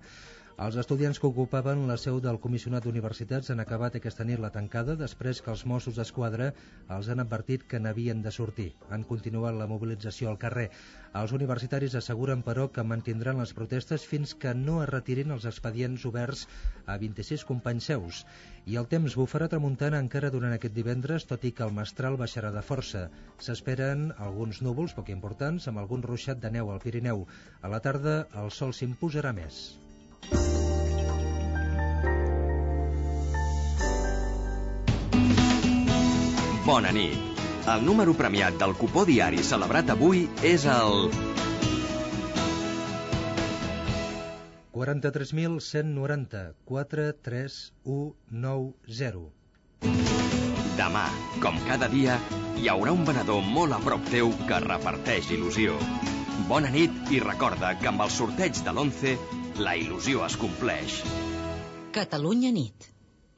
Els 0.65 0.75
estudiants 0.81 1.19
que 1.21 1.27
ocupaven 1.27 1.83
la 1.87 1.95
seu 2.01 2.15
del 2.25 2.39
Comissionat 2.43 2.85
d'Universitats 2.85 3.51
han 3.53 3.59
acabat 3.63 3.97
aquesta 3.97 4.25
nit 4.25 4.39
la 4.41 4.49
tancada 4.55 4.95
després 4.97 5.41
que 5.45 5.51
els 5.53 5.61
Mossos 5.71 5.99
d'Esquadra 5.99 6.47
els 6.95 7.09
han 7.13 7.21
advertit 7.23 7.67
que 7.73 7.77
n'havien 7.83 8.23
de 8.25 8.33
sortir. 8.37 8.65
Han 8.89 9.05
continuat 9.11 9.53
la 9.59 9.67
mobilització 9.69 10.31
al 10.31 10.39
carrer. 10.45 10.65
Els 11.21 11.35
universitaris 11.37 11.99
asseguren, 12.01 12.41
però, 12.41 12.65
que 12.73 12.87
mantindran 12.93 13.37
les 13.43 13.53
protestes 13.59 14.09
fins 14.15 14.33
que 14.33 14.55
no 14.63 14.81
es 14.81 14.89
retirin 14.89 15.37
els 15.37 15.45
expedients 15.45 16.09
oberts 16.09 16.47
a 16.87 16.97
26 17.05 17.45
companys 17.53 17.93
seus. 17.93 18.25
I 18.65 18.81
el 18.81 18.89
temps 18.97 19.21
bufarà 19.21 19.53
tramuntant 19.53 20.01
encara 20.01 20.33
durant 20.33 20.57
aquest 20.57 20.73
divendres, 20.73 21.29
tot 21.29 21.45
i 21.45 21.53
que 21.53 21.69
el 21.69 21.79
mestral 21.81 22.17
baixarà 22.17 22.49
de 22.49 22.65
força. 22.73 23.11
S'esperen 23.37 24.09
alguns 24.17 24.65
núvols 24.65 24.97
poc 24.97 25.13
importants 25.13 25.69
amb 25.69 25.85
algun 25.85 26.01
ruixat 26.01 26.41
de 26.41 26.57
neu 26.57 26.73
al 26.73 26.81
Pirineu. 26.81 27.27
A 27.61 27.69
la 27.69 27.85
tarda 27.89 28.23
el 28.41 28.49
sol 28.49 28.73
s'imposarà 28.73 29.37
més. 29.37 29.67
Bona 36.67 36.91
nit. 36.91 37.15
El 37.71 37.85
número 37.87 38.11
premiat 38.15 38.57
del 38.59 38.73
cupó 38.75 39.05
diari 39.07 39.39
celebrat 39.43 39.89
avui 39.93 40.29
és 40.43 40.65
el... 40.67 41.09
43.190 44.77 46.53
43190 46.69 49.31
Demà, 50.77 51.07
com 51.41 51.57
cada 51.65 51.87
dia, 51.89 52.19
hi 52.59 52.67
haurà 52.69 52.91
un 52.93 53.01
venedor 53.07 53.41
molt 53.55 53.73
a 53.73 53.79
prop 53.81 54.03
teu 54.11 54.29
que 54.49 54.59
reparteix 54.67 55.31
il·lusió. 55.33 55.73
Bona 56.51 56.69
nit 56.75 56.93
i 57.15 57.17
recorda 57.23 57.73
que 57.81 57.89
amb 57.89 58.03
el 58.05 58.11
sorteig 58.13 58.61
de 58.61 58.71
l'11 58.75 59.15
la 59.57 59.73
il·lusió 59.73 60.21
es 60.25 60.35
compleix. 60.37 60.99
Catalunya 61.95 62.51
nit. 62.53 62.87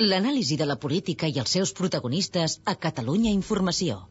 L'anàlisi 0.03 0.57
de 0.59 0.65
la 0.67 0.75
política 0.75 1.27
i 1.31 1.39
els 1.39 1.51
seus 1.55 1.71
protagonistes 1.75 2.57
a 2.67 2.75
Catalunya 2.75 3.31
Informació. 3.31 4.01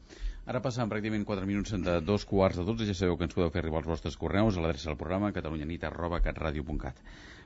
Ara 0.49 0.63
passant 0.65 0.89
pràcticament 0.89 1.27
4 1.29 1.45
minuts 1.49 1.75
de 1.85 1.99
dos 2.01 2.25
quarts 2.25 2.57
de 2.57 2.65
12. 2.65 2.87
Ja 2.89 2.97
sabeu 2.97 3.19
que 3.21 3.29
ens 3.29 3.37
podeu 3.37 3.53
fer 3.53 3.61
arribar 3.61 3.83
els 3.83 3.91
vostres 3.91 4.17
correus 4.17 4.57
a 4.57 4.65
l'adreça 4.65 4.89
del 4.89 4.97
programa 4.97 5.33
catalunyanit.catradio.cat. 5.37 7.03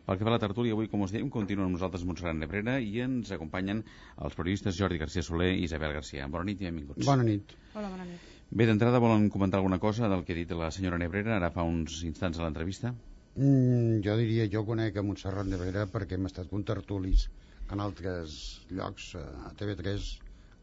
Pel 0.07 0.18
que 0.18 0.27
fa 0.27 0.31
a 0.31 0.37
la 0.37 0.42
tertúlia, 0.42 0.75
avui, 0.79 0.88
com 0.90 1.03
us 1.03 1.14
dèiem, 1.14 1.31
continuen 1.31 1.66
amb 1.66 1.79
nosaltres 1.79 2.07
Montserrat 2.07 2.38
Nebrera 2.38 2.79
i 2.79 3.03
ens 3.03 3.35
acompanyen 3.35 3.83
els 4.22 4.38
periodistes 4.38 4.79
Jordi 4.79 4.98
García 5.03 5.27
Soler 5.27 5.53
i 5.57 5.64
Isabel 5.66 5.94
García. 5.98 6.31
Bona 6.31 6.51
nit 6.51 6.62
i 6.62 6.70
benvinguts. 6.70 7.07
Bona 7.07 7.27
nit. 7.27 7.55
Hola, 7.75 7.90
bona 7.90 8.07
nit. 8.07 8.31
Bé, 8.51 8.66
d'entrada 8.70 9.03
volen 9.03 9.31
comentar 9.31 9.59
alguna 9.59 9.83
cosa 9.83 10.11
del 10.12 10.22
que 10.22 10.35
ha 10.35 10.38
dit 10.38 10.51
la 10.55 10.70
senyora 10.70 10.98
Nebrera 11.03 11.38
ara 11.38 11.51
fa 11.51 11.66
uns 11.66 12.03
instants 12.07 12.38
a 12.38 12.46
l'entrevista? 12.46 12.94
Mm, 13.35 14.03
jo 14.05 14.16
diria, 14.21 14.45
jo 14.53 14.64
conec 14.68 14.97
a 15.01 15.03
Montserrat 15.07 15.49
de 15.49 15.57
Vera 15.61 15.87
perquè 15.88 16.18
hem 16.18 16.27
estat 16.29 16.51
contertulis 16.51 17.29
en 17.73 17.81
altres 17.81 18.35
llocs, 18.71 19.14
eh, 19.16 19.23
a 19.49 19.53
TV3, 19.57 20.09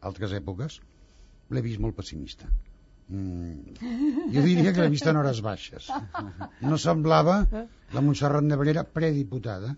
altres 0.06 0.34
èpoques, 0.38 0.76
l'he 1.50 1.62
vist 1.66 1.80
molt 1.82 1.96
pessimista. 1.98 2.46
Mm, 3.10 3.74
jo 4.30 4.44
diria 4.46 4.70
que 4.72 4.84
l'he 4.84 4.92
vist 4.92 5.08
en 5.10 5.18
hores 5.18 5.40
baixes. 5.42 5.88
No 6.62 6.78
semblava 6.78 7.40
la 7.50 8.04
Montserrat 8.06 8.46
Nebrera 8.46 8.84
prediputada. 8.86 9.74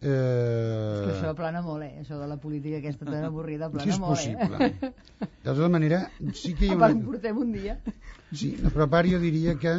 És 0.00 0.08
Eh, 0.08 1.00
que 1.04 1.12
això 1.12 1.34
plana 1.36 1.60
molt, 1.60 1.82
eh? 1.84 2.00
Això 2.00 2.16
de 2.16 2.26
la 2.26 2.38
política 2.40 2.78
aquesta 2.80 3.04
tan 3.04 3.22
avorrida 3.26 3.66
sí, 3.68 3.72
plana 3.74 3.92
és 3.92 3.98
molt, 4.00 4.16
possible. 4.16 4.56
eh? 4.66 4.92
De 5.44 5.50
tota 5.50 5.68
manera, 5.68 5.98
sí 6.32 6.54
que 6.56 6.70
hi 6.70 6.70
ha 6.72 6.78
una... 6.78 6.88
portem 7.04 7.36
un 7.42 7.50
dia. 7.52 7.74
Sí, 8.32 8.54
però 8.62 8.86
a 8.86 8.90
part 8.94 9.10
jo 9.12 9.18
diria 9.20 9.58
que 9.60 9.74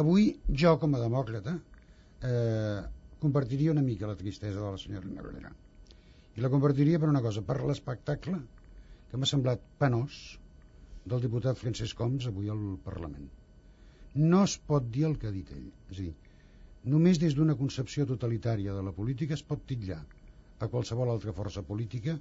avui 0.00 0.32
jo 0.62 0.74
com 0.82 0.94
a 0.96 1.00
demòcrata 1.02 1.54
eh, 1.54 2.80
compartiria 3.22 3.72
una 3.72 3.84
mica 3.84 4.10
la 4.10 4.18
tristesa 4.18 4.60
de 4.60 4.70
la 4.74 4.80
senyora 4.80 5.10
Nebrera. 5.10 5.52
I 6.34 6.42
la 6.42 6.50
compartiria 6.50 6.98
per 6.98 7.08
una 7.08 7.22
cosa, 7.22 7.44
per 7.46 7.60
l'espectacle 7.62 8.40
que 9.10 9.20
m'ha 9.20 9.28
semblat 9.30 9.62
penós 9.78 10.18
del 11.06 11.22
diputat 11.22 11.60
Francesc 11.60 12.00
Homs 12.00 12.26
avui 12.30 12.50
al 12.50 12.62
Parlament. 12.84 13.28
No 14.18 14.42
es 14.48 14.56
pot 14.70 14.86
dir 14.96 15.04
el 15.08 15.18
que 15.20 15.28
ha 15.30 15.34
dit 15.34 15.50
ell. 15.54 15.68
És 15.92 15.98
a 15.98 16.02
dir, 16.02 16.12
només 16.94 17.20
des 17.22 17.36
d'una 17.38 17.56
concepció 17.60 18.06
totalitària 18.10 18.74
de 18.74 18.82
la 18.86 18.94
política 18.96 19.36
es 19.38 19.44
pot 19.46 19.62
titllar 19.68 20.00
a 20.58 20.70
qualsevol 20.72 21.12
altra 21.12 21.34
força 21.36 21.62
política 21.62 22.16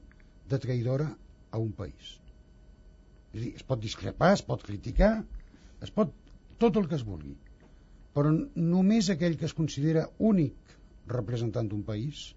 de 0.49 0.59
traïdora 0.59 1.09
a 1.51 1.61
un 1.61 1.71
país. 1.79 2.17
És 3.33 3.39
a 3.39 3.43
dir, 3.43 3.53
es 3.57 3.65
pot 3.65 3.81
discrepar, 3.81 4.33
es 4.37 4.45
pot 4.45 4.61
criticar, 4.67 5.15
es 5.81 5.91
pot 5.91 6.13
tot 6.61 6.77
el 6.77 6.87
que 6.89 6.99
es 6.99 7.05
vulgui, 7.07 7.33
però 8.13 8.31
només 8.55 9.09
aquell 9.09 9.37
que 9.39 9.49
es 9.49 9.55
considera 9.57 10.05
únic 10.31 10.75
representant 11.13 11.69
d'un 11.69 11.83
país 11.87 12.29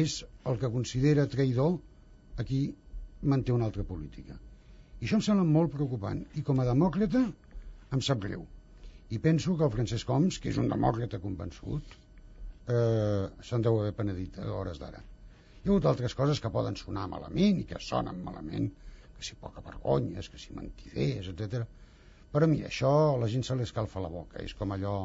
és 0.00 0.18
el 0.50 0.58
que 0.62 0.72
considera 0.76 1.28
traïdor 1.30 1.76
a 2.36 2.44
qui 2.44 2.60
manté 3.22 3.52
una 3.52 3.68
altra 3.68 3.84
política. 3.84 4.36
I 5.00 5.04
això 5.04 5.18
em 5.20 5.24
sembla 5.26 5.44
molt 5.46 5.72
preocupant 5.74 6.22
i 6.40 6.42
com 6.42 6.60
a 6.60 6.66
demòcrata 6.68 7.22
em 7.92 8.02
sap 8.02 8.22
greu. 8.24 8.46
I 9.14 9.20
penso 9.22 9.54
que 9.56 9.64
el 9.66 9.72
Francesc 9.74 10.08
Homs, 10.10 10.40
que 10.42 10.50
és 10.50 10.58
un 10.58 10.72
demòcrata 10.72 11.20
convençut, 11.22 11.94
eh, 12.66 13.26
se'n 13.48 13.62
deu 13.62 13.78
haver 13.80 13.94
penedit 14.00 14.38
a 14.42 14.48
hores 14.50 14.80
d'ara. 14.82 15.02
Hi 15.02 15.68
ha 15.68 15.72
hagut 15.72 15.86
altres 15.90 16.14
coses 16.14 16.40
que 16.42 16.50
poden 16.56 16.76
sonar 16.80 17.06
malament 17.12 17.60
i 17.60 17.66
que 17.70 17.78
sonen 17.82 18.22
malament, 18.24 18.68
que 19.16 19.24
si 19.28 19.38
poca 19.40 19.62
vergonyes, 19.68 20.28
que 20.32 20.38
si 20.38 20.56
mentiders, 20.56 21.30
etc. 21.32 21.66
Però 22.36 22.46
mira, 22.52 22.68
això 22.68 22.88
a 23.14 23.16
la 23.16 23.26
gent 23.32 23.46
se 23.48 23.54
li 23.56 23.64
escalfa 23.64 24.00
la 24.04 24.12
boca. 24.12 24.42
És 24.44 24.52
com 24.56 24.74
allò, 24.74 24.96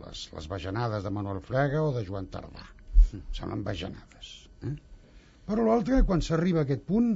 les, 0.00 0.22
les 0.32 0.46
bajanades 0.48 1.04
de 1.04 1.10
Manuel 1.12 1.42
Fraga 1.44 1.82
o 1.84 1.90
de 1.92 2.00
Joan 2.06 2.30
Tardà. 2.32 2.64
Semblen 3.36 3.64
bajanades. 3.66 4.30
Eh? 4.64 4.72
Però 5.50 5.66
l'altre, 5.66 5.98
quan 6.08 6.24
s'arriba 6.24 6.62
a 6.62 6.66
aquest 6.66 6.86
punt, 6.88 7.10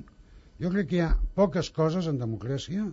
jo 0.61 0.73
crec 0.75 0.91
que 0.91 0.99
hi 0.99 1.03
ha 1.07 1.15
poques 1.41 1.73
coses 1.79 2.11
en 2.11 2.21
democràcia 2.21 2.85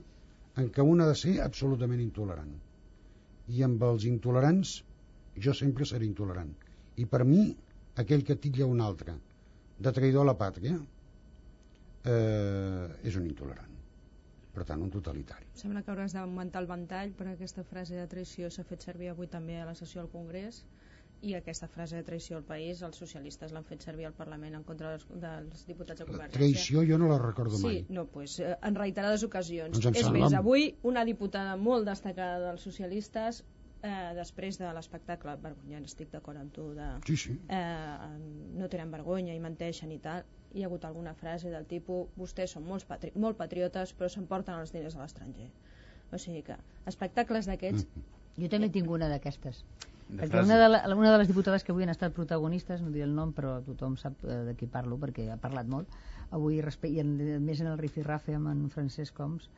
en 0.62 0.72
què 0.72 0.88
un 0.94 1.04
ha 1.04 1.10
de 1.12 1.20
ser 1.20 1.36
absolutament 1.44 2.06
intolerant. 2.06 2.56
I 3.52 3.68
amb 3.68 3.84
els 3.90 4.08
intolerants 4.08 4.78
jo 5.48 5.54
sempre 5.62 5.92
seré 5.92 6.08
intolerant. 6.08 6.56
I 6.96 7.06
per 7.12 7.26
mi, 7.28 7.44
aquell 8.04 8.24
que 8.24 8.40
titlla 8.48 8.72
un 8.72 8.80
altre 8.88 9.20
de 9.84 9.94
traïdor 10.00 10.24
a 10.24 10.32
la 10.32 10.40
pàtria 10.40 10.80
eh, 12.08 12.86
és 13.04 13.20
un 13.20 13.28
intolerant. 13.28 13.77
Per 14.58 14.66
tant, 14.66 14.82
un 14.82 14.90
totalitari. 14.90 15.46
Sembla 15.54 15.84
que 15.86 15.92
hauràs 15.94 16.16
d'augmentar 16.18 16.64
el 16.64 16.68
ventall 16.70 17.12
perquè 17.14 17.36
aquesta 17.38 17.62
frase 17.64 17.94
de 18.00 18.08
traïció 18.10 18.50
s'ha 18.50 18.64
fet 18.66 18.82
servir 18.88 19.12
avui 19.12 19.28
també 19.30 19.60
a 19.62 19.68
la 19.70 19.76
sessió 19.78 20.02
del 20.02 20.10
Congrés 20.10 20.64
i 21.22 21.36
aquesta 21.38 21.68
frase 21.70 21.98
de 21.98 22.04
traïció 22.06 22.38
al 22.40 22.44
país 22.46 22.82
els 22.86 22.98
socialistes 22.98 23.54
l'han 23.54 23.66
fet 23.66 23.82
servir 23.86 24.06
al 24.10 24.14
Parlament 24.18 24.56
en 24.58 24.64
contra 24.66 24.92
dels, 24.96 25.06
dels 25.22 25.62
diputats 25.70 26.02
de 26.02 26.08
Convergència. 26.10 26.40
Traïció 26.40 26.84
jo 26.90 26.98
no 27.02 27.08
la 27.12 27.20
recordo 27.22 27.58
Sí, 27.58 27.66
mai. 27.68 27.86
no, 27.90 28.08
pues, 28.08 28.40
eh, 28.40 28.56
en 28.64 28.76
reiterades 28.82 29.24
ocasions. 29.30 29.78
Doncs 29.80 29.96
És 29.98 30.06
sembla- 30.08 30.24
més, 30.26 30.34
avui 30.42 30.68
una 30.84 31.06
diputada 31.06 31.56
molt 31.58 31.86
destacada 31.90 32.40
dels 32.48 32.62
socialistes 32.62 33.44
eh, 33.84 34.14
després 34.18 34.58
de 34.58 34.74
l'espectacle, 34.74 35.36
vergonyant, 35.42 35.86
estic 35.86 36.10
d'acord 36.12 36.38
amb 36.42 36.52
tu, 36.54 36.72
de, 36.74 36.88
Sí, 37.06 37.16
sí. 37.16 37.40
eh, 37.48 38.18
no 38.58 38.68
tenen 38.70 38.90
vergonya 38.92 39.36
i 39.36 39.40
menteixen 39.40 39.92
i 39.92 40.00
tal, 40.00 40.26
hi 40.54 40.64
ha 40.64 40.68
hagut 40.70 40.86
alguna 40.86 41.14
frase 41.14 41.50
del 41.54 41.66
tipus 41.70 42.12
vostès 42.18 42.54
són 42.56 42.68
molts 42.68 42.86
patri 42.88 43.12
molt 43.16 43.38
patriotes 43.38 43.94
però 43.98 44.10
s'emporten 44.10 44.60
els 44.60 44.72
diners 44.76 44.96
a 44.96 45.04
l'estranger. 45.04 45.50
O 46.12 46.18
sigui 46.22 46.44
que 46.48 46.56
espectacles 46.88 47.50
d'aquests 47.50 47.88
Jo 48.38 48.50
també 48.54 48.70
tinc 48.70 48.90
una 48.94 49.10
d'aquestes. 49.10 49.64
De 50.08 50.22
Perquè 50.22 50.44
una 50.46 50.58
de, 50.62 50.68
la, 50.70 50.80
una 50.96 51.12
de 51.12 51.18
les 51.20 51.28
diputades 51.28 51.66
que 51.66 51.74
avui 51.74 51.84
han 51.84 51.92
estat 51.92 52.14
protagonistes, 52.16 52.84
no 52.84 52.94
diré 52.94 53.04
el 53.08 53.16
nom, 53.16 53.34
però 53.36 53.58
tothom 53.66 53.98
sap 54.00 54.22
eh, 54.24 54.44
de 54.48 54.54
qui 54.56 54.70
parlo 54.72 54.96
perquè 55.02 55.26
ha 55.34 55.40
parlat 55.42 55.68
molt, 55.68 55.96
avui 56.32 56.62
i 56.62 57.00
en, 57.02 57.10
més 57.44 57.64
en 57.64 57.72
el 57.74 57.80
rifirrafe 57.82 58.38
amb 58.38 58.52
en 58.54 58.62
Francesc 58.72 59.20
Homs, 59.20 59.50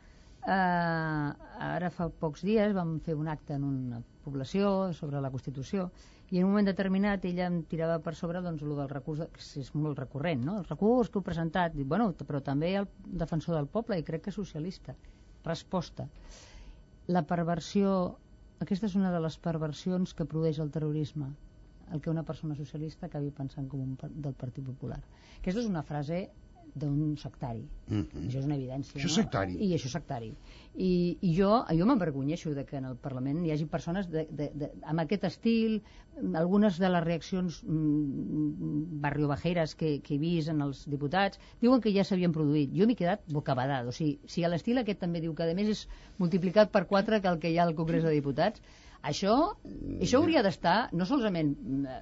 eh, 0.47 0.53
ara 0.55 1.91
fa 1.93 2.09
pocs 2.09 2.45
dies 2.47 2.73
vam 2.73 2.97
fer 3.05 3.17
un 3.19 3.27
acte 3.27 3.59
en 3.59 3.67
una 3.67 4.01
població 4.23 4.93
sobre 4.93 5.21
la 5.21 5.29
Constitució 5.29 5.91
i 6.31 6.37
en 6.37 6.45
un 6.45 6.51
moment 6.51 6.67
determinat 6.69 7.23
ella 7.25 7.47
em 7.49 7.61
tirava 7.69 7.97
per 8.05 8.13
sobre 8.17 8.41
doncs, 8.45 8.61
el 8.61 8.75
del 8.77 8.89
recurs, 8.91 9.23
que 9.33 9.61
és 9.61 9.71
molt 9.73 9.97
recurrent, 9.97 10.43
no? 10.45 10.59
el 10.61 10.67
recurs 10.67 11.09
que 11.09 11.17
heu 11.17 11.25
presentat, 11.25 11.73
Dic, 11.73 11.87
bueno, 11.89 12.11
però 12.27 12.41
també 12.45 12.75
el 12.77 12.87
defensor 13.23 13.57
del 13.57 13.69
poble 13.71 13.97
i 13.97 14.05
crec 14.05 14.27
que 14.27 14.35
socialista. 14.35 14.95
Resposta. 15.45 16.05
La 17.09 17.23
perversió, 17.25 17.93
aquesta 18.61 18.89
és 18.89 18.97
una 18.99 19.13
de 19.13 19.21
les 19.23 19.39
perversions 19.41 20.13
que 20.13 20.27
produeix 20.29 20.59
el 20.61 20.69
terrorisme, 20.69 21.31
el 21.91 22.01
que 22.01 22.11
una 22.13 22.25
persona 22.27 22.57
socialista 22.59 23.07
acabi 23.07 23.31
pensant 23.33 23.69
com 23.71 23.81
un 23.81 23.97
del 23.97 24.35
Partit 24.37 24.65
Popular. 24.67 24.99
Aquesta 25.39 25.63
és 25.63 25.71
una 25.71 25.81
frase 25.81 26.27
d'un 26.75 27.15
sectari. 27.17 27.63
Mhm. 27.87 28.25
Això 28.27 28.39
és 28.39 28.45
una 28.45 28.55
evidència. 28.55 28.97
Això 28.97 29.07
és 29.07 29.17
no? 29.17 29.23
sectari. 29.23 29.55
I 29.65 29.73
això 29.75 29.89
és 29.89 29.95
sectari. 29.95 30.31
I, 30.75 31.17
i 31.21 31.33
jo, 31.35 31.51
jo 31.75 31.87
m'envergonyeixo 31.89 32.53
de 32.55 32.65
que 32.65 32.77
en 32.77 32.85
el 32.85 32.97
Parlament 33.01 33.41
hi 33.45 33.51
hagi 33.51 33.65
persones 33.65 34.09
de, 34.09 34.25
de, 34.29 34.49
de, 34.53 34.69
amb 34.83 35.03
aquest 35.03 35.25
estil, 35.29 35.79
algunes 36.39 36.77
de 36.79 36.89
les 36.89 37.03
reaccions 37.03 37.61
mm, 37.63 38.99
barriobajeres 39.05 39.75
que, 39.75 39.97
que 40.05 40.15
he 40.15 40.21
vist 40.21 40.53
en 40.53 40.61
els 40.65 40.85
diputats, 40.91 41.39
diuen 41.63 41.81
que 41.81 41.93
ja 41.95 42.05
s'havien 42.05 42.35
produït. 42.35 42.75
Jo 42.75 42.87
m'he 42.87 42.97
quedat 42.99 43.25
bocabadada. 43.33 43.89
O 43.89 43.95
sigui, 43.95 44.19
si 44.27 44.43
a 44.43 44.51
l'estil 44.51 44.81
aquest 44.81 45.01
també 45.05 45.23
diu 45.23 45.33
que 45.35 45.47
a 45.47 45.57
més 45.57 45.73
és 45.75 45.87
multiplicat 46.21 46.71
per 46.71 46.85
4 46.91 47.21
que 47.23 47.33
el 47.33 47.41
que 47.41 47.51
hi 47.51 47.57
ha 47.57 47.65
al 47.65 47.75
Congrés 47.75 48.05
de 48.05 48.13
Diputats, 48.13 48.61
això, 49.03 49.35
això 50.01 50.19
hauria 50.19 50.43
d'estar 50.43 50.89
no 50.93 51.05
solament... 51.05 51.55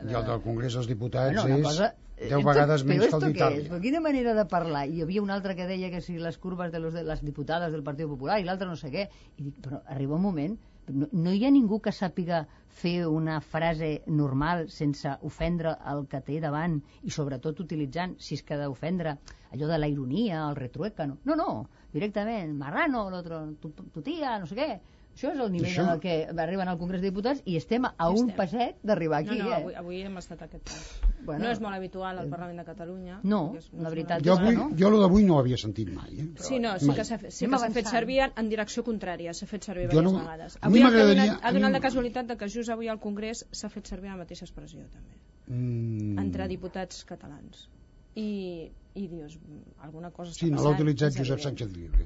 I 0.08 0.14
el 0.18 0.26
del 0.28 0.42
Congrés 0.44 0.74
dels 0.78 0.88
Diputats 0.90 1.34
Bueno, 1.36 1.46
una 1.46 1.58
és 1.58 1.64
cosa- 1.68 1.94
10 2.18 2.32
esto- 2.32 2.48
vegades 2.48 2.84
menys 2.90 3.04
que 3.12 3.16
el 3.16 3.26
d'Itàlia. 3.34 3.66
Però 3.70 3.80
quina 3.82 4.00
manera 4.02 4.34
de 4.34 4.46
parlar. 4.50 4.88
I 4.90 4.96
hi 4.98 5.02
havia 5.06 5.22
un 5.22 5.30
altre 5.30 5.54
que 5.56 5.68
deia 5.70 5.92
que 5.94 6.02
si 6.02 6.16
les 6.18 6.40
curves 6.42 6.72
de, 6.74 6.80
los 6.82 6.96
de 6.98 7.04
les 7.06 7.22
diputades 7.22 7.72
del 7.72 7.84
Partit 7.86 8.08
Popular 8.10 8.40
i 8.42 8.48
l'altre 8.48 8.66
no 8.68 8.76
sé 8.76 8.90
què. 8.90 9.04
I 9.38 9.44
dic, 9.46 9.60
però 9.62 9.84
arriba 9.86 10.16
un 10.18 10.24
moment, 10.24 10.56
no, 10.90 11.06
no 11.12 11.34
hi 11.36 11.46
ha 11.46 11.52
ningú 11.54 11.78
que 11.80 11.94
sàpiga 11.94 12.48
fer 12.82 13.06
una 13.06 13.38
frase 13.42 14.02
normal 14.08 14.66
sense 14.74 15.14
ofendre 15.22 15.76
el 15.94 16.08
que 16.10 16.22
té 16.26 16.40
davant 16.42 16.80
i 17.04 17.14
sobretot 17.14 17.60
utilitzant, 17.62 18.16
si 18.18 18.34
és 18.34 18.42
que 18.42 18.58
d'ofendre, 18.58 19.14
allò 19.54 19.70
de 19.70 19.78
la 19.78 19.88
ironia, 19.88 20.48
el 20.50 20.56
retruécano. 20.58 21.20
No, 21.26 21.36
no, 21.38 21.68
directament, 21.94 22.58
marrano, 22.58 23.12
l'altre, 23.14 23.44
tu, 23.62 23.70
tu 23.94 24.02
tia, 24.02 24.40
no 24.42 24.50
sé 24.50 24.56
què. 24.58 24.72
Això 25.18 25.32
és 25.34 25.40
el 25.42 25.52
nivell 25.52 25.72
Això- 25.72 25.82
en 25.84 25.90
el 25.90 26.00
que 26.00 26.28
arriben 26.44 26.68
al 26.70 26.78
Congrés 26.78 27.02
de 27.02 27.08
Diputats 27.10 27.42
i 27.50 27.56
estem 27.58 27.86
a 27.90 28.10
un 28.10 28.30
Estem. 28.30 28.36
passet 28.38 28.76
d'arribar 28.84 29.24
aquí. 29.24 29.38
no, 29.40 29.46
no, 29.46 29.50
eh? 29.50 29.56
avui, 29.56 29.74
avui 29.80 30.02
hem 30.06 30.18
estat 30.22 30.44
a 30.44 30.46
aquest 30.46 30.64
pas. 30.70 31.02
Bueno, 31.26 31.44
no 31.46 31.52
és 31.52 31.60
molt 31.60 31.74
habitual 31.76 32.20
al 32.20 32.30
Parlament 32.30 32.60
de 32.60 32.66
Catalunya. 32.68 33.20
No, 33.24 33.56
és- 33.58 33.72
la 33.74 33.88
és 33.90 33.96
veritat 33.96 34.22
molt 34.24 34.28
Jo, 34.28 34.38
avui, 34.62 34.76
jo 34.80 34.90
lo 34.92 35.00
d'avui 35.02 35.24
no 35.24 35.36
ho 35.36 35.40
havia 35.40 35.58
sentit 35.58 35.90
mai. 35.90 36.20
Eh? 36.20 36.28
Sí, 36.38 36.60
no, 36.60 36.78
sí 36.78 36.86
Mai. 36.86 36.96
que 36.98 37.04
s'ha 37.04 37.18
sí 37.32 37.48
que 37.48 37.58
s'ha 37.58 37.72
fet 37.72 37.88
servir 37.88 38.20
en, 38.36 38.48
direcció 38.50 38.84
contrària, 38.84 39.34
s'ha 39.34 39.48
fet 39.48 39.64
servir 39.64 39.90
Jo 39.90 39.98
diverses 39.98 40.14
no- 40.14 40.20
vegades. 40.20 40.58
a 40.62 40.70
mi 40.70 40.78
Avui 40.78 40.80
el 40.82 40.84
que 40.84 40.88
ha 40.88 40.92
m'agradaria- 40.92 41.26
donat, 41.34 41.44
ha 41.46 41.52
donat 41.52 41.72
la 41.72 41.80
casualitat 41.80 42.28
de 42.28 42.38
que 42.38 42.48
just 42.48 42.70
avui 42.70 42.88
al 42.88 43.00
Congrés 43.00 43.44
s'ha 43.52 43.70
fet 43.70 43.88
servir 43.88 44.10
la 44.12 44.18
mateixa 44.18 44.46
expressió 44.46 44.86
també, 44.88 45.18
Mm. 45.48 46.20
entre 46.20 46.48
diputats 46.48 47.04
catalans. 47.06 47.68
I, 48.16 48.72
i 48.96 49.08
dius, 49.08 49.40
alguna 49.80 50.12
cosa 50.12 50.32
està 50.32 50.40
Sí, 50.40 50.46
no 50.52 50.58
passant. 50.58 50.70
l'ha 50.70 50.76
utilitzat 50.78 51.10
és 51.10 51.18
Josep. 51.18 51.40
Sánchez 51.40 51.72
Llibre. 51.74 52.06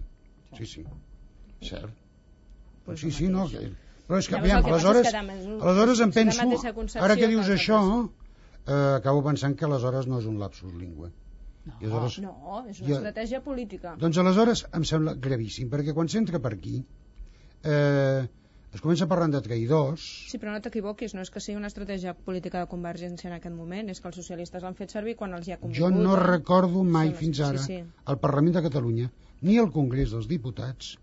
Sí, 0.57 0.65
sí. 0.65 0.85
Cert. 1.61 1.91
Pues 2.85 2.99
sí, 3.01 3.07
el 3.07 3.13
sí, 3.13 3.27
no. 3.29 3.47
Que... 3.49 3.71
Però 4.07 4.17
és 4.19 4.27
que, 4.27 4.35
Llavors, 4.35 4.51
aviam, 4.51 4.57
el 4.57 4.63
que 4.65 4.69
és 4.69 4.85
aleshores, 4.85 5.11
que 5.11 5.65
aleshores 5.69 5.99
em 6.03 6.11
penso, 6.11 6.41
ara 6.99 7.15
que 7.15 7.21
que 7.21 7.27
dius 7.31 7.47
els 7.47 7.61
això, 7.61 7.77
eh, 8.67 8.95
acabo 8.97 9.21
pensant 9.23 9.55
que 9.55 9.65
aleshores 9.65 10.07
no 10.07 10.19
és 10.19 10.25
un 10.27 10.39
lapsus 10.41 10.73
lingüe. 10.73 11.11
No, 11.63 11.75
I 11.79 11.85
aleshores, 11.85 12.17
no, 12.25 12.63
és 12.67 12.79
una 12.81 12.89
jo- 12.89 12.97
estratègia 12.97 13.39
política. 13.45 13.95
Doncs 14.01 14.17
aleshores 14.17 14.65
em 14.73 14.83
sembla 14.83 15.13
gravíssim, 15.15 15.69
perquè 15.69 15.93
quan 15.93 16.09
s'entra 16.09 16.39
per 16.41 16.53
aquí 16.57 16.81
eh, 17.63 18.27
es 18.73 18.81
comença 18.81 19.05
parlant 19.11 19.33
de 19.35 19.41
traïdors, 19.45 20.03
Sí, 20.31 20.39
però 20.39 20.53
no 20.55 20.61
t'equivoquis, 20.63 21.13
no 21.13 21.21
és 21.25 21.29
que 21.31 21.41
sigui 21.43 21.57
una 21.59 21.67
estratègia 21.71 22.13
política 22.15 22.61
de 22.63 22.69
Convergència 22.71 23.27
en 23.29 23.35
aquest 23.37 23.55
moment, 23.55 23.89
és 23.91 23.99
que 24.01 24.07
els 24.09 24.15
socialistes 24.21 24.63
l'han 24.63 24.75
fet 24.79 24.91
servir 24.95 25.15
quan 25.19 25.33
els 25.37 25.47
hi 25.47 25.53
ha 25.55 25.59
convingut. 25.59 25.91
jo 25.91 26.03
no 26.03 26.15
eh? 26.15 26.21
recordo 26.23 26.83
mai 26.83 27.09
Són- 27.11 27.19
fins 27.19 27.37
sí, 27.37 27.43
ara 27.43 27.63
sí. 27.65 27.79
al 28.05 28.19
Parlament 28.19 28.55
de 28.57 28.63
Catalunya 28.67 29.11
ni 29.41 29.57
al 29.59 29.71
Congrés 29.71 30.11
dels 30.15 30.27
Diputats 30.29 30.95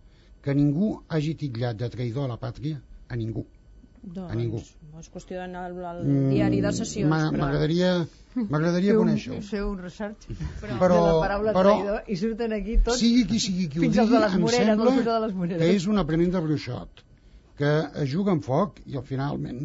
que 0.43 0.55
ningú 0.55 1.03
hagi 1.09 1.35
titllat 1.35 1.77
de 1.81 1.89
traïdor 1.91 2.25
a 2.29 2.33
la 2.35 2.39
pàtria 2.41 2.81
a 3.09 3.17
ningú. 3.17 3.45
Doncs, 4.03 4.31
a 4.33 4.37
ningú. 4.39 4.61
És 5.01 5.09
qüestió 5.11 5.37
d'anar 5.41 5.65
al, 5.69 5.79
al 5.85 6.05
Mm, 6.07 6.31
diari 6.31 6.61
de 6.63 6.73
sessions. 6.73 7.09
m'a- 7.11 7.31
però... 7.31 7.39
M'agradaria 7.43 8.93
un- 8.95 9.01
conèixer-ho. 9.09 9.41
Fer 9.43 9.63
un 9.65 9.79
research 9.83 10.29
Però- 10.63 10.99
de 11.01 11.07
la 11.09 11.21
paraula 11.25 11.53
però- 11.57 11.73
traïdor 11.75 12.03
i 12.07 12.17
surten 12.17 12.53
aquí 12.55 12.77
tots 12.85 12.99
Sigui 13.01 13.25
qui 13.27 13.41
sigui 13.41 13.69
qui 13.69 13.79
ho 13.81 13.83
fins 13.83 13.97
digui, 13.97 14.13
de 14.13 14.21
les 14.21 14.35
em 14.35 14.41
moreres, 14.41 14.67
sembla 14.67 14.91
de 15.09 15.21
les 15.27 15.59
que 15.59 15.71
és 15.75 15.87
un 15.91 15.99
aprenent 15.99 16.31
de 16.33 16.41
bruixot, 16.41 17.03
que 17.59 17.73
es 18.05 18.09
juga 18.13 18.33
amb 18.33 18.45
foc 18.47 18.79
i 18.87 18.97
al 18.97 19.03
finalment 19.03 19.65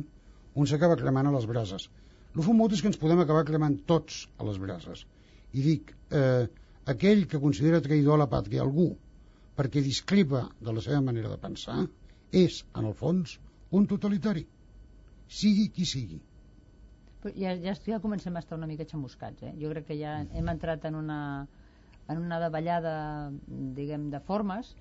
un 0.56 0.66
s'acaba 0.68 0.96
cremant 0.98 1.28
a 1.28 1.32
les 1.32 1.46
brases. 1.46 1.90
El 2.36 2.42
fumut 2.42 2.74
és 2.74 2.82
que 2.82 2.88
ens 2.90 2.98
podem 2.98 3.20
acabar 3.22 3.44
cremant 3.46 3.78
tots 3.86 4.28
a 4.40 4.44
les 4.50 4.58
brases. 4.58 5.06
I 5.54 5.62
dic, 5.62 5.94
eh, 6.10 6.48
aquell 6.86 7.28
que 7.28 7.40
considera 7.40 7.82
traïdor 7.82 8.16
a 8.16 8.24
la 8.26 8.30
pàtria 8.30 8.62
algú 8.66 8.96
perquè 9.58 9.84
discrepa 9.86 10.48
de 10.60 10.74
la 10.74 10.82
seva 10.82 11.02
manera 11.06 11.32
de 11.32 11.40
pensar 11.42 11.80
és, 12.34 12.64
en 12.74 12.90
el 12.90 12.96
fons, 12.98 13.38
un 13.78 13.86
totalitari. 13.90 14.46
Sigui 15.30 15.68
qui 15.74 15.86
sigui. 15.90 16.20
Però 17.24 17.34
ja, 17.40 17.54
ja, 17.62 17.74
ja 17.88 18.00
comencem 18.04 18.36
a 18.36 18.42
estar 18.44 18.58
una 18.58 18.70
mica 18.70 18.88
xamuscats, 18.90 19.46
eh? 19.48 19.54
Jo 19.60 19.70
crec 19.72 19.88
que 19.92 20.00
ja 20.00 20.18
hem 20.24 20.50
entrat 20.52 20.86
en 20.90 20.98
una, 21.00 21.20
en 22.10 22.20
una 22.20 22.40
davallada, 22.42 22.96
diguem, 23.78 24.10
de 24.14 24.20
formes 24.28 24.74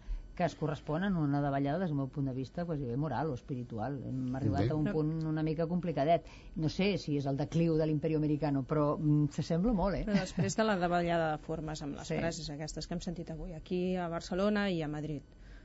que 0.42 0.48
es 0.50 0.56
corresponen 0.58 1.14
a 1.14 1.20
una 1.22 1.40
davallada 1.40 1.78
des 1.78 1.90
del 1.92 1.96
meu 2.00 2.08
punt 2.10 2.26
de 2.26 2.34
vista 2.34 2.64
quasi 2.66 2.84
bé 2.88 2.96
moral 2.98 3.30
o 3.30 3.34
espiritual. 3.38 4.00
Hem 4.08 4.34
arribat 4.38 4.70
a 4.70 4.74
un 4.76 4.88
punt 4.90 5.12
una 5.30 5.42
mica 5.46 5.68
complicadet. 5.70 6.26
No 6.56 6.68
sé 6.68 6.96
si 6.98 7.16
és 7.20 7.26
el 7.30 7.38
decliu 7.38 7.76
de 7.78 7.86
l'imperi 7.86 8.16
americano, 8.18 8.64
però 8.66 8.96
mm, 8.98 9.30
s'assembla 9.36 9.72
molt, 9.72 10.00
eh? 10.00 10.04
Però 10.08 10.18
després 10.18 10.56
de 10.58 10.66
la 10.66 10.74
davallada 10.80 11.30
de 11.36 11.38
formes 11.46 11.82
amb 11.86 11.96
les 12.00 12.08
Sí. 12.08 12.14
sí. 12.16 12.20
frases 12.20 12.50
aquestes 12.50 12.86
que 12.88 12.94
hem 12.98 13.00
sentit 13.04 13.30
avui, 13.30 13.54
aquí 13.54 13.94
a 13.96 14.08
Barcelona 14.08 14.68
i 14.70 14.82
a 14.82 14.88
Madrid. 14.88 15.22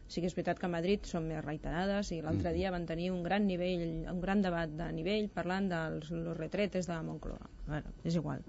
Sí 0.08 0.22
que 0.22 0.28
és 0.30 0.36
veritat 0.38 0.60
que 0.60 0.66
a 0.66 0.72
Madrid 0.72 1.04
són 1.04 1.26
més 1.28 1.42
reiterades 1.44 2.14
i 2.16 2.22
l'altre 2.24 2.54
dia 2.56 2.70
van 2.72 2.86
tenir 2.88 3.10
un 3.12 3.24
gran 3.26 3.44
nivell, 3.46 4.06
un 4.08 4.22
gran 4.22 4.42
debat 4.42 4.70
de 4.70 4.86
nivell 4.96 5.28
parlant 5.28 5.68
dels 5.68 6.12
los 6.16 6.38
retretes 6.38 6.88
de 6.88 7.02
Moncloa. 7.04 7.50
Bueno, 7.68 7.92
és 8.06 8.16
igual. 8.16 8.40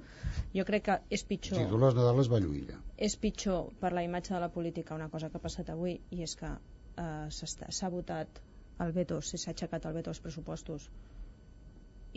Jo 0.55 0.65
crec 0.69 0.85
que 0.87 1.01
és 1.11 1.25
pitjor 1.25 1.59
Si 1.59 1.67
tu 1.67 1.81
les 1.83 1.97
Nadales 1.99 2.31
va 2.31 2.39
lluir. 2.39 2.77
És 2.99 3.15
pitjor 3.23 3.69
per 3.81 3.93
la 3.95 4.03
imatge 4.03 4.35
de 4.35 4.41
la 4.43 4.51
política 4.55 4.95
una 4.99 5.09
cosa 5.13 5.29
que 5.31 5.39
ha 5.39 5.45
passat 5.45 5.69
avui 5.71 5.95
i 6.11 6.23
és 6.27 6.35
que 6.39 6.49
eh, 6.51 7.29
s'ha 7.31 7.91
votat 7.95 8.41
el 8.85 8.93
veto, 8.97 9.21
s'ha 9.23 9.53
aixecat 9.53 9.87
el 9.87 9.95
veto 9.99 10.11
als 10.11 10.21
pressupostos 10.25 10.89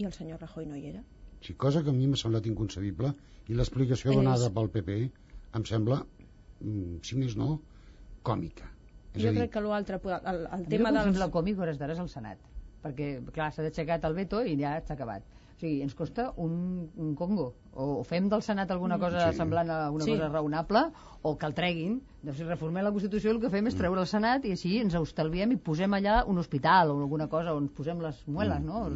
i 0.01 0.05
el 0.07 0.13
senyor 0.13 0.39
Rajoy 0.41 0.65
no 0.69 0.77
hi 0.77 0.87
era. 0.93 1.03
Sí, 1.41 1.55
cosa 1.55 1.81
que 1.83 1.89
a 1.89 1.93
mi 1.93 2.07
m'ha 2.07 2.17
semblat 2.21 2.45
inconcebible 2.49 3.13
i 3.49 3.57
l'explicació 3.57 4.11
És- 4.11 4.17
donada 4.17 4.49
pel 4.53 4.69
PP 4.73 4.97
em 5.57 5.65
sembla, 5.65 5.99
mm, 6.61 7.01
si 7.03 7.17
més 7.17 7.35
no, 7.35 7.61
còmica. 8.23 8.69
És 9.13 9.23
jo 9.25 9.31
dir, 9.33 9.37
crec 9.41 9.51
que 9.51 9.61
l'altre, 9.65 9.99
el, 10.05 10.21
el 10.25 10.45
A 10.47 10.57
mi 10.57 10.65
tema 10.71 10.89
el 10.89 10.95
que 10.95 11.01
em 11.01 11.05
dels... 11.05 11.17
sembla 11.17 11.31
còmic 11.33 11.59
hores 11.59 11.77
d'ara 11.81 11.93
és 11.97 11.99
el 11.99 12.09
Senat 12.09 12.39
perquè 12.81 13.07
clar, 13.33 13.51
s'ha 13.53 13.61
aixecat 13.67 14.05
el 14.07 14.15
veto 14.17 14.39
i 14.47 14.55
ja 14.57 14.77
està 14.79 14.95
acabat 14.95 15.25
o 15.61 15.63
sigui, 15.63 15.81
ens 15.85 15.93
costa 15.93 16.31
un, 16.41 16.89
un 16.97 17.13
congo 17.15 17.51
o, 17.73 17.99
o 18.01 18.03
fem 18.03 18.25
del 18.31 18.41
Senat 18.41 18.71
alguna 18.73 18.97
cosa 18.99 19.27
Sí. 19.31 19.37
semblant 19.37 19.69
a 19.69 19.85
alguna 19.85 20.05
Sí. 20.05 20.15
cosa 20.15 20.29
raonable 20.29 20.81
o 21.21 21.37
que 21.37 21.45
el 21.45 21.53
treguin 21.53 21.99
doncs 22.23 22.37
si 22.41 22.43
reformem 22.47 22.83
la 22.83 22.91
Constitució 22.91 23.29
el 23.31 23.39
que 23.39 23.49
fem 23.53 23.67
és 23.69 23.77
treure 23.77 24.01
el 24.01 24.07
Senat 24.09 24.45
i 24.49 24.55
així 24.57 24.79
ens 24.81 24.95
estalviem 24.97 25.51
i 25.53 25.57
posem 25.61 25.93
allà 25.93 26.23
un 26.25 26.39
hospital 26.41 26.89
o 26.91 26.97
alguna 27.05 27.27
cosa 27.29 27.53
on 27.53 27.69
posem 27.69 28.01
les 28.01 28.23
mueles 28.27 28.61
no? 28.65 28.87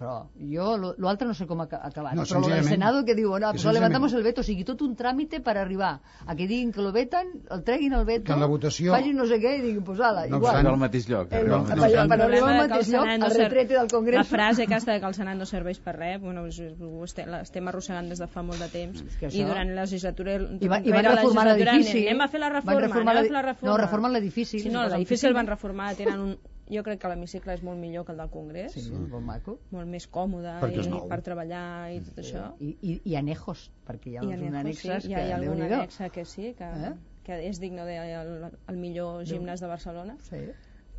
Però 0.00 0.14
jo 0.40 0.76
lo- 0.80 0.94
l'altre 0.96 1.26
no 1.28 1.34
sé 1.36 1.46
com 1.46 1.60
ha 1.60 1.66
ca- 1.68 1.82
ha 1.84 1.88
acabat 1.88 2.14
No, 2.16 2.22
però 2.24 2.40
lo 2.40 2.48
del 2.48 2.56
senzillament- 2.64 2.70
Senado 2.70 3.04
que 3.04 3.14
diu 3.14 3.28
no, 3.28 3.36
senzillament- 3.52 3.74
levantamos 3.74 4.12
el 4.14 4.22
veto 4.22 4.40
o 4.40 4.44
sigui 4.44 4.64
tot 4.64 4.80
un 4.80 4.96
tràmite 4.96 5.42
per 5.44 5.58
arribar 5.58 6.00
a 6.26 6.34
que 6.34 6.46
diguin 6.48 6.72
que 6.72 6.80
lo 6.80 6.90
vetan 6.92 7.26
el 7.50 7.62
treguin 7.62 7.92
el 7.92 8.06
veto 8.06 8.32
Que 8.32 8.40
la 8.40 8.46
votació- 8.46 8.92
facin 8.96 9.14
no 9.16 9.26
sé 9.26 9.36
què 9.38 9.58
i 9.58 9.60
diguin 9.60 9.84
pues 9.84 10.00
ala, 10.00 10.22
No 10.26 10.36
igual 10.38 10.54
obstant, 10.56 10.66
al 10.72 10.78
mateix 10.78 11.08
lloc. 11.08 11.32
El- 11.32 11.52
al 11.52 11.64
per- 11.66 11.76
mateix 11.76 11.94
lloc. 11.94 12.08
per 12.08 12.20
arribar 12.22 12.50
al 12.50 12.68
mateix 12.68 12.86
el 12.88 12.94
lloc, 12.94 13.06
no 13.06 13.26
el 13.26 13.34
retrete 13.36 13.74
del 13.74 13.88
Congrés. 13.88 14.16
La 14.16 14.24
frase 14.24 14.62
aquesta 14.64 14.92
de 14.92 15.00
que 15.00 15.06
el 15.06 15.14
Senat 15.14 15.36
no 15.36 15.44
serveix 15.46 15.78
per 15.80 15.96
res, 15.96 16.20
bueno, 16.20 16.46
l'estem 16.46 17.68
arrossegant 17.68 18.08
des 18.08 18.18
de 18.18 18.26
fa 18.26 18.42
molt 18.42 18.58
de 18.60 18.68
temps. 18.68 19.02
que 19.18 19.26
I 19.30 19.42
durant 19.44 19.68
la 19.74 19.82
legislatura... 19.82 20.34
I, 20.60 20.68
va, 20.68 20.80
i 20.82 20.90
van 20.90 21.04
reformar 21.04 21.46
l'edifici. 21.48 22.06
Anem 22.08 22.20
a 22.22 22.28
fer 22.28 22.40
la 22.40 22.48
Van 22.48 22.56
reforma, 22.60 22.80
reformar 22.86 23.12
anem 23.16 23.24
a 23.24 23.28
fer 23.28 23.32
la 23.32 23.42
reforma. 23.42 23.70
No, 23.70 23.76
reformen 23.76 24.12
l'edifici. 24.12 24.60
Sí, 24.60 24.68
no, 24.70 24.86
l'edifici 24.88 25.26
el 25.26 25.34
van 25.34 25.46
reformar, 25.46 25.94
tenen 25.96 26.20
un... 26.20 26.38
Jo 26.70 26.82
crec 26.86 27.00
que 27.02 27.08
l'hemicicle 27.08 27.52
és 27.54 27.62
molt 27.66 27.78
millor 27.80 28.04
que 28.06 28.12
el 28.12 28.18
del 28.18 28.30
Congrés. 28.30 28.72
Sí, 28.72 28.80
és 28.80 28.90
molt 29.10 29.24
maco. 29.26 29.58
Molt 29.74 29.88
més 29.90 30.06
còmode 30.08 30.52
Perquè 30.62 30.84
i 30.86 30.88
nou. 30.88 31.08
per 31.10 31.20
treballar 31.26 31.90
i 31.92 32.00
tot 32.06 32.18
això. 32.22 32.44
I, 32.60 32.76
i, 32.80 33.00
i 33.10 33.16
anejos, 33.18 33.70
perquè 33.86 34.12
hi 34.12 34.16
ha 34.18 34.22
I 34.22 34.26
uns 34.26 34.34
anexos, 34.34 34.60
annexes 34.60 35.02
sí, 35.02 35.08
que 35.08 35.14
hi 35.14 35.20
ha, 35.20 35.26
hi 35.26 35.32
ha 35.32 35.36
algun 35.40 35.62
anexa 35.66 36.08
que 36.10 36.24
sí, 36.24 36.54
que, 36.54 36.64
Eh? 36.64 36.92
que 37.24 37.40
és 37.48 37.58
digne 37.60 37.84
del 37.84 38.28
de, 38.46 38.50
el 38.68 38.76
millor 38.76 39.24
gimnàs 39.24 39.60
de 39.60 39.66
Barcelona. 39.66 40.16
Sí. 40.22 40.38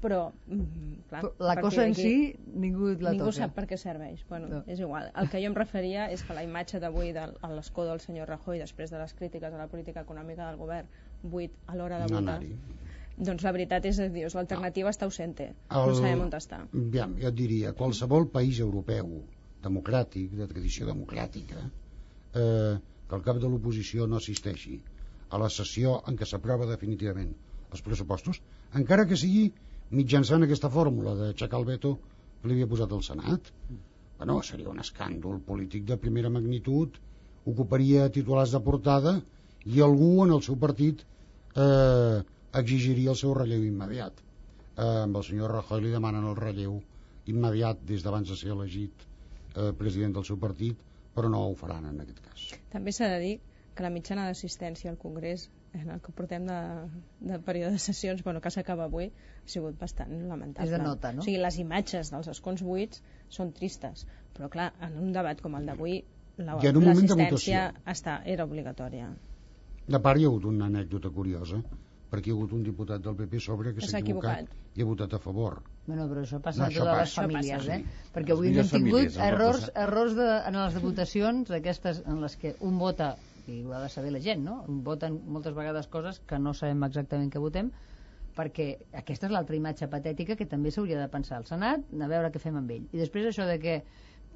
Però, 0.01 0.31
mm, 0.47 1.03
clar, 1.09 1.23
la 1.37 1.55
cosa 1.61 1.85
en 1.85 1.93
si, 1.93 2.35
ningú 2.55 2.87
la 2.99 3.11
ningú 3.11 3.25
toca. 3.29 3.37
sap 3.43 3.51
per 3.53 3.67
què 3.69 3.77
serveix. 3.77 4.23
Bueno, 4.27 4.47
No. 4.47 4.63
és 4.65 4.79
igual. 4.79 5.11
El 5.15 5.29
que 5.29 5.37
jo 5.39 5.45
em 5.45 5.53
referia 5.55 6.07
és 6.11 6.23
que 6.23 6.33
la 6.33 6.43
imatge 6.43 6.79
d'avui 6.79 7.11
del- 7.13 7.37
a 7.41 7.49
l'escó 7.53 7.85
del 7.85 7.99
senyor 7.99 8.27
Rajoy 8.27 8.57
després 8.57 8.89
de 8.89 8.97
les 8.97 9.13
crítiques 9.13 9.53
a 9.53 9.57
la 9.57 9.67
política 9.67 10.01
econòmica 10.01 10.47
del 10.49 10.57
govern 10.57 10.87
buit 11.21 11.53
a 11.67 11.75
l'hora 11.75 11.99
de 11.99 12.07
No 12.11 12.19
votar 12.19 12.35
anar-hi. 12.39 12.57
Doncs 13.21 13.43
la 13.45 13.51
veritat 13.55 13.85
és, 13.85 13.99
dius, 14.13 14.33
l'alternativa 14.37 14.89
està 14.91 15.05
ausente. 15.07 15.51
El- 15.69 15.91
No 15.91 15.95
sabem 15.99 16.21
on 16.25 16.31
està. 16.37 16.61
Aviam, 16.73 17.13
jo 17.21 17.27
et 17.29 17.35
diria, 17.37 17.73
qualsevol 17.77 18.27
país 18.33 18.59
europeu 18.59 19.21
democràtic, 19.63 20.31
de 20.39 20.47
tradició 20.49 20.87
democràtica, 20.89 21.61
eh, 22.33 22.79
que 23.07 23.15
el 23.15 23.21
cap 23.27 23.37
de 23.43 23.47
l'oposició 23.49 24.07
no 24.07 24.17
assisteixi 24.17 24.79
a 25.29 25.37
la 25.37 25.49
sessió 25.49 26.01
en 26.07 26.17
què 26.17 26.25
s'aprova 26.25 26.65
definitivament 26.65 27.33
els 27.71 27.81
pressupostos, 27.85 28.41
encara 28.75 29.05
que 29.07 29.15
sigui 29.19 29.51
mitjançant 29.91 30.43
aquesta 30.43 30.69
fórmula 30.69 31.13
d'aixecar 31.15 31.59
el 31.59 31.65
veto 31.65 31.99
que 32.41 32.47
li 32.49 32.55
havia 32.57 32.67
posat 32.67 32.91
el 32.91 33.03
Senat, 33.03 33.51
bueno, 34.17 34.41
seria 34.43 34.69
un 34.69 34.79
escàndol 34.79 35.39
polític 35.45 35.85
de 35.85 35.97
primera 35.97 36.29
magnitud, 36.29 36.97
ocuparia 37.45 38.09
titulars 38.09 38.51
de 38.51 38.59
portada 38.61 39.15
i 39.65 39.81
algú 39.81 40.23
en 40.25 40.31
el 40.35 40.41
seu 40.41 40.57
partit 40.57 41.01
eh, 41.55 42.21
exigiria 42.53 43.11
el 43.11 43.15
seu 43.19 43.33
relleu 43.37 43.63
immediat. 43.65 44.13
Eh, 44.77 45.03
amb 45.05 45.17
el 45.17 45.23
senyor 45.23 45.51
Rajoy 45.51 45.81
li 45.85 45.91
demanen 45.93 46.25
el 46.27 46.35
relleu 46.35 46.81
immediat 47.31 47.81
des 47.85 48.03
d'abans 48.03 48.27
de 48.29 48.35
ser 48.35 48.51
elegit 48.55 49.05
eh, 49.55 49.71
president 49.77 50.13
del 50.15 50.25
seu 50.25 50.37
partit, 50.39 50.77
però 51.15 51.29
no 51.29 51.43
ho 51.49 51.55
faran 51.55 51.85
en 51.89 51.99
aquest 52.01 52.19
cas. 52.25 52.45
També 52.71 52.91
s'ha 52.95 53.09
de 53.11 53.19
dir 53.19 53.33
que 53.75 53.83
la 53.83 53.89
mitjana 53.91 54.25
d'assistència 54.27 54.91
al 54.91 54.97
Congrés 54.99 55.49
en 55.73 55.89
el 55.89 56.01
que 56.03 56.11
portem 56.11 56.43
de, 56.47 56.55
de 57.23 57.37
període 57.39 57.71
de 57.77 57.79
sessions, 57.79 58.23
bueno, 58.25 58.41
que 58.43 58.51
s'acaba 58.51 58.83
avui, 58.89 59.05
ha 59.07 59.47
sigut 59.47 59.77
bastant 59.79 60.11
lamentable. 60.27 60.67
És 60.67 60.73
de 60.75 60.81
nota, 60.83 61.13
no? 61.15 61.21
O 61.21 61.23
sigui, 61.23 61.37
les 61.39 61.59
imatges 61.63 62.11
dels 62.11 62.27
escons 62.27 62.63
buits 62.67 62.99
són 63.31 63.53
tristes, 63.55 64.03
però 64.35 64.49
clar, 64.51 64.73
en 64.83 64.97
un 64.99 65.13
debat 65.15 65.39
com 65.41 65.55
el 65.55 65.65
d'avui, 65.69 66.01
la- 66.37 66.57
l'assistència 66.59 67.69
votació. 67.71 67.91
està, 67.93 68.17
era 68.25 68.43
obligatòria. 68.43 69.13
De 69.87 69.99
part 69.99 70.19
hi 70.19 70.25
ha 70.25 70.27
hagut 70.27 70.45
una 70.51 70.65
anècdota 70.67 71.09
curiosa, 71.09 71.61
perquè 72.11 72.29
hi 72.29 72.33
ha 72.33 72.37
hagut 72.37 72.53
un 72.57 72.63
diputat 72.67 73.01
del 73.05 73.15
PP 73.15 73.39
sobre 73.39 73.71
que 73.73 73.81
S'ha 73.87 74.01
equivocat, 74.03 74.41
equivocat. 74.43 74.77
i 74.77 74.83
ha 74.83 74.87
votat 74.89 75.13
a 75.15 75.19
favor. 75.23 75.61
Bueno, 75.87 76.07
però 76.11 76.23
això 76.25 76.41
passa 76.43 76.65
No, 76.65 76.67
a 76.67 76.73
totes 76.75 76.97
les 76.99 77.13
famílies, 77.15 77.67
eh? 77.67 77.77
sí. 77.81 78.09
Perquè 78.13 78.35
avui 78.35 78.51
hem 78.51 78.67
tingut 78.73 79.17
errors, 79.27 79.69
errors 79.75 80.15
de, 80.17 80.27
en 80.49 80.59
les 80.59 80.79
votacions 80.83 81.51
aquestes 81.57 82.03
en 82.05 82.19
les 82.21 82.35
que 82.37 82.55
un 82.59 82.77
vota 82.79 83.15
i 83.47 83.63
ho 83.63 83.71
ha 83.73 83.81
de 83.81 83.89
saber 83.89 84.11
la 84.11 84.19
gent, 84.21 84.43
no? 84.45 84.59
Un 84.69 84.83
voten 84.83 85.17
moltes 85.27 85.55
vegades 85.55 85.87
coses 85.87 86.19
que 86.27 86.37
no 86.39 86.53
sabem 86.53 86.83
exactament 86.83 87.31
què 87.33 87.39
votem 87.41 87.71
perquè 88.35 88.67
aquesta 88.95 89.27
és 89.27 89.33
l'altra 89.33 89.57
imatge 89.57 89.87
patètica 89.91 90.37
que 90.39 90.45
també 90.47 90.71
s'hauria 90.71 90.99
de 91.01 91.07
pensar 91.11 91.37
al 91.39 91.47
Senat, 91.49 91.81
a 91.91 92.07
veure 92.07 92.29
què 92.31 92.39
fem 92.39 92.55
amb 92.59 92.69
ell. 92.71 92.85
I 92.93 93.01
després 93.01 93.25
això 93.27 93.47
de 93.49 93.57
que 93.59 93.81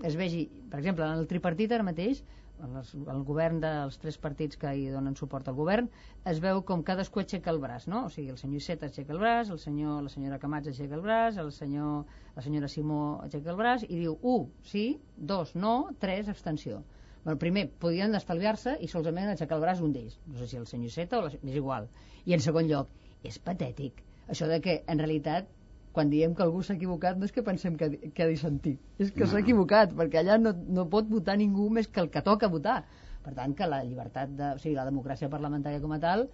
es 0.03 0.17
vegi, 0.19 0.49
per 0.71 0.79
exemple, 0.81 1.05
en 1.05 1.21
el 1.21 1.27
tripartit 1.29 1.71
ara 1.71 1.85
mateix, 1.87 2.23
els, 2.63 2.91
el 2.95 3.23
govern 3.27 3.59
dels 3.63 3.97
tres 4.01 4.17
partits 4.21 4.59
que 4.61 4.71
hi 4.77 4.85
donen 4.93 5.15
suport 5.19 5.47
al 5.51 5.57
govern, 5.57 5.89
es 6.31 6.39
veu 6.43 6.61
com 6.69 6.83
cadascú 6.87 7.21
aixeca 7.21 7.51
el 7.53 7.59
braç, 7.63 7.87
no? 7.91 8.05
O 8.07 8.11
sigui, 8.13 8.29
el 8.33 8.39
senyor 8.41 8.61
Iceta 8.63 8.87
aixeca 8.89 9.13
el 9.15 9.21
braç, 9.21 9.51
el 9.53 9.59
senyor, 9.59 10.01
la 10.05 10.11
senyora 10.13 10.39
Camats 10.41 10.71
aixeca 10.71 10.97
el 10.97 11.03
braç, 11.05 11.39
el 11.41 11.51
senyor, 11.55 12.17
la 12.35 12.45
senyora 12.45 12.71
Simó 12.71 13.01
aixeca 13.25 13.51
el 13.53 13.59
braç 13.61 13.87
i 13.89 13.99
diu 14.03 14.17
1, 14.21 14.47
sí, 14.71 14.85
2, 15.33 15.55
no, 15.65 15.75
3, 16.03 16.31
abstenció. 16.35 16.81
Bueno, 17.25 17.39
primer, 17.41 17.67
podien 17.81 18.13
estalviar-se 18.13 18.77
i 18.85 18.87
solament 18.91 19.31
aixecar 19.31 19.57
el 19.57 19.65
braç 19.65 19.81
un 19.81 19.95
d'ells. 19.95 20.19
No 20.29 20.37
sé 20.39 20.51
si 20.51 20.61
el 20.61 20.67
senyor 20.69 20.93
Iceta 20.93 21.19
o 21.19 21.25
la... 21.25 21.33
és 21.35 21.55
igual. 21.55 21.89
I 22.25 22.37
en 22.37 22.43
segon 22.45 22.69
lloc, 22.69 22.91
és 23.25 23.39
patètic. 23.41 24.03
Això 24.29 24.47
de 24.49 24.59
que, 24.61 24.79
en 24.89 25.01
realitat, 25.01 25.49
quan 25.95 26.11
diem 26.11 26.35
que 26.35 26.43
algú 26.43 26.61
s'ha 26.63 26.75
equivocat 26.75 27.17
no 27.19 27.27
és 27.27 27.33
que 27.35 27.43
pensem 27.47 27.75
que, 27.79 27.87
que 28.11 28.23
ha 28.25 28.29
dissentit, 28.29 28.79
és 28.99 29.13
que 29.15 29.27
s'ha 29.31 29.41
equivocat, 29.41 29.93
perquè 29.95 30.21
allà 30.21 30.37
no, 30.41 30.51
no 30.77 30.87
pot 30.91 31.07
votar 31.11 31.37
ningú 31.39 31.69
més 31.77 31.87
que 31.87 32.03
el 32.03 32.11
que 32.13 32.23
toca 32.25 32.51
votar. 32.51 32.81
Per 33.25 33.33
tant, 33.33 33.55
que 33.57 33.65
la 33.65 33.79
llibertat, 33.83 34.33
de, 34.37 34.51
o 34.53 34.61
sigui, 34.61 34.75
la 34.77 34.85
democràcia 34.85 35.31
parlamentària 35.31 35.81
com 35.81 35.95
a 35.95 36.01
tal, 36.03 36.27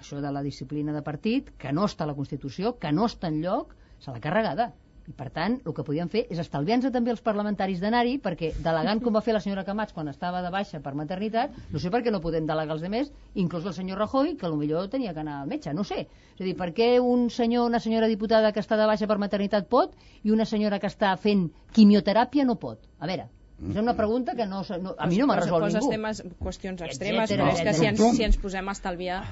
això 0.00 0.22
de 0.24 0.30
la 0.32 0.44
disciplina 0.46 0.94
de 0.94 1.02
partit, 1.04 1.50
que 1.60 1.74
no 1.74 1.84
està 1.90 2.06
a 2.06 2.10
la 2.12 2.16
Constitució, 2.16 2.76
que 2.80 2.92
no 2.94 3.08
està 3.10 3.28
en 3.32 3.42
lloc, 3.42 3.74
se 4.00 4.14
l'ha 4.14 4.22
carregada. 4.24 4.70
I 5.08 5.14
per 5.16 5.30
tant, 5.32 5.54
el 5.64 5.72
que 5.72 5.84
podien 5.86 6.10
fer 6.12 6.26
és 6.28 6.40
estalviar-nos 6.42 6.92
també 6.92 7.12
els 7.14 7.22
parlamentaris 7.24 7.80
d'anar-hi, 7.80 8.18
perquè 8.24 8.50
delegant 8.64 9.00
com 9.00 9.14
va 9.16 9.22
fer 9.24 9.32
la 9.32 9.40
senyora 9.40 9.64
Camats 9.64 9.96
quan 9.96 10.10
estava 10.12 10.42
de 10.44 10.50
baixa 10.52 10.82
per 10.84 10.92
maternitat, 10.98 11.54
no 11.72 11.80
sé 11.80 11.88
per 11.94 12.02
què 12.04 12.12
no 12.12 12.20
podem 12.20 12.44
delegar 12.50 12.76
els 12.76 12.84
demés, 12.84 13.08
inclús 13.34 13.64
el 13.64 13.76
senyor 13.78 14.02
Rajoy, 14.04 14.34
que 14.36 14.52
millor 14.58 14.90
tenia 14.92 15.14
que 15.14 15.24
anar 15.24 15.40
al 15.42 15.48
metge, 15.48 15.72
no 15.72 15.84
sé. 15.84 16.04
És 16.34 16.42
a 16.42 16.44
dir, 16.44 16.54
per 16.58 16.70
què 16.76 16.90
un 17.00 17.30
senyor 17.32 17.70
una 17.70 17.80
senyora 17.80 18.10
diputada 18.10 18.52
que 18.52 18.60
està 18.60 18.76
de 18.76 18.86
baixa 18.90 19.08
per 19.08 19.16
maternitat 19.22 19.68
pot 19.72 19.96
i 20.22 20.34
una 20.34 20.44
senyora 20.44 20.78
que 20.82 20.92
està 20.92 21.16
fent 21.16 21.48
quimioteràpia 21.72 22.44
no 22.44 22.58
pot? 22.60 22.84
A 22.98 23.08
veure, 23.08 23.30
és 23.58 23.76
una 23.80 23.96
pregunta 23.96 24.36
que 24.36 24.46
no, 24.46 24.60
no 24.82 24.94
a 24.98 25.06
mi 25.10 25.16
no 25.18 25.26
m'ha 25.26 25.40
resolt 25.40 25.64
poses 25.64 25.80
ningú. 25.80 25.94
temes, 25.96 26.20
qüestions 26.38 26.84
extremes, 26.84 27.30
Etcètera, 27.30 27.48
però 27.48 27.56
és 27.56 27.64
que 27.66 27.74
si 27.80 27.88
ens, 27.90 28.02
si 28.18 28.26
ens 28.28 28.38
posem 28.38 28.68
a 28.68 28.74
estalviar 28.76 29.22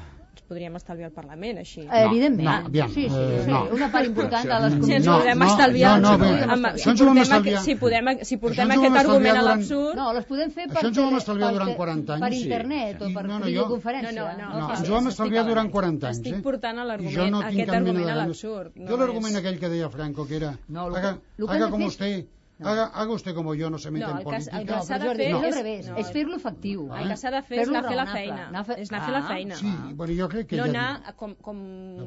podríem 0.42 0.74
estalviar 0.76 1.08
al 1.08 1.12
Parlament, 1.14 1.58
així. 1.58 1.82
No, 1.86 1.92
Evidentment. 1.94 2.48
no, 2.48 2.66
aviam, 2.66 2.88
sí, 2.90 3.08
sí, 3.08 3.16
eh, 3.16 3.42
sí, 3.44 3.50
no. 3.50 3.64
una 3.72 3.90
part 3.92 4.06
important 4.06 4.44
de 4.46 4.58
les 4.64 4.84
Si 4.86 4.92
ens 4.92 5.06
no, 5.06 5.18
podem 5.18 5.38
no, 5.38 5.46
estalviar, 5.46 6.00
no, 6.00 6.10
no, 6.10 6.14
si, 6.16 6.20
bé, 6.20 6.26
podem- 6.36 6.50
amb- 6.56 6.76
si, 6.76 6.88
ens 6.90 7.00
ho 7.00 7.04
vam 7.06 7.14
portem, 7.16 7.22
estalviar. 7.22 7.62
si, 7.62 7.74
podem, 7.76 8.04
si 8.22 8.36
portem 8.36 8.70
aquest 8.70 8.96
argument 8.96 8.96
estalviar 8.96 9.36
a 9.36 9.40
durant- 9.40 9.58
l'absurd... 9.58 9.96
No, 9.96 10.12
les 10.12 10.24
podem 10.26 10.50
fer 10.50 10.66
per, 10.68 10.76
Això 10.76 10.86
ens 10.88 10.98
ho 10.98 11.02
vam 11.06 11.16
estalviar 11.16 11.52
durant 11.52 11.70
te- 11.70 11.76
40 11.76 12.12
anys. 12.14 12.24
Per 12.26 12.32
Sí. 12.32 12.42
internet 12.42 13.02
o 13.02 13.12
per 13.14 13.24
no, 13.26 13.38
no, 13.38 13.44
jo- 13.44 13.50
videoconferència. 13.50 14.12
No, 14.12 14.26
no, 14.50 14.60
no, 14.60 14.70
ens 14.74 14.88
ho 14.88 14.92
vam 14.94 15.06
estalviar 15.08 15.44
durant 15.46 15.70
parlant. 15.72 15.72
40 15.72 16.06
anys. 16.08 16.16
Estic 16.18 16.34
eh? 16.38 16.42
portant 16.42 16.78
I 16.78 16.86
l'argument, 16.86 17.14
jo 17.16 17.30
no 17.30 17.40
tinc 17.42 17.52
aquest 17.52 17.70
argument 17.70 18.08
a 18.08 18.14
l'absurd. 18.16 18.72
Jo 18.88 18.96
l'argument 18.96 19.36
aquell 19.36 19.58
que 19.58 19.68
deia 19.68 19.88
Franco, 19.90 20.26
que 20.26 20.36
era 20.36 20.58
No, 20.68 20.86
haga, 20.86 21.18
haga 21.48 21.68
fer- 21.70 21.86
usted, 21.86 22.26
No. 22.58 22.68
haga, 22.70 22.84
haga 22.86 23.12
usted 23.12 23.34
como 23.34 23.54
yo, 23.54 23.68
no 23.68 23.76
se 23.76 23.90
meta 23.90 24.06
No, 24.06 24.12
en 24.12 24.16
que, 24.16 24.22
el 24.22 24.24
política. 24.24 24.58
que 24.58 24.64
No, 24.64 24.82
s'ha 24.82 24.94
però 24.96 25.00
de 25.02 25.06
Jordi, 25.08 25.24
fer 25.24 25.28
és 25.28 25.34
al 25.36 25.44
és... 25.44 25.56
revés, 25.56 25.88
és 26.00 26.10
fer-lo 26.12 26.36
efectiu. 26.36 26.86
El 26.96 27.08
que 27.10 27.16
s'ha 27.20 27.30
de 27.34 27.42
fer 27.42 27.58
és 27.60 27.68
anar 27.68 27.82
a 27.84 27.88
fer 27.88 27.96
la 27.98 28.06
feina. 28.06 28.46
anar 28.48 28.60
a 28.60 28.64
fer- 28.64 28.78
És 28.80 28.90
anar 28.92 29.00
a 29.02 29.04
fer 29.04 29.12
la 29.12 29.18
Ah, 29.24 29.28
feina. 29.28 29.56
Sí, 29.56 29.72
bueno, 29.94 30.14
jo 30.22 30.28
crec 30.32 30.46
que 30.48 30.56
no 30.56 30.64
hi 30.66 30.68
ha, 30.70 30.86
anar 30.94 31.14
com, 31.16 31.34
com, 31.34 31.58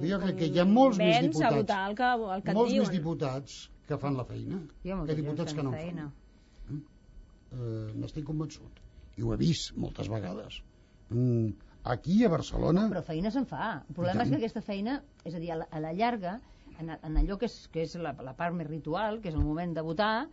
jo 0.01 0.19
crec 0.23 0.37
que 0.39 0.47
hi 0.47 0.59
ha 0.59 0.65
molts 0.65 0.97
més 0.97 1.13
vens 1.19 1.27
diputats. 1.27 1.53
a 1.53 1.55
votar 1.59 1.89
el 1.91 1.95
que, 1.95 2.09
el 2.37 2.43
que 2.43 2.53
molts 2.57 2.71
diuen. 2.73 2.87
més 2.87 2.91
diputats 2.97 3.59
que 3.87 3.97
fan 3.97 4.17
la 4.17 4.25
feina 4.25 4.59
Hi 4.83 4.89
ha 4.91 4.95
molta 4.95 5.13
que 5.15 5.21
diputats 5.21 5.53
que 5.53 5.63
no 5.63 5.69
en 5.69 5.75
feina. 5.75 6.09
fan. 6.67 6.83
Eh, 7.51 7.93
N'estic 7.97 8.25
convençut. 8.25 8.81
I 9.17 9.21
ho 9.25 9.33
he 9.33 9.37
vist 9.37 9.75
moltes 9.77 10.07
vegades. 10.09 10.61
Mm, 11.09 11.49
aquí 11.83 12.23
a 12.25 12.29
Barcelona... 12.29 12.87
Però 12.89 13.01
feina 13.03 13.31
se'n 13.33 13.45
fa. 13.49 13.83
El 13.89 13.95
problema 13.97 14.23
és 14.23 14.29
que 14.29 14.37
aquesta 14.41 14.61
feina, 14.61 15.01
és 15.25 15.35
a 15.35 15.39
dir, 15.39 15.51
a 15.51 15.57
la, 15.63 15.67
a 15.71 15.79
la 15.79 15.93
llarga, 15.93 16.39
en, 16.79 16.89
en 16.95 17.17
allò 17.21 17.37
que 17.37 17.45
és, 17.49 17.55
que 17.73 17.83
és 17.85 17.95
la, 17.99 18.13
la 18.23 18.33
part 18.37 18.55
més 18.55 18.67
ritual, 18.67 19.19
que 19.21 19.29
és 19.29 19.35
el 19.35 19.43
moment 19.43 19.73
de 19.75 19.81
votar, 19.85 20.27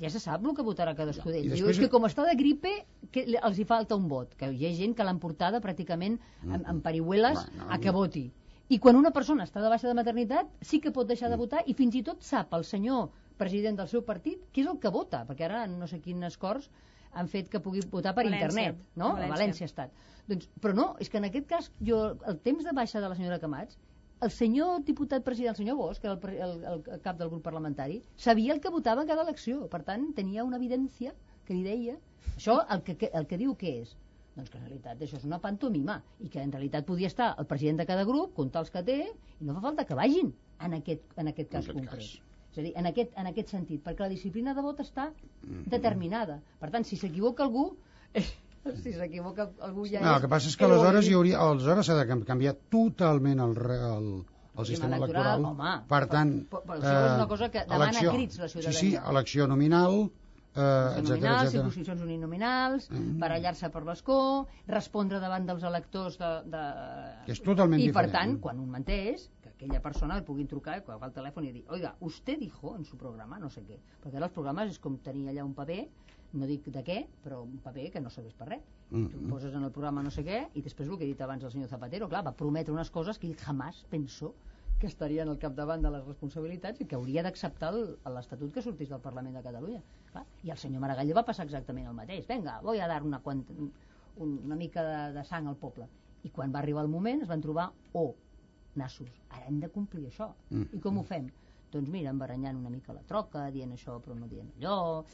ja 0.00 0.10
se 0.12 0.20
sap 0.20 0.44
el 0.44 0.54
que 0.56 0.64
votarà 0.66 0.94
cadascú 0.98 1.30
d'ells. 1.30 1.52
Diu, 1.54 1.66
després- 1.66 1.76
és 1.78 1.82
que 1.84 1.90
com 1.92 2.04
està 2.08 2.24
de 2.26 2.34
gripe, 2.36 2.72
que 3.12 3.24
els 3.40 3.58
hi 3.58 3.64
falta 3.64 3.96
un 3.96 4.08
vot, 4.10 4.34
que 4.36 4.50
hi 4.52 4.66
ha 4.68 4.72
gent 4.76 4.94
que 4.98 5.04
l'han 5.06 5.18
portada 5.22 5.60
pràcticament 5.64 6.18
amb, 6.44 6.66
amb 6.66 6.82
parihueles 6.84 7.46
No, 7.56 7.64
no, 7.64 7.70
a 7.72 7.78
que 7.78 7.90
voti. 7.94 8.26
I 8.68 8.80
quan 8.82 8.96
una 8.98 9.12
persona 9.14 9.44
està 9.46 9.62
de 9.62 9.68
baixa 9.70 9.86
de 9.86 9.94
maternitat, 9.94 10.48
sí 10.60 10.80
que 10.82 10.90
pot 10.90 11.06
deixar 11.06 11.30
de 11.30 11.36
votar 11.38 11.62
i 11.70 11.74
fins 11.78 11.94
i 11.94 12.02
tot 12.02 12.20
sap 12.26 12.52
el 12.58 12.64
senyor 12.66 13.08
president 13.38 13.76
del 13.78 13.86
seu 13.88 14.02
partit 14.02 14.40
què 14.52 14.64
és 14.64 14.66
el 14.66 14.80
que 14.82 14.90
vota, 14.90 15.24
perquè 15.28 15.44
ara 15.46 15.66
no 15.70 15.86
sé 15.86 16.00
quines 16.02 16.36
cors 16.36 16.66
han 17.12 17.28
fet 17.28 17.48
que 17.48 17.60
pugui 17.62 17.80
votar 17.88 18.12
per 18.14 18.24
València. 18.26 18.42
internet, 18.50 18.80
no? 18.96 19.12
València. 19.14 19.30
A 19.32 19.36
València 19.36 19.64
ha 19.64 19.70
estat. 19.70 19.92
Doncs, 20.26 20.48
però 20.60 20.74
no, 20.74 20.96
és 20.98 21.08
que 21.08 21.18
en 21.22 21.24
aquest 21.30 21.46
cas, 21.46 21.70
jo, 21.80 22.16
el 22.26 22.40
temps 22.42 22.64
de 22.66 22.72
baixa 22.74 23.00
de 23.00 23.08
la 23.08 23.14
senyora 23.14 23.38
Camats, 23.38 23.78
el 24.22 24.30
senyor 24.30 24.82
diputat 24.84 25.22
president, 25.24 25.50
el 25.52 25.56
senyor 25.56 25.76
Bosch, 25.76 26.00
que 26.00 26.08
era 26.08 26.16
el, 26.46 26.64
el, 26.64 26.82
el, 26.94 27.00
cap 27.04 27.18
del 27.18 27.28
grup 27.28 27.42
parlamentari, 27.44 28.02
sabia 28.16 28.54
el 28.54 28.60
que 28.60 28.70
votava 28.72 29.02
en 29.02 29.08
cada 29.08 29.22
elecció. 29.26 29.66
Per 29.68 29.82
tant, 29.84 30.12
tenia 30.16 30.44
una 30.44 30.56
evidència 30.56 31.12
que 31.44 31.54
li 31.54 31.62
deia... 31.66 31.96
Això, 32.36 32.58
el 32.74 32.82
que, 32.82 33.10
el 33.14 33.26
que 33.26 33.38
diu 33.40 33.54
què 33.56 33.74
és? 33.82 33.94
Doncs 34.36 34.50
que 34.52 34.58
en 34.58 34.64
realitat 34.66 35.00
això 35.00 35.16
és 35.16 35.24
una 35.24 35.38
pantomima 35.40 36.02
i 36.20 36.28
que 36.28 36.42
en 36.42 36.50
realitat 36.52 36.84
podia 36.84 37.08
estar 37.08 37.34
el 37.40 37.46
president 37.48 37.78
de 37.80 37.86
cada 37.88 38.04
grup, 38.04 38.34
comptar 38.36 38.60
els 38.64 38.70
que 38.74 38.82
té, 38.84 38.96
i 39.40 39.44
no 39.44 39.54
fa 39.56 39.62
falta 39.70 39.86
que 39.88 39.96
vagin 39.96 40.32
en 40.60 40.74
aquest, 40.76 41.06
en 41.16 41.28
aquest 41.32 41.50
cas 41.52 41.64
aquest 41.64 41.78
concret. 41.78 42.02
cas. 42.02 42.20
És 42.52 42.58
a 42.58 42.62
dir, 42.66 42.72
en 42.76 42.86
aquest, 42.88 43.12
en 43.20 43.26
aquest 43.30 43.52
sentit, 43.52 43.82
perquè 43.84 44.04
la 44.04 44.08
disciplina 44.12 44.52
de 44.56 44.62
vot 44.64 44.78
està 44.80 45.10
Mhm. 45.42 45.64
determinada. 45.72 46.40
Per 46.60 46.70
tant, 46.70 46.84
si 46.84 46.96
s'equivoca 46.96 47.44
algú, 47.44 47.76
si 48.82 48.92
s'equivoca 48.92 49.50
algú 49.60 49.86
ja 49.86 50.00
No, 50.00 50.14
el 50.16 50.20
que 50.22 50.28
passa 50.28 50.48
és 50.48 50.56
que 50.56 50.64
el 50.64 50.72
aleshores 50.72 51.08
hi 51.08 51.14
hauria, 51.14 51.38
aleshores 51.38 51.86
s'ha 51.86 51.94
de 52.04 52.24
canviar 52.24 52.54
totalment 52.70 53.40
el, 53.40 53.56
el, 53.56 54.10
el 54.58 54.66
sistema 54.66 54.96
electoral, 54.96 55.40
electoral. 55.40 55.44
home, 55.44 55.72
per 55.88 56.06
tant, 56.08 56.36
però- 56.50 56.62
però 56.64 56.78
això 56.80 57.00
és 57.06 57.16
una 57.20 57.26
cosa 57.28 57.50
que 57.50 57.64
demana 57.64 57.90
elecció- 57.90 58.12
crits 58.12 58.38
la 58.38 58.48
Sí, 58.48 58.60
sí, 58.62 58.72
ciutadania. 58.72 59.10
elecció 59.10 59.46
nominal, 59.46 59.92
eh, 60.56 60.60
etcètera, 60.60 61.02
nominals, 61.02 61.42
etcètera. 61.42 61.50
circumscripcions 61.52 62.00
uninominals, 62.02 62.90
Mm. 62.90 63.18
barallar-se 63.20 63.68
per 63.70 63.84
l'escó, 63.84 64.46
respondre 64.66 65.20
davant 65.20 65.46
dels 65.46 65.62
electors 65.62 66.16
de... 66.18 66.30
de... 66.50 66.62
És 67.32 67.42
totalment 67.42 67.80
I 67.80 67.90
per 67.92 68.06
diferent. 68.06 68.12
tant, 68.12 68.40
quan 68.40 68.58
un 68.58 68.70
menteix, 68.70 69.28
que 69.42 69.50
aquella 69.50 69.82
persona 69.82 70.16
li 70.16 70.22
puguin 70.24 70.46
trucar, 70.48 70.82
que 70.82 70.90
agafa 70.92 71.06
el 71.06 71.12
telèfon 71.12 71.44
i 71.44 71.52
dir, 71.52 71.64
oiga, 71.68 71.94
usted 72.00 72.38
dijo 72.38 72.74
en 72.76 72.84
su 72.86 72.96
programa 72.96 73.38
no 73.38 73.50
sé 73.50 73.62
què. 73.66 73.78
Perquè 74.02 74.16
ara 74.16 74.26
els 74.26 74.32
programes 74.34 74.70
és 74.70 74.78
com 74.78 74.96
tenir 74.98 75.28
allà 75.28 75.44
un 75.44 75.52
paper, 75.54 75.88
no 76.32 76.46
dic 76.46 76.66
de 76.72 76.82
què, 76.84 76.98
però 77.24 77.42
un 77.44 77.58
paper 77.62 77.90
que 77.92 78.00
no 78.00 78.10
serveix 78.10 78.34
per 78.34 78.48
res. 78.48 78.62
Mm. 78.90 79.06
Tu 79.12 79.20
poses 79.30 79.54
en 79.54 79.64
el 79.64 79.72
programa 79.72 80.02
no 80.02 80.10
sé 80.10 80.24
què 80.24 80.48
i 80.54 80.62
després 80.62 80.88
el 80.88 80.98
que 80.98 81.04
he 81.04 81.12
dit 81.12 81.20
abans 81.22 81.42
el 81.44 81.50
senyor 81.50 81.68
Zapatero, 81.68 82.08
clar, 82.08 82.24
va 82.26 82.32
prometre 82.36 82.72
unes 82.74 82.90
coses 82.90 83.18
que 83.18 83.26
ell 83.26 83.36
jamàs 83.36 83.84
pensó 83.90 84.34
que 84.78 84.86
estarien 84.86 85.28
al 85.28 85.38
capdavant 85.40 85.80
de 85.82 85.90
les 85.90 86.04
responsabilitats 86.04 86.80
i 86.80 86.84
que 86.84 86.96
hauria 86.98 87.22
d'acceptar 87.24 87.70
el- 87.72 87.96
l'Estatut 88.12 88.52
que 88.52 88.60
sortís 88.62 88.90
del 88.90 89.00
Parlament 89.00 89.34
de 89.36 89.42
Catalunya. 89.42 89.80
Clar, 90.12 90.26
I 90.44 90.50
al 90.50 90.58
senyor 90.58 90.80
Maragall 90.82 91.14
va 91.16 91.24
passar 91.24 91.46
exactament 91.46 91.86
el 91.88 91.94
mateix. 91.94 92.26
Vinga, 92.28 92.60
voy 92.60 92.78
a 92.80 92.86
dar 92.86 93.02
una, 93.02 93.20
quant, 93.20 93.42
un, 93.56 93.72
una 94.44 94.54
mica 94.56 94.82
de, 94.84 95.12
de 95.18 95.24
sang 95.24 95.46
al 95.48 95.56
poble. 95.56 95.88
I 96.24 96.30
quan 96.30 96.52
va 96.54 96.58
arribar 96.60 96.82
el 96.84 96.88
moment 96.92 97.22
es 97.22 97.28
van 97.28 97.40
trobar, 97.40 97.70
oh, 97.94 98.14
nassos, 98.74 99.08
ara 99.30 99.46
hem 99.48 99.60
de 99.60 99.70
complir 99.72 100.06
això. 100.10 100.34
Mm. 100.50 100.68
I 100.76 100.80
com 100.84 100.98
ho 100.98 101.02
fem? 101.02 101.30
Doncs 101.72 101.88
mira, 101.88 102.10
embaranyant 102.10 102.56
una 102.60 102.70
mica 102.70 102.92
la 102.92 103.02
troca, 103.08 103.50
dient 103.50 103.72
això 103.72 103.96
però 104.04 104.14
no 104.14 104.28
dient 104.28 104.52
allò, 104.58 105.04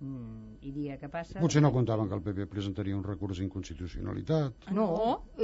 mm, 0.00 0.56
i 0.62 0.72
dia 0.72 0.96
que 0.98 1.08
passa... 1.08 1.40
Potser 1.40 1.62
no 1.62 1.70
comptaven 1.72 2.08
que 2.08 2.14
el 2.18 2.22
PP 2.22 2.46
presentaria 2.50 2.96
un 2.96 3.04
recurs 3.04 3.38
d'inconstitucionalitat. 3.38 4.70
No, 4.72 4.88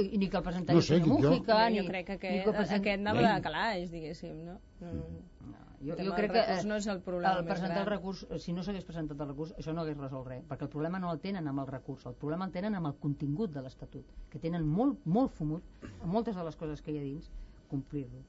i 0.01 0.17
ni 0.17 0.29
que 0.29 0.37
el 0.37 0.43
presentaria 0.43 0.75
No 0.77 0.81
sé, 0.81 0.97
senyor 0.99 1.21
jo- 1.21 1.29
Mújica, 1.31 1.63
jo, 1.63 1.69
ni, 1.69 1.79
jo 1.81 1.87
crec 1.87 2.05
que 2.07 2.13
ni 2.13 2.17
aquest, 2.17 2.43
que 2.43 2.49
el 2.49 2.55
present- 2.55 2.81
aquest 2.81 2.99
anava 3.07 3.35
de 3.35 3.41
calaix, 3.41 3.91
diguéssim, 3.91 4.43
no? 4.45 4.59
no, 4.81 4.93
no. 4.93 5.65
Jo, 5.79 5.93
El 5.93 5.97
jo 5.99 6.03
tema 6.05 6.15
crec 6.15 6.31
que 6.33 6.41
recurs 6.41 6.65
no 6.65 6.75
és 6.75 6.87
el 6.89 7.01
problema 7.05 7.33
el 7.37 7.43
més 7.45 7.51
presentar 7.53 7.81
el 7.83 7.89
recurs, 7.91 8.23
eh, 8.31 8.39
si 8.41 8.51
no 8.53 8.63
s'hagués 8.63 8.83
presentat 8.85 9.19
el 9.21 9.27
recurs, 9.27 9.51
això 9.61 9.73
no 9.77 9.81
hagués 9.83 9.97
resolt 9.97 10.25
res, 10.27 10.43
perquè 10.49 10.63
el 10.65 10.69
problema 10.73 10.97
no 10.99 11.11
el 11.13 11.19
tenen 11.21 11.47
amb 11.47 11.59
el 11.61 11.67
recurs, 11.67 12.05
el 12.09 12.15
problema 12.15 12.45
el 12.45 12.51
tenen 12.51 12.73
amb 12.79 12.87
el 12.89 12.95
contingut 12.97 13.51
de 13.53 13.61
l'Estatut, 13.61 14.05
que 14.31 14.39
tenen 14.39 14.65
molt, 14.65 14.97
molt 15.05 15.31
fumut, 15.37 15.61
moltes 16.03 16.35
de 16.35 16.43
les 16.43 16.55
coses 16.55 16.81
que 16.81 16.91
hi 16.91 16.97
ha 16.97 17.03
dins, 17.05 17.29
complir-lo. 17.69 18.23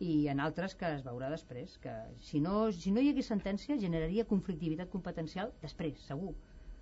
I 0.00 0.28
en 0.32 0.40
altres 0.40 0.74
que 0.80 0.88
es 0.96 1.02
veurà 1.04 1.28
després, 1.30 1.74
que 1.78 1.92
si 2.24 2.40
no, 2.40 2.70
si 2.72 2.90
no 2.90 3.02
hi 3.04 3.10
hagués 3.12 3.26
sentència 3.28 3.76
generaria 3.82 4.24
conflictivitat 4.24 4.88
competencial 4.88 5.52
després, 5.60 6.00
segur, 6.08 6.32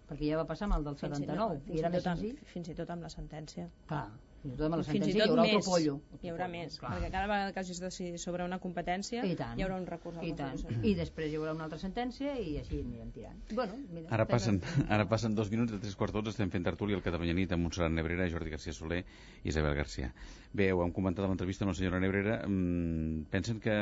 perquè 0.09 0.29
ja 0.31 0.37
va 0.39 0.47
passar 0.47 0.69
amb 0.69 0.77
el 0.79 0.85
del 0.87 0.95
Fins 1.01 1.19
i- 1.19 1.25
79, 1.27 1.39
no, 1.59 1.65
fins 1.65 1.75
i 1.75 1.81
era 1.81 1.89
i 1.89 1.93
més 1.97 2.05
tot 2.05 2.13
amb- 2.13 2.23
senzill. 2.23 2.45
Fins 2.53 2.69
i 2.69 2.75
tot 2.79 2.91
amb 2.95 3.03
la 3.03 3.11
sentència. 3.11 3.69
Clar, 3.91 4.05
fins 4.43 4.55
i 4.55 4.57
tot 4.59 4.67
amb 4.69 4.77
la 4.79 4.85
Fins 4.87 4.89
i 4.89 4.99
sentència 4.99 5.27
tot 5.27 5.29
hi 5.29 5.33
haurà 5.35 5.45
més, 5.49 5.69
pollo. 5.69 5.95
Hi 6.23 6.31
haurà 6.33 6.47
més, 6.53 6.77
Clar. 6.79 6.91
perquè 6.95 7.11
cada 7.15 7.27
vegada 7.31 7.53
que 7.57 7.61
hagis 7.63 7.81
de 7.83 7.87
decidir 7.89 8.21
sobre 8.23 8.45
una 8.47 8.59
competència 8.63 9.25
I 9.27 9.35
tant. 9.39 9.59
hi 9.59 9.65
haurà 9.67 9.79
un 9.81 9.87
recurs 9.89 10.19
al 10.21 10.29
I 10.29 10.35
tant. 10.39 10.63
I 10.87 10.95
després 10.99 11.33
hi 11.33 11.41
haurà 11.41 11.55
una 11.57 11.67
altra 11.67 11.79
sentència 11.83 12.37
i 12.39 12.57
així 12.61 12.81
anirem 12.85 13.11
tirant. 13.17 13.41
Bueno, 13.53 13.79
mira, 13.91 14.07
Ara 14.15 14.29
passen, 14.31 14.61
ara 14.89 15.09
passen 15.11 15.35
dos 15.35 15.51
minuts 15.51 15.73
de 15.75 15.81
tres 15.83 15.97
quarts 15.99 16.15
d'onze, 16.15 16.31
estem 16.37 16.51
fent 16.55 16.65
tertúlia 16.71 16.97
al 16.97 17.03
Catalunya 17.07 17.35
Nit 17.35 17.53
amb 17.57 17.67
Montserrat 17.67 17.93
Nebrera, 17.93 18.31
Jordi 18.31 18.55
García 18.55 18.73
Soler 18.77 19.03
i 19.43 19.49
Isabel 19.51 19.75
García. 19.75 20.13
Bé, 20.53 20.71
ho 20.73 20.83
hem 20.85 20.95
comentat 20.95 21.27
a 21.27 21.29
l'entrevista 21.29 21.67
amb 21.67 21.75
la 21.75 21.79
senyora 21.81 22.01
Nebrera. 22.01 22.41
Mm, 22.47 23.27
pensen 23.35 23.61
que, 23.61 23.77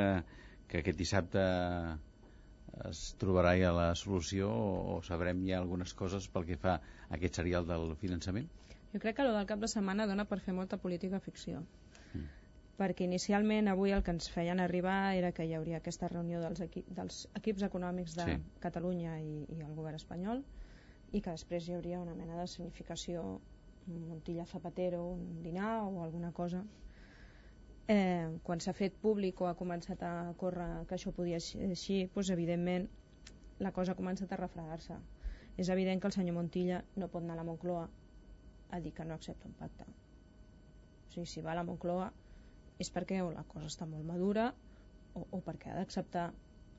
que 0.69 0.81
aquest 0.83 0.99
dissabte 0.99 1.43
es 2.91 3.15
trobarà 3.21 3.55
ja 3.57 3.71
la 3.73 3.95
solució 3.97 4.51
o, 4.53 4.97
o 4.97 5.03
sabrem 5.07 5.45
ja 5.49 5.61
algunes 5.61 5.95
coses 5.97 6.27
pel 6.29 6.45
que 6.49 6.59
fa 6.61 6.75
a 6.77 7.15
aquest 7.17 7.39
serial 7.41 7.67
del 7.69 7.95
finançament? 8.01 8.49
Jo 8.97 9.01
crec 9.01 9.17
que 9.19 9.25
el 9.27 9.35
del 9.35 9.45
cap 9.45 9.61
de 9.61 9.69
setmana 9.69 10.07
dona 10.09 10.25
per 10.25 10.39
fer 10.41 10.55
molta 10.57 10.79
política 10.81 11.19
ficció. 11.21 11.59
Perquè 12.81 13.05
inicialment 13.05 13.69
avui 13.69 13.91
el 13.93 14.03
que 14.05 14.13
ens 14.15 14.29
feien 14.33 14.61
arribar 14.65 15.13
era 15.17 15.33
que 15.37 15.45
hi 15.45 15.53
hauria 15.57 15.83
aquesta 15.83 16.09
reunió 16.09 16.39
dels, 16.41 16.63
equi 16.65 16.83
dels 16.99 17.19
equips 17.37 17.65
econòmics 17.69 18.15
de 18.17 18.25
Sí. 18.25 18.37
Catalunya 18.63 19.19
i, 19.21 19.35
i 19.53 19.61
el 19.67 19.75
govern 19.77 20.01
espanyol 20.01 20.41
i 21.13 21.21
que 21.21 21.35
després 21.35 21.69
hi 21.69 21.75
hauria 21.77 22.01
una 22.01 22.15
mena 22.15 22.39
de 22.41 22.47
significació 22.47 23.27
Montilla 23.87 24.47
Zapatero, 24.47 25.03
un 25.13 25.43
dinar 25.43 25.83
o 25.83 26.03
alguna 26.03 26.33
cosa. 26.33 26.65
Eh, 27.89 28.33
quan 28.49 28.65
s'ha 28.65 28.73
fet 28.73 28.97
públic 29.05 29.41
o 29.41 29.51
ha 29.51 29.55
començat 29.61 30.03
a 30.03 30.33
córrer 30.41 30.87
que 30.89 30.97
això 30.97 31.13
podia 31.13 31.39
ser 31.41 31.69
així, 31.69 32.01
doncs 32.15 32.33
evidentment 32.33 32.89
la 33.59 33.73
cosa 33.77 33.93
ha 33.93 34.01
començat 34.01 34.33
a 34.33 34.41
refredar-se. 34.41 34.97
És 35.57 35.69
evident 35.69 36.01
que 36.01 36.09
el 36.09 36.17
senyor 36.17 36.41
Montilla 36.41 36.83
no 36.97 37.13
pot 37.13 37.23
anar 37.23 37.37
a 37.37 37.43
la 37.45 37.49
Moncloa 37.53 37.87
a 38.71 38.81
dir 38.81 38.93
que 38.93 39.05
no 39.05 39.15
accepta 39.15 39.49
un 39.49 39.55
pacte. 39.55 39.85
O 39.87 41.11
sigui, 41.13 41.27
si 41.27 41.43
va 41.45 41.53
a 41.53 41.59
la 41.59 41.67
Moncloa 41.67 42.11
és 42.83 42.91
perquè 42.93 43.23
o 43.25 43.31
la 43.33 43.45
cosa 43.49 43.71
està 43.71 43.87
molt 43.89 44.05
madura 44.05 44.51
o, 45.15 45.23
o 45.31 45.41
perquè 45.45 45.73
ha 45.73 45.79
d'acceptar 45.79 46.27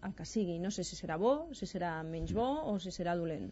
el 0.05 0.13
que 0.17 0.25
sigui. 0.29 0.59
No 0.61 0.71
sé 0.71 0.85
si 0.85 0.97
serà 0.99 1.17
bo, 1.17 1.47
si 1.57 1.69
serà 1.69 1.95
menys 2.05 2.33
bo 2.37 2.47
o 2.71 2.77
si 2.79 2.93
serà 2.93 3.15
dolent. 3.17 3.49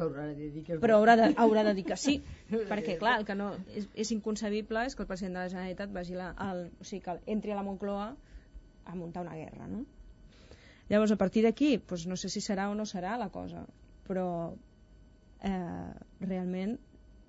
Però 0.00 0.08
haurà 0.08 0.26
de 0.30 0.48
dir 0.54 0.62
que 0.64 0.78
Però 0.80 0.96
haurà 0.96 1.16
de, 1.18 1.28
haurà 1.36 1.64
de 1.66 1.74
dir 1.76 1.84
que 1.84 1.96
sí, 2.00 2.20
perquè 2.70 2.96
clar, 3.00 3.18
el 3.20 3.26
que 3.28 3.36
no, 3.36 3.50
és, 3.76 3.88
és 4.04 4.12
inconcebible 4.16 4.86
és 4.88 4.96
que 4.96 5.04
el 5.04 5.10
president 5.10 5.36
de 5.36 5.42
la 5.42 5.52
Generalitat 5.52 5.92
vagi 5.92 6.16
la, 6.16 6.30
al, 6.40 6.68
o 6.80 6.86
sigui, 6.86 7.02
que 7.04 7.16
entri 7.34 7.52
a 7.52 7.58
la 7.58 7.66
Moncloa 7.66 8.06
a 8.86 8.94
muntar 8.96 9.26
una 9.26 9.36
guerra, 9.36 9.66
no? 9.68 9.84
Llavors, 10.90 11.12
a 11.14 11.18
partir 11.20 11.44
d'aquí, 11.44 11.76
doncs 11.86 12.06
no 12.10 12.16
sé 12.18 12.30
si 12.32 12.40
serà 12.42 12.70
o 12.70 12.74
no 12.74 12.86
serà 12.88 13.12
la 13.20 13.28
cosa, 13.30 13.60
però 14.08 14.24
eh, 15.46 15.90
realment 16.24 16.78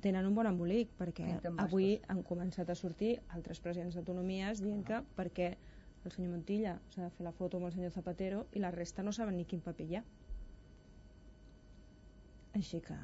tenen 0.04 0.28
un 0.28 0.36
bon 0.36 0.50
embolic, 0.50 0.92
perquè 1.00 1.28
avui 1.66 1.94
han 2.10 2.24
començat 2.28 2.70
a 2.70 2.78
sortir 2.78 3.14
altres 3.38 3.62
presidents 3.64 3.96
d'autonomies 3.98 4.64
dient 4.64 4.84
que 4.88 5.02
perquè 5.18 5.54
el 6.04 6.12
senyor 6.12 6.34
Montilla 6.34 6.76
s'ha 6.90 7.06
de 7.06 7.14
fer 7.16 7.26
la 7.28 7.36
foto 7.38 7.58
amb 7.58 7.70
el 7.70 7.76
senyor 7.78 7.94
Zapatero 7.94 8.46
i 8.58 8.64
la 8.64 8.74
resta 8.74 9.06
no 9.06 9.14
saben 9.14 9.38
ni 9.38 9.46
quin 9.46 9.62
paper 9.62 9.88
hi 9.88 10.00
ha. 10.00 10.06
Així 12.58 12.82
que 12.84 12.98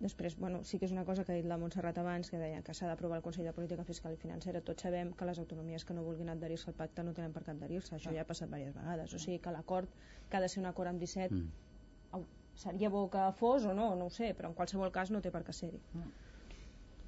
Després, 0.00 0.34
bueno, 0.40 0.62
sí 0.64 0.78
que 0.80 0.86
és 0.88 0.92
una 0.94 1.02
cosa 1.04 1.26
que 1.28 1.34
ha 1.34 1.36
dit 1.36 1.46
la 1.48 1.58
Montserrat 1.60 1.98
abans, 2.00 2.30
que 2.32 2.38
deia 2.40 2.62
que 2.64 2.72
s'ha 2.76 2.86
d'aprovar 2.88 3.18
el 3.18 3.24
Consell 3.24 3.44
de 3.44 3.52
Política 3.52 3.84
Fiscal 3.84 4.14
i 4.14 4.20
Financera. 4.22 4.62
Tots 4.64 4.86
sabem 4.86 5.10
que 5.12 5.26
les 5.28 5.40
autonomies 5.42 5.84
que 5.84 5.96
no 5.96 6.04
vulguin 6.06 6.32
adherir-se 6.32 6.70
al 6.70 6.76
pacte 6.78 7.04
no 7.04 7.12
tenen 7.18 7.34
per 7.34 7.42
què 7.44 7.52
adherir-se. 7.52 7.92
Això 7.98 8.14
ja 8.14 8.24
ha 8.24 8.28
passat 8.30 8.48
diverses 8.48 8.78
vegades. 8.78 9.12
O 9.12 9.20
sigui 9.20 9.42
que 9.44 9.52
l'acord, 9.52 9.92
que 10.30 10.38
ha 10.38 10.40
de 10.40 10.48
ser 10.48 10.62
un 10.62 10.70
acord 10.70 10.94
amb 10.94 11.04
17, 11.04 11.36
mm. 11.36 12.24
seria 12.64 12.88
bo 12.96 13.04
que 13.12 13.26
fos 13.42 13.68
o 13.68 13.76
no, 13.76 13.90
no 14.00 14.08
ho 14.08 14.14
sé, 14.16 14.32
però 14.38 14.48
en 14.48 14.56
qualsevol 14.56 14.94
cas 14.96 15.12
no 15.12 15.20
té 15.20 15.34
per 15.36 15.44
què 15.44 15.52
ser-hi. 15.60 15.82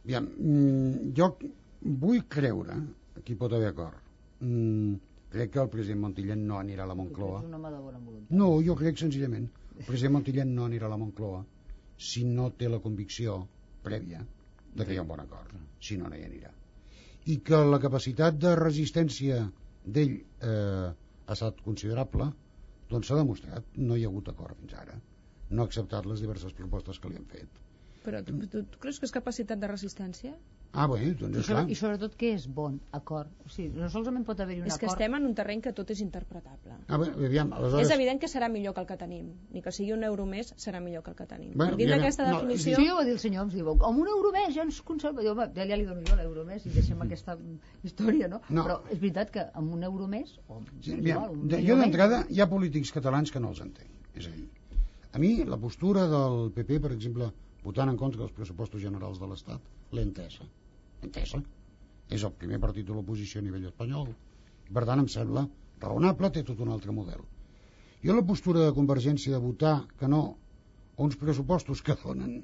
Aviam, 0.04 0.26
mm, 0.26 1.12
jo 1.16 1.28
vull 2.02 2.22
creure, 2.36 2.76
aquí 3.20 3.36
pot 3.38 3.52
haver 3.52 3.68
acord, 3.70 3.98
mm, 4.40 4.94
crec 5.30 5.52
que 5.52 5.60
el 5.62 5.68
president 5.70 6.00
Montillent 6.02 6.42
no 6.48 6.58
anirà 6.58 6.82
a 6.82 6.90
la 6.90 6.96
Moncloa. 6.98 7.42
Un 7.46 7.54
home 7.54 7.70
de 7.70 7.82
bona 7.84 7.98
voluntat. 7.98 8.30
No, 8.40 8.48
jo 8.66 8.74
crec 8.80 8.98
senzillament, 8.98 9.48
el 9.76 9.84
president 9.84 10.16
Montillent 10.16 10.54
no 10.56 10.66
anirà 10.66 10.88
a 10.88 10.94
la 10.94 10.98
Moncloa 11.04 11.44
si 12.08 12.24
no 12.24 12.50
té 12.58 12.68
la 12.68 12.80
convicció 12.80 13.38
prèvia 13.84 14.24
de 14.74 14.84
que 14.84 14.92
hi 14.92 14.98
ha 14.98 15.06
un 15.06 15.12
bon 15.14 15.22
acord, 15.22 15.54
si 15.78 15.96
no, 16.00 16.08
no 16.10 16.18
hi 16.18 16.26
anirà. 16.26 16.50
I 17.32 17.38
que 17.46 17.64
la 17.70 17.78
capacitat 17.78 18.38
de 18.42 18.56
resistència 18.58 19.38
d'ell 19.84 20.16
eh, 20.18 20.90
ha 21.26 21.32
estat 21.36 21.62
considerable, 21.62 22.32
doncs 22.90 23.08
s'ha 23.08 23.18
demostrat, 23.22 23.68
no 23.76 23.96
hi 23.96 24.04
ha 24.04 24.10
hagut 24.10 24.28
acord 24.32 24.58
fins 24.58 24.74
ara. 24.84 24.98
No 25.50 25.62
ha 25.62 25.70
acceptat 25.70 26.08
les 26.10 26.20
diverses 26.24 26.52
propostes 26.58 26.98
que 26.98 27.12
li 27.12 27.20
han 27.20 27.28
fet. 27.30 27.62
Però 28.02 28.18
tu, 28.26 28.34
tu, 28.50 28.64
tu 28.66 28.78
creus 28.82 28.98
que 28.98 29.06
és 29.06 29.12
capacitat 29.14 29.60
de 29.62 29.68
resistència? 29.70 30.32
Ah, 30.72 30.86
bé, 30.88 31.10
doncs 31.20 31.36
I, 31.36 31.40
és 31.42 31.46
clar. 31.50 31.58
sobre, 31.60 31.72
I 31.72 31.76
sobretot 31.76 32.14
què 32.16 32.30
és 32.32 32.46
bon 32.48 32.78
acord? 32.96 33.28
O 33.44 33.50
sigui, 33.52 33.74
no 33.76 33.90
solament 33.92 34.24
pot 34.24 34.38
haver-hi 34.40 34.62
un 34.62 34.70
És 34.70 34.78
que 34.80 34.86
acord... 34.88 34.96
estem 35.02 35.16
en 35.18 35.26
un 35.28 35.34
terreny 35.36 35.60
que 35.60 35.72
tot 35.76 35.90
és 35.92 36.00
interpretable. 36.00 36.78
Ah, 36.88 36.96
bé, 37.02 37.10
aviam, 37.28 37.50
aleshores... 37.52 37.84
És 37.90 37.92
evident 37.92 38.22
que 38.22 38.30
serà 38.32 38.48
millor 38.48 38.72
que 38.72 38.80
el 38.80 38.86
que 38.88 38.96
tenim. 39.02 39.26
Ni 39.52 39.60
que 39.60 39.72
sigui 39.76 39.92
un 39.92 40.02
euro 40.08 40.24
més, 40.30 40.54
serà 40.56 40.80
millor 40.80 41.04
que 41.04 41.12
el 41.12 41.18
que 41.18 41.26
tenim. 41.28 41.52
Bueno, 41.60 41.76
ja- 41.76 41.90
d'aquesta 41.92 42.24
no, 42.30 42.38
definició... 42.40 42.78
Sí, 42.80 42.88
ho 42.88 42.96
va 42.96 43.04
dir 43.04 43.12
el 43.18 43.20
senyor, 43.20 43.44
ens 43.50 43.58
diu, 43.58 43.68
amb 43.74 44.00
un 44.06 44.08
euro 44.14 44.32
més 44.38 44.56
ja 44.56 44.64
ens 44.64 44.80
conserva... 44.88 45.20
Jo, 45.28 45.36
va, 45.36 45.50
ja, 45.52 45.68
li 45.76 45.84
dono 45.90 46.06
jo 46.08 46.16
l'euro 46.22 46.46
més 46.48 46.64
i 46.64 46.72
deixem 46.72 47.04
aquesta 47.04 47.36
història, 47.84 48.32
no? 48.32 48.40
No. 48.48 48.64
Però 48.64 48.80
és 48.88 48.96
veritat 49.04 49.30
que 49.36 49.44
amb 49.52 49.76
un 49.76 49.84
euro 49.92 50.08
més... 50.08 50.38
O, 50.48 50.62
Sí, 50.80 50.96
igual, 50.96 51.36
un 51.36 51.52
jo 51.68 51.76
d'entrada 51.84 52.24
hi 52.32 52.40
ha 52.40 52.48
polítics 52.48 52.90
catalans 52.96 53.30
que 53.30 53.44
no 53.44 53.52
els 53.52 53.60
entenc. 53.60 53.92
És 54.16 54.26
a 54.28 54.32
dir, 54.32 54.48
a 55.12 55.20
mi 55.20 55.34
la 55.44 55.60
postura 55.60 56.08
del 56.08 56.48
PP, 56.56 56.80
per 56.80 56.96
exemple, 56.96 57.28
votant 57.64 57.90
en 57.92 57.98
contra 58.00 58.22
dels 58.22 58.34
pressupostos 58.36 58.82
generals 58.82 59.20
de 59.22 59.28
l'Estat, 59.30 59.66
l'he 59.92 60.04
entesa. 60.08 60.46
Entesa. 61.06 61.42
És 62.12 62.24
el 62.28 62.34
primer 62.38 62.60
partit 62.62 62.86
de 62.86 62.94
l'oposició 62.96 63.40
a 63.40 63.46
nivell 63.46 63.68
espanyol. 63.70 64.10
Per 64.72 64.84
tant, 64.88 65.02
em 65.02 65.08
sembla 65.14 65.46
raonable, 65.82 66.30
té 66.30 66.42
tot 66.48 66.60
un 66.64 66.72
altre 66.74 66.94
model. 66.94 67.22
Jo 68.02 68.16
la 68.16 68.26
postura 68.26 68.64
de 68.66 68.74
Convergència 68.76 69.34
de 69.34 69.42
votar 69.42 69.74
que 69.98 70.08
no 70.10 70.22
a 70.96 71.02
uns 71.06 71.18
pressupostos 71.20 71.82
que 71.86 71.96
donen, 72.02 72.42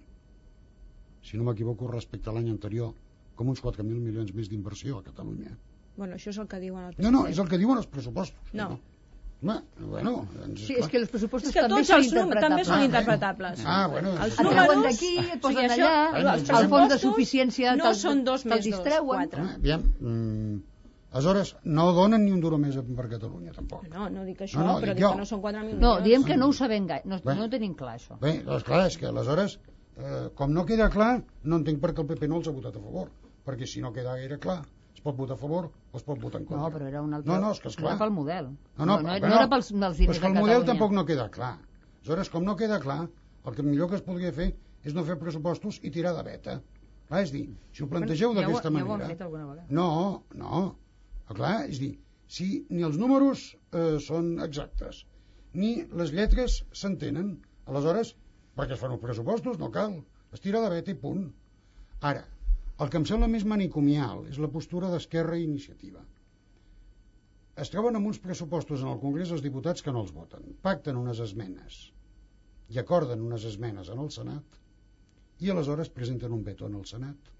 si 1.22 1.36
no 1.36 1.46
m'equivoco, 1.48 1.90
respecte 1.90 2.30
a 2.30 2.34
l'any 2.36 2.50
anterior, 2.52 2.94
com 3.38 3.50
uns 3.52 3.62
4.000 3.64 4.04
milions 4.04 4.30
més 4.34 4.48
d'inversió 4.50 4.98
a 4.98 5.06
Catalunya. 5.06 5.56
Bueno, 5.98 6.14
això 6.14 6.30
és 6.30 6.38
el 6.38 6.46
que 6.50 6.60
diuen 6.62 6.86
el 6.86 6.94
PSC. 6.94 7.04
No, 7.04 7.10
no, 7.14 7.26
és 7.30 7.38
el 7.42 7.50
que 7.50 7.58
diuen 7.58 7.80
els 7.80 7.90
pressupostos. 7.90 8.54
No. 8.54 8.70
Home, 9.40 9.54
bueno, 9.78 10.12
doncs, 10.34 10.64
Sí, 10.66 10.74
és 10.74 10.88
que 10.90 10.98
els 10.98 11.10
pressupostos 11.12 11.52
que 11.54 11.62
també 11.62 11.84
són 11.86 12.00
els 12.02 12.08
números 12.12 12.42
també 12.42 12.64
són 12.66 12.80
interpretables. 12.82 13.60
interpretables. 13.60 13.60
Ah, 13.66 13.86
bueno. 13.92 14.14
Els 14.24 14.32
Et 14.34 14.48
treuen 14.48 14.56
números... 14.56 14.86
d'aquí, 14.88 15.10
et 15.18 15.36
o 15.36 15.42
posen 15.44 15.68
això, 15.70 15.90
allà, 16.18 16.32
els 16.34 16.50
el 16.50 16.68
fons 16.72 16.88
de 16.92 16.98
suficiència 16.98 17.76
no 17.78 17.92
són 17.94 18.24
dos 18.24 18.44
més 18.50 18.66
dos, 18.66 18.80
quatre. 19.06 19.44
Ah, 19.44 19.52
aviam, 19.54 19.84
mm, 20.00 20.56
aleshores, 21.12 21.54
no 21.64 21.86
donen 21.92 22.24
ni 22.24 22.32
un 22.34 22.40
duro 22.40 22.58
més 22.58 22.74
per 22.96 23.06
Catalunya, 23.12 23.52
tampoc. 23.54 23.86
No, 23.92 24.08
no 24.10 24.24
dic 24.26 24.42
això, 24.42 24.58
No, 24.58 24.66
no, 24.72 24.80
però 24.82 24.96
dic 24.96 25.04
dic 25.04 25.12
que 25.12 25.20
no 25.22 25.28
són 25.30 25.40
4.000 25.40 25.62
milions. 25.68 25.80
No, 25.86 26.00
diem 26.08 26.24
que 26.24 26.36
no 26.36 26.48
ho 26.48 26.52
sabem 26.52 26.86
gaire, 26.90 27.06
no, 27.06 27.20
Bé. 27.24 27.36
no 27.38 27.48
tenim 27.48 27.74
clar, 27.78 27.94
això. 28.00 28.18
Bé, 28.18 28.40
doncs 28.42 28.64
clar, 28.66 28.86
és 28.90 28.98
que 28.98 29.06
aleshores, 29.06 29.60
eh, 29.98 30.30
com 30.34 30.52
no 30.52 30.66
queda 30.66 30.90
clar, 30.90 31.22
no 31.44 31.62
entenc 31.62 31.80
per 31.80 31.94
què 31.94 32.02
el 32.02 32.10
PP 32.10 32.26
no 32.28 32.42
els 32.42 32.48
ha 32.48 32.56
votat 32.58 32.74
a 32.74 32.80
favor. 32.82 33.08
Perquè 33.46 33.66
si 33.70 33.80
no 33.80 33.92
queda 33.92 34.16
gaire 34.18 34.36
clar, 34.42 34.64
es 34.98 35.02
pot 35.04 35.16
votar 35.18 35.36
a 35.38 35.40
favor 35.40 35.70
o 35.70 35.96
es 36.00 36.04
pot 36.04 36.18
votar 36.20 36.40
en 36.42 36.46
contra. 36.48 36.64
No, 36.66 36.70
però 36.74 36.86
era 36.90 37.00
un 37.06 37.14
altre... 37.14 37.30
No, 37.32 37.38
no, 37.46 37.52
és 37.54 37.60
que 37.62 37.70
esclar. 37.70 37.94
Era 37.94 38.00
pel 38.02 38.12
model. 38.16 38.48
No, 38.50 38.84
no, 38.84 38.86
no, 38.86 38.96
no, 39.06 39.14
però 39.14 39.28
no 39.30 39.36
era 39.38 39.48
pels, 39.52 39.68
però 39.72 39.92
diners 39.94 40.16
és 40.18 40.22
que 40.22 40.26
el 40.30 40.34
de 40.34 40.40
model 40.40 40.56
Catalunya. 40.58 40.70
tampoc 40.72 40.96
no 40.98 41.04
queda 41.08 41.28
clar. 41.38 41.52
Aleshores, 42.02 42.30
com 42.34 42.44
no 42.48 42.56
queda 42.58 42.80
clar, 42.82 42.98
el 43.46 43.54
que 43.56 43.64
millor 43.66 43.88
que 43.92 43.98
es 44.00 44.04
podria 44.06 44.32
fer 44.34 44.48
és 44.88 44.94
no 44.96 45.04
fer 45.06 45.16
pressupostos 45.20 45.78
i 45.86 45.90
tirar 45.94 46.14
de 46.18 46.24
veta. 46.26 46.56
Clar, 47.08 47.22
és 47.24 47.32
dir, 47.32 47.44
si 47.72 47.84
ho 47.84 47.88
plantegeu 47.88 48.32
Bueno, 48.34 48.42
ja 48.42 48.48
ho- 48.48 48.52
d'aquesta 48.56 48.70
ja 48.70 48.84
ho 48.84 48.88
manera... 48.88 49.08
fet 49.14 49.22
alguna 49.26 49.46
vegada. 49.48 49.66
No, 49.70 49.88
no. 50.42 50.62
Però 51.28 51.36
clar, 51.40 51.54
és 51.70 51.78
dir, 51.82 51.92
si 52.28 52.48
ni 52.70 52.82
els 52.88 52.98
números 53.00 53.44
eh, 53.72 53.98
són 54.04 54.34
exactes, 54.44 55.04
ni 55.54 55.74
les 56.00 56.10
lletres 56.16 56.58
s'entenen, 56.76 57.36
aleshores, 57.68 58.14
perquè 58.58 58.74
es 58.76 58.80
fan 58.82 58.92
els 58.96 59.00
pressupostos, 59.04 59.56
no 59.62 59.70
cal. 59.72 60.00
Es 60.34 60.42
tira 60.44 60.60
de 60.64 60.68
veta 60.74 60.92
i 60.92 60.98
punt. 61.00 61.28
Ara, 62.04 62.24
el 62.78 62.90
que 62.92 62.98
em 63.00 63.06
sembla 63.08 63.28
més 63.30 63.44
manicomial 63.48 64.24
és 64.30 64.38
la 64.42 64.50
postura 64.54 64.90
d'Esquerra 64.92 65.38
i 65.40 65.44
Iniciativa. 65.48 66.02
Es 67.58 67.72
troben 67.74 67.96
amb 67.98 68.06
uns 68.06 68.20
pressupostos 68.22 68.84
en 68.84 68.90
el 68.92 69.00
Congrés 69.02 69.32
dels 69.32 69.42
Diputats 69.42 69.82
que 69.82 69.90
no 69.94 70.04
els 70.04 70.12
voten. 70.14 70.44
Pacten 70.62 70.96
unes 71.00 71.18
esmenes 71.24 71.78
i 72.70 72.78
acorden 72.78 73.24
unes 73.24 73.44
esmenes 73.48 73.88
en 73.90 73.98
el 74.04 74.10
Senat 74.14 74.58
i 75.42 75.50
aleshores 75.50 75.90
presenten 75.90 76.32
un 76.36 76.44
veto 76.46 76.66
en 76.70 76.76
el 76.78 76.84
Senat 76.86 77.32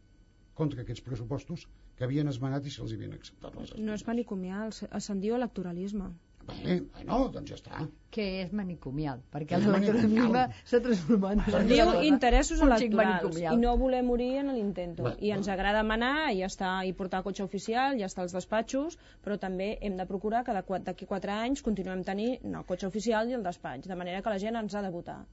contra 0.59 0.83
aquests 0.83 1.05
pressupostos 1.07 1.69
que 1.99 2.07
havien 2.07 2.31
esmenat 2.31 2.67
i 2.67 2.71
se'ls 2.75 2.93
havien 2.97 3.15
acceptat 3.15 3.55
les 3.55 3.69
esmenes. 3.71 3.87
No 3.87 3.95
és 3.95 4.07
manicomial, 4.07 4.73
se- 4.73 4.89
se'n 5.07 5.21
diu 5.23 5.37
electoralisme. 5.39 6.11
Bé, 6.49 6.75
bueno, 6.95 7.19
doncs 7.35 7.51
ja 7.53 7.57
està. 7.59 7.83
Que 8.11 8.25
és 8.43 8.53
manicomial, 8.57 9.21
perquè 9.33 9.59
És 9.59 9.67
el 9.67 9.75
electoralisme 9.75 10.21
manicomial. 10.21 10.55
s'ha 10.65 10.81
transformat 10.81 11.49
en 11.59 11.67
diu 11.69 11.91
interessos 12.09 12.63
electorals 12.65 13.23
manicomial. 13.23 13.55
i 13.55 13.61
no 13.61 13.77
voler 13.77 14.03
morir 14.03 14.31
en 14.41 14.53
l'intento. 14.55 15.05
Bé, 15.05 15.13
I 15.29 15.33
ens 15.37 15.49
agrada 15.53 15.83
manar 15.85 16.33
i 16.33 16.41
ja 16.41 16.47
està, 16.49 16.71
i 16.89 16.93
portar 16.97 17.23
cotxe 17.23 17.45
oficial, 17.45 17.99
ja 18.01 18.07
està 18.09 18.23
als 18.25 18.33
despatxos, 18.33 18.97
però 19.25 19.39
també 19.39 19.77
hem 19.83 19.97
de 20.01 20.07
procurar 20.07 20.43
que 20.45 20.53
d'aquí 20.57 21.07
quatre 21.07 21.31
anys 21.33 21.63
continuem 21.63 22.03
tenint 22.05 22.55
el 22.55 22.65
cotxe 22.65 22.87
oficial 22.89 23.29
i 23.29 23.35
el 23.35 23.43
despatx, 23.45 23.87
de 23.87 23.95
manera 23.95 24.23
que 24.23 24.31
la 24.31 24.39
gent 24.39 24.57
ens 24.57 24.75
ha 24.75 24.83
de 24.83 24.91
votar. 24.91 25.25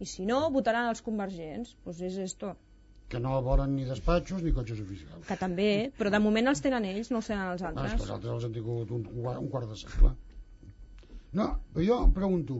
I 0.00 0.06
si 0.06 0.24
no, 0.26 0.48
votaran 0.50 0.88
els 0.88 1.02
convergents. 1.02 1.76
Doncs 1.84 2.00
és 2.00 2.16
esto. 2.18 2.54
Que 3.08 3.18
no 3.20 3.42
volen 3.42 3.74
ni 3.76 3.84
despatxos 3.84 4.42
ni 4.42 4.52
cotxes 4.52 4.80
oficials. 4.80 5.26
Que 5.26 5.36
també, 5.36 5.92
però 5.98 6.08
de 6.10 6.18
moment 6.18 6.48
els 6.48 6.62
tenen 6.64 6.84
ells, 6.88 7.10
no 7.10 7.18
els 7.18 7.26
tenen 7.26 7.50
els 7.52 7.60
Bueno, 7.62 7.80
altres. 7.82 7.94
que 7.98 8.02
els 8.06 8.10
altres 8.10 8.32
els 8.32 8.44
han 8.44 8.52
tingut 8.52 8.90
un, 8.90 9.04
un 9.38 9.48
quart 9.50 9.68
de 9.68 9.76
segle. 9.76 10.14
No, 11.38 11.46
però 11.72 11.84
jo 11.86 11.96
em 12.04 12.12
pregunto, 12.12 12.58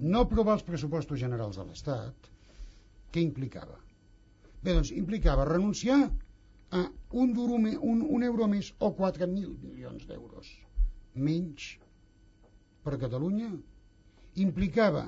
no 0.00 0.22
aprovar 0.24 0.56
els 0.56 0.64
pressupostos 0.64 1.20
generals 1.20 1.58
de 1.60 1.66
l'Estat, 1.68 2.28
què 3.12 3.22
implicava? 3.24 3.76
Bé, 4.62 4.72
doncs 4.72 4.92
implicava 4.96 5.48
renunciar 5.48 5.98
a 6.78 6.82
un, 7.22 7.34
duro, 7.36 7.58
un, 7.58 8.02
un 8.16 8.24
euro 8.24 8.48
més 8.48 8.70
o 8.78 8.92
4.000 8.96 9.52
milions 9.66 10.06
d'euros 10.08 10.50
menys 11.28 11.72
per 12.84 12.96
Catalunya, 13.02 13.50
implicava 14.46 15.04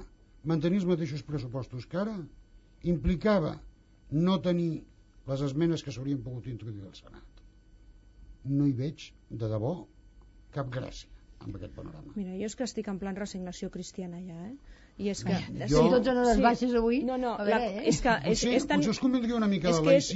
mantenir 0.53 0.83
els 0.83 0.89
mateixos 0.91 1.23
pressupostos 1.25 1.87
que 1.89 2.01
ara, 2.03 2.17
implicava 2.93 3.55
no 4.13 4.41
tenir 4.45 4.83
les 5.31 5.47
esmenes 5.47 5.87
que 5.87 5.95
s'haurien 5.95 6.21
pogut 6.27 6.51
introduir 6.51 6.85
al 6.89 6.99
Senat. 6.99 7.43
No 8.51 8.67
hi 8.67 8.75
veig, 8.83 9.07
de 9.31 9.49
debò, 9.55 9.77
cap 10.53 10.69
gràcia 10.75 11.12
amb 11.47 11.57
aquest 11.59 11.75
panorama. 11.77 12.13
Mira, 12.17 12.37
jo 12.39 12.47
és 12.51 12.55
que 12.59 12.65
estic 12.69 12.89
en 12.93 12.99
plan 13.03 13.17
resignació 13.19 13.71
cristiana 13.75 14.21
ja, 14.23 14.39
eh? 14.51 14.55
I 15.01 15.09
és 15.09 15.23
que... 15.25 15.33
Jo- 15.33 15.67
Si 15.83 15.91
tots 15.91 16.09
en 16.13 16.19
hores 16.21 16.41
baixes 16.45 16.75
avui... 16.77 16.99
No, 17.09 17.15
no, 17.17 17.31
a 17.41 17.45
la, 17.49 17.59
veure, 17.59 17.69
eh? 17.81 17.85
és 17.89 18.01
que 18.05 18.13
és, 18.13 18.43
Potser, 18.43 18.51
és 18.59 18.67
tan... 18.69 18.83
potser 18.83 18.91
us 18.93 18.99
convindria 19.01 19.39
una 19.39 19.49
mica 19.49 19.71
és 19.71 19.79
de 19.79 19.87
que 19.87 19.95
és-. 19.97 20.11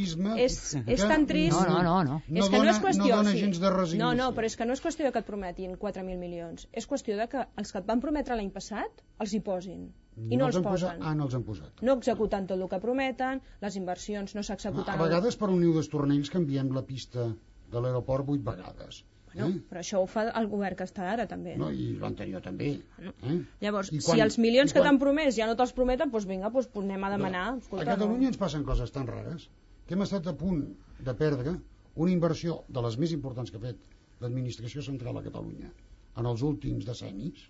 És, 0.45 0.59
és 0.85 1.01
que 1.01 1.09
tan 1.09 1.25
trist... 1.31 1.57
No, 1.57 1.63
no, 1.71 1.79
no, 1.87 1.95
no. 2.05 2.19
No 2.29 2.43
és 2.45 2.51
que 2.53 2.59
no 2.59 2.61
dona- 2.61 2.75
és 2.75 2.81
qüestió... 2.85 3.07
no 3.09 3.17
dona 3.23 3.33
sí. 3.33 3.41
gens 3.41 3.61
de 3.63 3.71
resignació. 3.73 4.03
No, 4.05 4.11
no, 4.21 4.27
però 4.37 4.51
és 4.51 4.57
que 4.61 4.67
no 4.69 4.77
és 4.77 4.83
qüestió 4.85 5.09
de 5.09 5.15
que 5.17 5.23
et 5.25 5.31
prometin 5.31 5.79
4.000 5.81 6.21
milions. 6.21 6.69
És 6.77 6.87
qüestió 6.93 7.17
de 7.17 7.27
que 7.33 7.47
els 7.57 7.73
que 7.73 7.81
et 7.81 7.89
van 7.89 8.05
prometre 8.05 8.37
l'any 8.37 8.53
passat 8.53 9.01
els 9.25 9.33
hi 9.33 9.41
posin. 9.49 9.89
I 10.29 10.37
no, 10.37 10.47
els 10.53 10.61
han 10.61 10.69
posat. 10.69 10.93
posen. 11.01 11.03
Ah, 11.09 11.15
no 11.17 11.25
els 11.31 11.35
han 11.41 11.49
posat. 11.49 11.81
No 11.85 11.97
executen 11.97 12.47
tot 12.53 12.61
el 12.61 12.69
que 12.69 12.79
prometen, 12.85 13.41
les 13.65 13.81
inversions 13.81 14.37
no 14.37 14.45
s'executen... 14.45 14.93
A 14.93 15.01
vegades 15.01 15.41
per 15.41 15.49
un 15.57 15.61
niu 15.65 15.73
d'estornells 15.77 16.31
canviem 16.37 16.71
la 16.77 16.85
pista 16.85 17.31
de 17.73 17.81
l'aeroport 17.81 18.29
vuit 18.29 18.45
vegades. 18.45 19.03
Bueno, 19.45 19.61
però 19.71 19.81
això 19.83 20.01
ho 20.03 20.07
fa 20.11 20.25
el 20.41 20.47
govern 20.49 20.77
que 20.79 20.85
està 20.89 21.07
ara, 21.13 21.27
també. 21.31 21.57
No, 21.61 21.71
I 21.71 21.93
l'anterior 22.01 22.43
també. 22.43 22.71
Eh? 22.99 23.37
Llavors, 23.61 23.93
I 23.93 24.01
si 24.01 24.21
els 24.25 24.39
milions 24.39 24.71
i 24.71 24.75
que 24.75 24.81
quan- 24.81 24.89
t'han 24.95 25.01
promès 25.03 25.37
ja 25.37 25.47
no 25.51 25.57
te'ls 25.57 25.73
prometen, 25.77 26.11
doncs 26.11 26.27
vinga, 26.27 26.51
doncs 26.51 26.71
anem 26.83 27.05
a 27.05 27.11
demanar. 27.11 27.45
A 27.53 27.57
Escolta, 27.59 27.85
Catalunya 27.93 28.29
ens 28.33 28.37
passen 28.41 28.65
coses 28.65 28.93
tan 28.93 29.07
rares 29.07 29.49
que 29.87 29.95
hem 29.95 30.03
estat 30.03 30.27
a 30.27 30.35
punt 30.37 30.65
de 31.01 31.15
perdre 31.15 31.57
una 31.97 32.11
inversió 32.13 32.63
de 32.69 32.83
les 32.83 32.97
més 32.99 33.13
importants 33.13 33.51
que 33.51 33.57
ha 33.61 33.61
fet 33.61 33.79
l'administració 34.21 34.83
central 34.83 35.17
a 35.19 35.23
Catalunya 35.23 35.71
en 36.17 36.27
els 36.27 36.43
últims 36.43 36.85
decennis, 36.89 37.43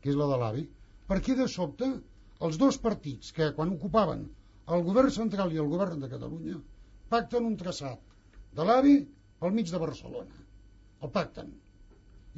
que 0.00 0.10
és 0.10 0.16
la 0.16 0.26
de 0.32 0.36
l'AVE, 0.40 0.66
perquè 1.08 1.34
de 1.36 1.46
sobte 1.48 1.86
els 2.40 2.56
dos 2.58 2.78
partits 2.78 3.32
que 3.36 3.52
quan 3.56 3.72
ocupaven 3.74 4.26
el 4.68 4.82
govern 4.84 5.10
central 5.10 5.52
i 5.52 5.58
el 5.60 5.68
govern 5.68 6.00
de 6.00 6.08
Catalunya 6.08 6.56
pacten 7.08 7.44
un 7.44 7.56
traçat 7.56 7.98
de 8.54 8.64
l'AVE 8.64 8.94
pel 9.40 9.52
mig 9.52 9.70
de 9.70 9.78
Barcelona. 9.78 10.34
El 11.02 11.10
pacten. 11.14 11.56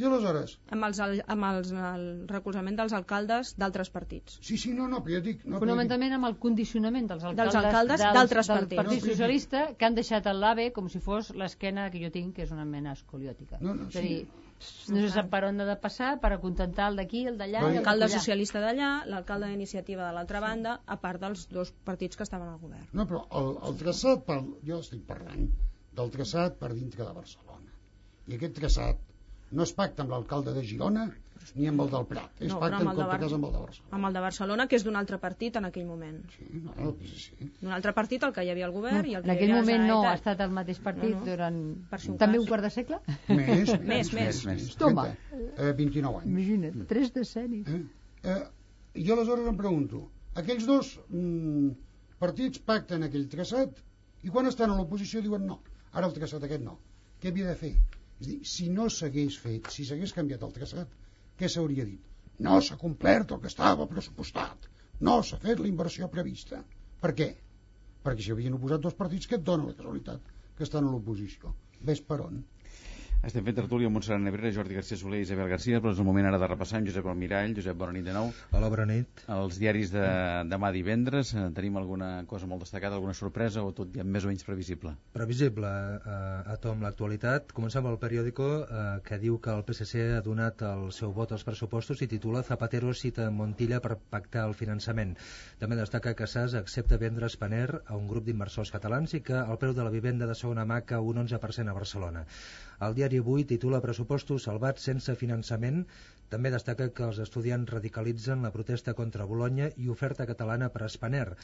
I 0.00 0.04
aleshores? 0.08 0.54
Amb, 0.72 0.86
els, 0.86 0.98
amb 1.02 1.46
els, 1.46 1.70
el 1.76 2.04
recolzament 2.30 2.76
dels 2.78 2.92
alcaldes 2.96 3.50
d'altres 3.60 3.90
partits. 3.92 4.38
Sí, 4.46 4.56
sí, 4.62 4.70
no, 4.76 4.86
no, 4.88 5.02
però 5.04 5.18
jo 5.18 5.24
dic... 5.26 5.42
No, 5.44 5.60
Fonamentalment 5.60 6.14
amb 6.16 6.28
el 6.30 6.36
condicionament 6.44 7.10
dels 7.10 7.26
alcaldes, 7.28 7.52
dels 7.52 7.58
alcaldes 7.60 8.04
d'altres 8.04 8.48
del 8.48 8.62
partits. 8.62 8.80
Partit 8.80 9.04
no, 9.04 9.10
Socialista, 9.10 9.64
que 9.76 9.88
han 9.88 9.98
deixat 9.98 10.30
el 10.32 10.40
l'AVE 10.40 10.70
com 10.76 10.88
si 10.92 11.02
fos 11.04 11.34
l'esquena 11.42 11.90
que 11.92 12.00
jo 12.04 12.12
tinc, 12.14 12.32
que 12.38 12.46
és 12.46 12.54
una 12.56 12.64
mena 12.64 12.94
escoliòtica. 12.96 13.60
No, 13.60 13.76
no, 13.76 13.90
és 13.92 14.00
a 14.00 14.06
dir, 14.06 14.22
no 14.94 15.04
se 15.04 15.12
sap 15.18 15.28
per 15.34 15.42
on 15.50 15.60
ha 15.60 15.68
de 15.68 15.76
passar 15.84 16.14
per 16.24 16.32
acontentar 16.38 16.88
el 16.94 17.00
d'aquí, 17.02 17.26
el 17.28 17.36
d'allà... 17.40 17.66
L'alcalde 17.66 18.08
socialista 18.14 18.64
d'allà, 18.64 18.90
l'alcalde 19.10 19.52
d'iniciativa 19.52 20.06
de 20.06 20.16
l'altra 20.16 20.40
banda, 20.44 20.78
a 20.86 20.96
part 21.04 21.20
dels 21.20 21.44
dos 21.52 21.74
partits 21.84 22.16
que 22.16 22.24
estaven 22.28 22.48
al 22.48 22.60
govern. 22.62 22.88
No, 22.96 23.08
però 23.10 23.26
el, 23.42 23.52
el 23.68 23.80
traçat, 23.84 24.24
per, 24.24 24.40
jo 24.64 24.80
estic 24.80 25.04
parlant 25.08 25.50
del 26.00 26.12
traçat 26.16 26.56
per 26.60 26.72
dintre 26.72 27.04
de 27.04 27.12
Barcelona. 27.12 27.59
I 28.30 28.36
aquest 28.38 28.54
traçat 28.60 29.00
no 29.58 29.64
es 29.66 29.72
pacta 29.74 30.04
amb 30.04 30.12
l'alcalde 30.14 30.52
de 30.54 30.62
Girona 30.62 31.08
ni 31.56 31.66
amb 31.66 31.80
el 31.82 31.88
del 31.90 32.04
Prat, 32.06 32.34
es 32.44 32.50
No, 32.52 32.58
pacta 32.60 32.78
en 32.78 32.86
amb 32.86 32.90
el 32.92 32.98
de 32.98 33.02
tot 33.08 33.22
cas 33.22 33.32
amb 33.34 33.46
el 33.48 33.52
de 33.54 33.60
Barcelona. 33.62 33.90
Amb 33.96 34.06
el 34.10 34.12
de 34.16 34.20
Barcelona, 34.22 34.66
que 34.68 34.76
és 34.78 34.84
d'un 34.86 34.96
altre 35.00 35.18
partit 35.18 35.56
en 35.58 35.64
aquell 35.66 35.86
moment. 35.88 36.18
Sí, 36.36 36.44
no, 36.66 36.74
no, 36.76 36.90
sí, 37.00 37.18
sí. 37.24 37.48
D'un 37.62 37.72
altre 37.74 37.94
partit 37.96 38.22
el 38.28 38.34
que 38.36 38.44
hi 38.44 38.50
havia 38.52 38.66
al 38.68 38.74
govern 38.76 39.08
i 39.08 39.14
el 39.18 39.24
que 39.24 39.30
en 39.30 39.34
aquell 39.36 39.54
moment 39.56 39.86
no 39.88 39.96
ha 40.06 40.12
estat 40.18 40.42
el 40.44 40.52
mateix 40.58 40.78
partit 40.84 41.14
No, 41.16 41.22
no. 41.22 41.26
durant 41.30 41.58
Per 41.90 42.00
si 42.04 42.10
un 42.12 42.18
també 42.20 42.36
cas. 42.38 42.44
un 42.44 42.50
quart 42.52 42.66
de 42.68 42.70
segle? 42.76 43.00
Més, 43.40 43.72
Més, 43.92 44.12
més. 44.20 44.42
més. 44.50 44.68
Toma. 44.84 45.06
30, 45.32 45.48
eh, 45.70 45.72
29 45.80 46.20
anys. 46.22 46.30
Imagina't, 46.34 46.86
tres 46.92 47.12
decennis. 47.16 47.72
Eh, 48.22 48.40
I 49.00 49.10
aleshores 49.16 49.48
em 49.48 49.56
pregunto, 49.56 50.04
aquells 50.44 50.66
dos 50.68 50.92
mm, 51.08 51.70
partits 52.20 52.60
pacten 52.68 53.08
aquell 53.08 53.26
traçat 53.32 53.80
i 54.22 54.28
quan 54.28 54.46
estan 54.46 54.70
a 54.70 54.76
l'oposició 54.76 55.24
diuen 55.24 55.48
no, 55.48 55.62
ara 55.96 56.06
el 56.06 56.12
traçat 56.20 56.44
aquest 56.46 56.62
no. 56.68 56.76
Què 57.20 57.32
havia 57.32 57.48
de 57.48 57.56
fer? 57.64 57.72
És 58.20 58.28
dir, 58.28 58.38
si 58.54 58.68
no 58.76 58.86
s'hagués 58.92 59.36
fet, 59.44 59.68
si 59.74 59.86
s'hagués 59.88 60.12
canviat 60.16 60.42
el 60.46 60.52
traçat, 60.56 60.96
què 61.40 61.48
s'hauria 61.48 61.86
dit? 61.88 62.08
No 62.46 62.58
s'ha 62.66 62.76
complert 62.80 63.32
el 63.36 63.40
que 63.44 63.48
estava 63.52 63.86
pressupostat. 63.92 64.68
No 65.08 65.14
s'ha 65.28 65.38
fet 65.44 65.62
la 65.62 65.70
inversió 65.70 66.08
prevista. 66.16 66.60
Per 67.04 67.12
què? 67.20 67.28
Perquè 68.04 68.26
s'hi 68.26 68.34
havien 68.34 68.56
oposat 68.58 68.84
dos 68.86 68.96
partits 68.98 69.30
que 69.30 69.38
et 69.40 69.46
donen 69.50 69.70
la 69.70 69.76
casualitat 69.78 70.32
que 70.58 70.66
estan 70.68 70.88
a 70.88 70.92
l'oposició. 70.92 71.54
Ves 71.90 72.02
per 72.10 72.20
on? 72.26 72.42
Estem 73.20 73.44
fent 73.44 73.52
tertúlia 73.58 73.84
amb 73.84 73.98
Montserrat 73.98 74.22
Nebrera, 74.24 74.48
Jordi 74.56 74.72
García 74.78 74.96
Soler 74.96 75.18
i 75.20 75.26
Isabel 75.26 75.50
García, 75.50 75.76
però 75.84 75.90
és 75.92 75.98
el 76.00 76.06
moment 76.08 76.24
ara 76.24 76.38
de 76.40 76.46
repassar 76.48 76.78
amb 76.78 76.86
Josep 76.88 77.04
Almirall. 77.10 77.52
Josep, 77.52 77.76
bona 77.76 77.92
nit 77.92 78.06
de 78.08 78.14
nou. 78.16 78.30
Hola, 78.56 78.70
bona 78.72 78.86
nit. 78.88 79.20
Els 79.34 79.58
diaris 79.60 79.90
de 79.92 80.04
demà 80.48 80.70
divendres, 80.72 81.34
eh, 81.36 81.42
tenim 81.52 81.76
alguna 81.76 82.08
cosa 82.30 82.48
molt 82.48 82.64
destacada, 82.64 82.96
alguna 82.96 83.12
sorpresa 83.12 83.60
o 83.60 83.74
tot 83.76 83.92
ja 83.92 84.06
més 84.08 84.24
o 84.24 84.30
menys 84.30 84.46
previsible? 84.48 84.94
Previsible 85.12 85.68
eh, 85.68 86.14
a 86.54 86.56
tom 86.64 86.80
l'actualitat. 86.80 87.52
Comencem 87.52 87.82
amb 87.82 87.90
el 87.92 87.98
periòdico 88.00 88.48
eh, 88.62 88.86
que 89.04 89.20
diu 89.20 89.36
que 89.36 89.52
el 89.52 89.66
PSC 89.68 90.06
ha 90.16 90.24
donat 90.24 90.64
el 90.70 90.88
seu 90.96 91.12
vot 91.12 91.36
als 91.36 91.44
pressupostos 91.44 92.00
i 92.00 92.08
titula 92.08 92.40
Zapatero 92.48 92.96
cita 92.96 93.28
Montilla 93.28 93.82
per 93.84 93.98
pactar 94.00 94.46
el 94.48 94.56
finançament. 94.56 95.12
També 95.60 95.76
destaca 95.76 96.16
que 96.16 96.24
SAS 96.24 96.56
accepta 96.56 96.96
vendre 96.96 97.28
Spanair 97.28 97.82
a 97.84 98.00
un 98.00 98.08
grup 98.08 98.24
d'inversors 98.24 98.72
catalans 98.72 99.12
i 99.12 99.20
que 99.20 99.44
el 99.44 99.60
preu 99.60 99.76
de 99.76 99.84
la 99.84 99.92
vivenda 99.92 100.24
de 100.24 100.40
segona 100.40 100.64
mà 100.64 100.80
cau 100.88 101.12
un 101.12 101.20
11% 101.28 101.68
a 101.68 101.78
Barcelona. 101.82 102.24
El 102.80 102.94
diari 102.96 103.09
Avui 103.18 103.44
titula 103.44 103.80
Pressupostos 103.84 104.46
salvats 104.48 104.86
sense 104.88 105.14
finançament. 105.18 105.82
També 106.30 106.52
destaca 106.54 106.86
que 106.94 107.06
els 107.08 107.18
estudiants 107.24 107.72
radicalitzen 107.74 108.44
la 108.46 108.52
protesta 108.54 108.94
contra 108.98 109.26
Bologna 109.30 109.66
i 109.84 109.88
oferta 109.94 110.26
catalana 110.30 110.68
per 110.74 110.84
a 110.86 110.90
Spanair. 110.94 111.34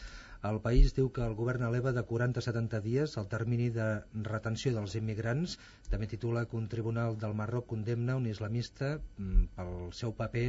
El 0.47 0.61
país 0.65 0.93
diu 0.95 1.09
que 1.17 1.25
el 1.27 1.35
govern 1.35 1.65
eleva 1.67 1.93
de 1.97 2.05
40 2.11 2.39
a 2.43 2.47
70 2.47 2.81
dies 2.85 3.17
el 3.23 3.27
termini 3.33 3.69
de 3.77 3.87
retenció 4.31 4.73
dels 4.77 4.95
immigrants. 5.01 5.59
També 5.91 6.07
titula 6.13 6.47
que 6.47 6.59
un 6.61 6.69
tribunal 6.75 7.19
del 7.23 7.35
Marroc 7.35 7.67
condemna 7.73 8.19
un 8.21 8.29
islamista 8.31 8.97
mm, 8.99 9.47
pel 9.57 9.73
seu 10.03 10.15
paper 10.21 10.49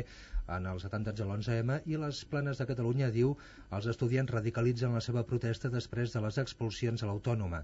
en 0.56 0.68
els 0.72 0.86
atemptats 0.88 1.20
de 1.20 1.26
l'11M 1.26 1.80
i 1.92 1.98
les 2.00 2.20
planes 2.32 2.60
de 2.60 2.68
Catalunya 2.70 3.10
diu 3.16 3.34
els 3.78 3.88
estudiants 3.92 4.32
radicalitzen 4.32 4.94
la 4.96 5.02
seva 5.04 5.24
protesta 5.32 5.72
després 5.74 6.14
de 6.14 6.22
les 6.24 6.38
expulsions 6.44 7.04
a 7.04 7.10
l'Autònoma. 7.10 7.64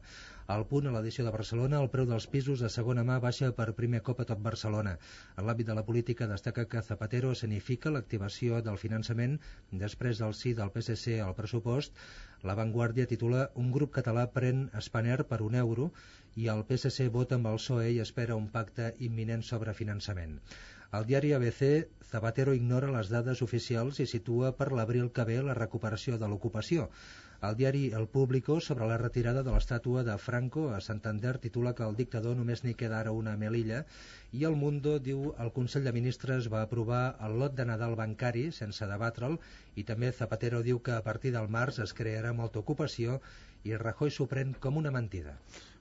Al 0.55 0.65
punt, 0.67 0.89
a 0.89 0.93
l'edició 0.95 1.23
de 1.23 1.31
Barcelona, 1.35 1.79
el 1.79 1.89
preu 1.93 2.09
dels 2.09 2.27
pisos 2.33 2.63
de 2.63 2.71
segona 2.73 3.05
mà 3.07 3.19
baixa 3.23 3.51
per 3.59 3.69
primer 3.77 4.01
cop 4.09 4.19
a 4.19 4.27
tot 4.31 4.41
Barcelona. 4.43 4.97
En 5.37 5.47
l'àmbit 5.47 5.69
de 5.69 5.77
la 5.77 5.85
política 5.87 6.27
destaca 6.27 6.62
que 6.71 6.81
Zapatero 6.87 7.31
escenifica 7.35 7.91
l'activació 7.93 8.59
del 8.67 8.79
finançament 8.81 9.37
després 9.83 10.21
del 10.23 10.35
sí 10.41 10.53
del 10.59 10.71
PSC 10.75 11.17
al 11.25 11.35
pressupost. 11.39 11.97
La 12.49 12.55
Vanguardia 12.59 13.07
titula 13.13 13.47
Un 13.63 13.71
grup 13.77 13.93
català 13.97 14.25
pren 14.37 14.65
Spanair 14.87 15.23
per 15.31 15.41
un 15.47 15.55
euro 15.63 15.89
i 16.43 16.47
el 16.53 16.63
PSC 16.69 17.09
vota 17.17 17.39
amb 17.39 17.51
el 17.51 17.59
PSOE 17.61 17.89
i 17.95 17.99
espera 18.05 18.39
un 18.39 18.47
pacte 18.57 18.93
imminent 19.09 19.43
sobre 19.49 19.75
finançament. 19.81 20.39
Al 20.97 21.05
diari 21.09 21.31
ABC, 21.33 21.67
Zapatero 22.13 22.53
ignora 22.53 22.91
les 22.95 23.07
dades 23.09 23.41
oficials 23.45 23.99
i 24.03 24.05
situa 24.09 24.51
per 24.59 24.67
l'abril 24.77 25.07
que 25.15 25.25
ve 25.29 25.39
la 25.47 25.55
recuperació 25.57 26.19
de 26.21 26.29
l'ocupació. 26.33 26.89
El 27.47 27.55
diari 27.59 27.79
El 27.99 28.05
Público, 28.07 28.55
sobre 28.65 28.85
la 28.89 28.97
retirada 28.99 29.41
de 29.45 29.51
l'estàtua 29.53 30.03
de 30.07 30.13
Franco 30.25 30.61
a 30.75 30.77
Santander, 30.85 31.33
titula 31.45 31.73
que 31.79 31.83
el 31.85 31.97
dictador 31.97 32.37
només 32.39 32.63
n'hi 32.63 32.71
queda 32.81 33.01
ara 33.01 33.11
una 33.17 33.33
Melilla 33.41 33.81
i 34.39 34.45
El 34.49 34.55
Mundo 34.61 34.93
diu 35.07 35.25
el 35.45 35.51
Consell 35.57 35.89
de 35.89 35.93
Ministres 35.97 36.47
va 36.53 36.61
aprovar 36.67 37.01
el 37.27 37.35
lot 37.41 37.57
de 37.57 37.65
Nadal 37.71 37.97
bancari 37.99 38.45
sense 38.59 38.87
debatre'l 38.93 39.35
i 39.75 39.83
també 39.91 40.13
Zapatero 40.21 40.63
diu 40.69 40.79
que 40.87 40.95
a 40.95 41.03
partir 41.09 41.35
del 41.35 41.51
març 41.57 41.83
es 41.87 41.95
crearà 41.99 42.31
molta 42.39 42.63
ocupació 42.63 43.19
i 43.67 43.75
Rajoy 43.85 44.15
s'ho 44.15 44.31
pren 44.37 44.55
com 44.67 44.79
una 44.79 44.95
mentida. 44.99 45.35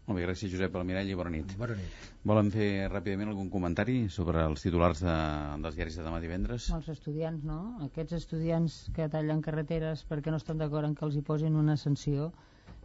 Molt 0.07 0.19
bé, 0.19 0.23
gràcies 0.25 0.51
Josep 0.51 0.75
Almirall 0.79 1.11
i 1.13 1.15
bona 1.19 1.31
nit. 1.31 1.53
Bona 1.59 1.77
nit. 1.79 2.07
Volen 2.27 2.49
fer 2.51 2.69
ràpidament 2.91 3.31
algun 3.31 3.51
comentari 3.53 4.09
sobre 4.11 4.43
els 4.49 4.65
titulars 4.65 5.03
de, 5.05 5.15
dels 5.63 5.77
diaris 5.79 5.99
de 5.99 6.07
demà 6.07 6.19
divendres? 6.25 6.67
Els 6.75 6.89
estudiants, 6.91 7.45
no? 7.47 7.59
Aquests 7.87 8.17
estudiants 8.19 8.79
que 8.97 9.07
tallen 9.13 9.45
carreteres 9.47 10.03
perquè 10.11 10.35
no 10.35 10.41
estan 10.43 10.59
d'acord 10.59 10.89
en 10.89 10.97
que 10.99 11.07
els 11.07 11.19
hi 11.19 11.23
posin 11.29 11.59
una 11.61 11.77
sanció, 11.79 12.33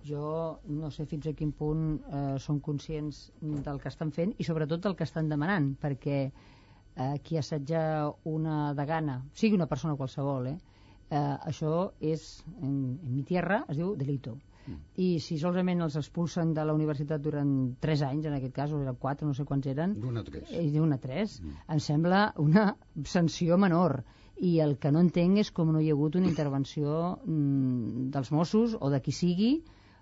jo 0.06 0.28
no 0.70 0.92
sé 0.94 1.08
fins 1.10 1.26
a 1.26 1.34
quin 1.40 1.56
punt 1.58 1.88
eh, 1.98 2.22
són 2.44 2.62
conscients 2.68 3.24
del 3.42 3.82
que 3.82 3.90
estan 3.90 4.14
fent 4.14 4.36
i 4.38 4.46
sobretot 4.46 4.86
del 4.86 4.96
que 5.00 5.08
estan 5.10 5.34
demanant, 5.34 5.72
perquè 5.82 6.20
eh, 6.28 7.16
qui 7.24 7.42
assetja 7.42 7.82
una 8.30 8.76
degana, 8.78 9.24
sigui 9.34 9.58
una 9.58 9.70
persona 9.74 9.98
qualsevol, 9.98 10.52
eh, 10.54 10.58
eh, 11.10 11.36
això 11.50 11.74
és, 12.14 12.30
en, 12.62 12.78
en 13.02 13.16
mi 13.16 13.26
tierra, 13.26 13.64
es 13.72 13.82
diu 13.82 13.96
delito. 13.98 14.38
I 14.98 15.08
si 15.24 15.38
solament 15.40 15.82
els 15.86 15.96
expulsen 16.00 16.54
de 16.58 16.66
la 16.66 16.74
universitat 16.76 17.22
durant 17.24 17.52
3 17.84 18.02
anys, 18.10 18.26
en 18.28 18.34
aquest 18.38 18.54
cas, 18.56 18.74
o 18.74 18.82
eren 18.82 18.96
4, 19.00 19.28
no 19.28 19.34
sé 19.38 19.46
quants 19.46 19.68
eren, 19.72 19.94
D'una 20.02 20.22
a 20.22 20.28
tres. 20.28 20.52
i 20.52 20.70
d'una 20.74 20.96
a 21.00 21.04
3, 21.04 21.38
em 21.76 21.80
sembla 21.80 22.22
una 22.38 22.76
sanció 23.06 23.58
menor. 23.58 24.04
I 24.38 24.60
el 24.62 24.76
que 24.78 24.92
no 24.92 25.00
entenc 25.02 25.40
és 25.42 25.50
com 25.52 25.72
no 25.74 25.80
hi 25.82 25.90
ha 25.90 25.96
hagut 25.96 26.16
una 26.20 26.28
intervenció 26.30 27.18
mm, 27.26 28.10
dels 28.14 28.32
Mossos 28.32 28.76
o 28.80 28.92
de 28.94 29.00
qui 29.02 29.12
sigui 29.12 29.52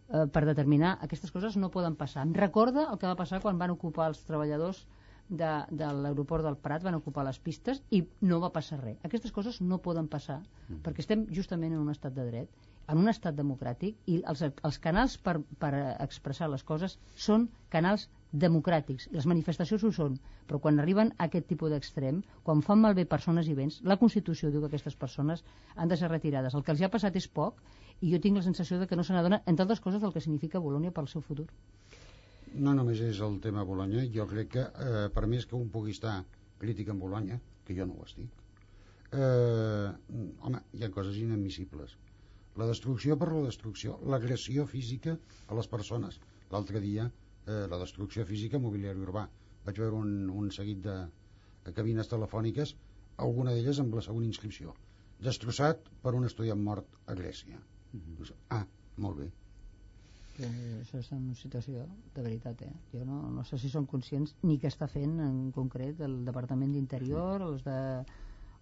eh, 0.10 0.26
per 0.28 0.44
determinar 0.46 0.98
aquestes 1.02 1.32
coses 1.32 1.56
no 1.56 1.72
poden 1.72 1.96
passar. 1.96 2.26
Em 2.28 2.34
recorda 2.34 2.90
el 2.92 3.00
que 3.00 3.08
va 3.08 3.16
passar 3.16 3.40
quan 3.42 3.58
van 3.62 3.72
ocupar 3.72 4.10
els 4.12 4.24
treballadors 4.28 4.86
de, 5.30 5.52
de 5.72 5.88
l'aeroport 6.04 6.44
del 6.46 6.58
Prat, 6.62 6.84
van 6.84 7.00
ocupar 7.00 7.24
les 7.26 7.40
pistes 7.40 7.80
i 7.92 8.04
no 8.22 8.42
va 8.44 8.52
passar 8.54 8.82
res. 8.84 8.98
Aquestes 9.08 9.32
coses 9.32 9.62
no 9.62 9.80
poden 9.82 10.08
passar 10.12 10.42
perquè 10.84 11.02
estem 11.06 11.26
justament 11.32 11.74
en 11.74 11.80
un 11.82 11.90
estat 11.90 12.14
de 12.14 12.26
dret, 12.28 12.50
en 12.92 13.02
un 13.02 13.10
estat 13.10 13.36
democràtic 13.38 13.98
i 14.12 14.20
els, 14.30 14.44
els 14.46 14.78
canals 14.82 15.18
per, 15.18 15.40
per 15.62 15.72
expressar 16.04 16.50
les 16.52 16.64
coses 16.64 16.98
són 17.28 17.48
canals 17.74 18.08
democràtics. 18.36 19.08
Les 19.16 19.26
manifestacions 19.30 19.84
ho 19.88 19.92
són, 19.96 20.18
però 20.48 20.60
quan 20.62 20.80
arriben 20.84 21.14
a 21.16 21.28
aquest 21.30 21.48
tipus 21.50 21.72
d'extrem, 21.72 22.22
quan 22.44 22.62
fan 22.66 22.82
malbé 22.84 23.06
persones 23.10 23.48
i 23.48 23.56
béns, 23.58 23.80
la 23.84 23.98
Constitució 24.02 24.52
diu 24.52 24.64
que 24.64 24.72
aquestes 24.72 24.98
persones 25.00 25.44
han 25.76 25.92
de 25.92 25.98
ser 25.98 26.12
retirades. 26.12 26.54
El 26.54 26.64
que 26.64 26.76
els 26.76 26.84
ha 26.84 26.92
passat 26.92 27.16
és 27.16 27.28
poc 27.28 27.62
i 28.02 28.12
jo 28.12 28.20
tinc 28.22 28.38
la 28.38 28.46
sensació 28.46 28.80
de 28.80 28.88
que 28.88 29.00
no 29.00 29.08
se 29.08 29.16
n'adona, 29.16 29.42
entre 29.46 29.64
altres 29.64 29.82
coses, 29.82 30.02
del 30.04 30.14
que 30.14 30.24
significa 30.24 30.62
Bolònia 30.62 30.94
pel 30.96 31.08
seu 31.08 31.24
futur. 31.24 31.48
No 32.56 32.74
només 32.76 33.02
és 33.04 33.20
el 33.24 33.40
tema 33.44 33.66
Bologna, 33.68 34.06
jo 34.12 34.28
crec 34.32 34.52
que 34.56 34.64
eh, 34.64 35.06
per 35.16 35.26
més 35.32 35.48
que 35.48 35.58
un 35.58 35.70
pugui 35.72 35.96
estar 35.96 36.22
crític 36.60 36.92
en 36.92 37.00
Bologna, 37.00 37.40
que 37.66 37.76
jo 37.76 37.88
no 37.88 37.98
ho 38.00 38.06
estic, 38.08 38.30
eh, 39.12 39.90
home, 40.42 40.62
hi 40.74 40.86
ha 40.86 40.92
coses 40.94 41.18
inadmissibles. 41.20 41.98
La 42.60 42.68
destrucció 42.70 43.18
per 43.20 43.30
la 43.34 43.44
destrucció, 43.44 43.98
l'agressió 44.12 44.66
física 44.72 45.18
a 45.48 45.58
les 45.60 45.68
persones. 45.68 46.20
L'altre 46.52 46.80
dia, 46.84 47.10
eh, 47.46 47.66
la 47.72 47.80
destrucció 47.82 48.26
física 48.26 48.62
mobiliari 48.64 49.04
urbà. 49.04 49.26
Vaig 49.66 49.80
veure 49.82 50.00
un, 50.00 50.30
un 50.30 50.52
seguit 50.56 50.82
de, 50.86 50.98
de 51.66 51.74
cabines 51.76 52.12
telefòniques, 52.12 52.76
alguna 53.26 53.56
d'elles 53.56 53.80
amb 53.84 53.96
la 53.98 54.04
següent 54.06 54.28
inscripció. 54.28 54.76
Destrossat 55.26 55.90
per 56.04 56.14
un 56.16 56.28
estudiant 56.28 56.62
mort 56.62 57.00
a 57.08 57.16
Grècia. 57.18 57.60
Ah, 58.52 58.66
molt 59.04 59.20
bé. 59.24 59.32
Eh, 60.44 60.82
això 60.82 61.00
és 61.00 61.12
una 61.16 61.36
situació 61.40 61.86
de 62.16 62.24
veritat, 62.24 62.62
eh? 62.68 62.72
Jo 62.92 63.06
no, 63.08 63.22
no 63.32 63.44
sé 63.48 63.60
si 63.60 63.72
són 63.72 63.86
conscients 63.88 64.34
ni 64.44 64.58
què 64.60 64.68
està 64.68 64.88
fent 64.92 65.20
en 65.24 65.38
concret 65.56 66.02
el 66.04 66.18
Departament 66.28 66.74
d'Interior, 66.76 67.44
els 67.46 67.64
de 67.68 67.78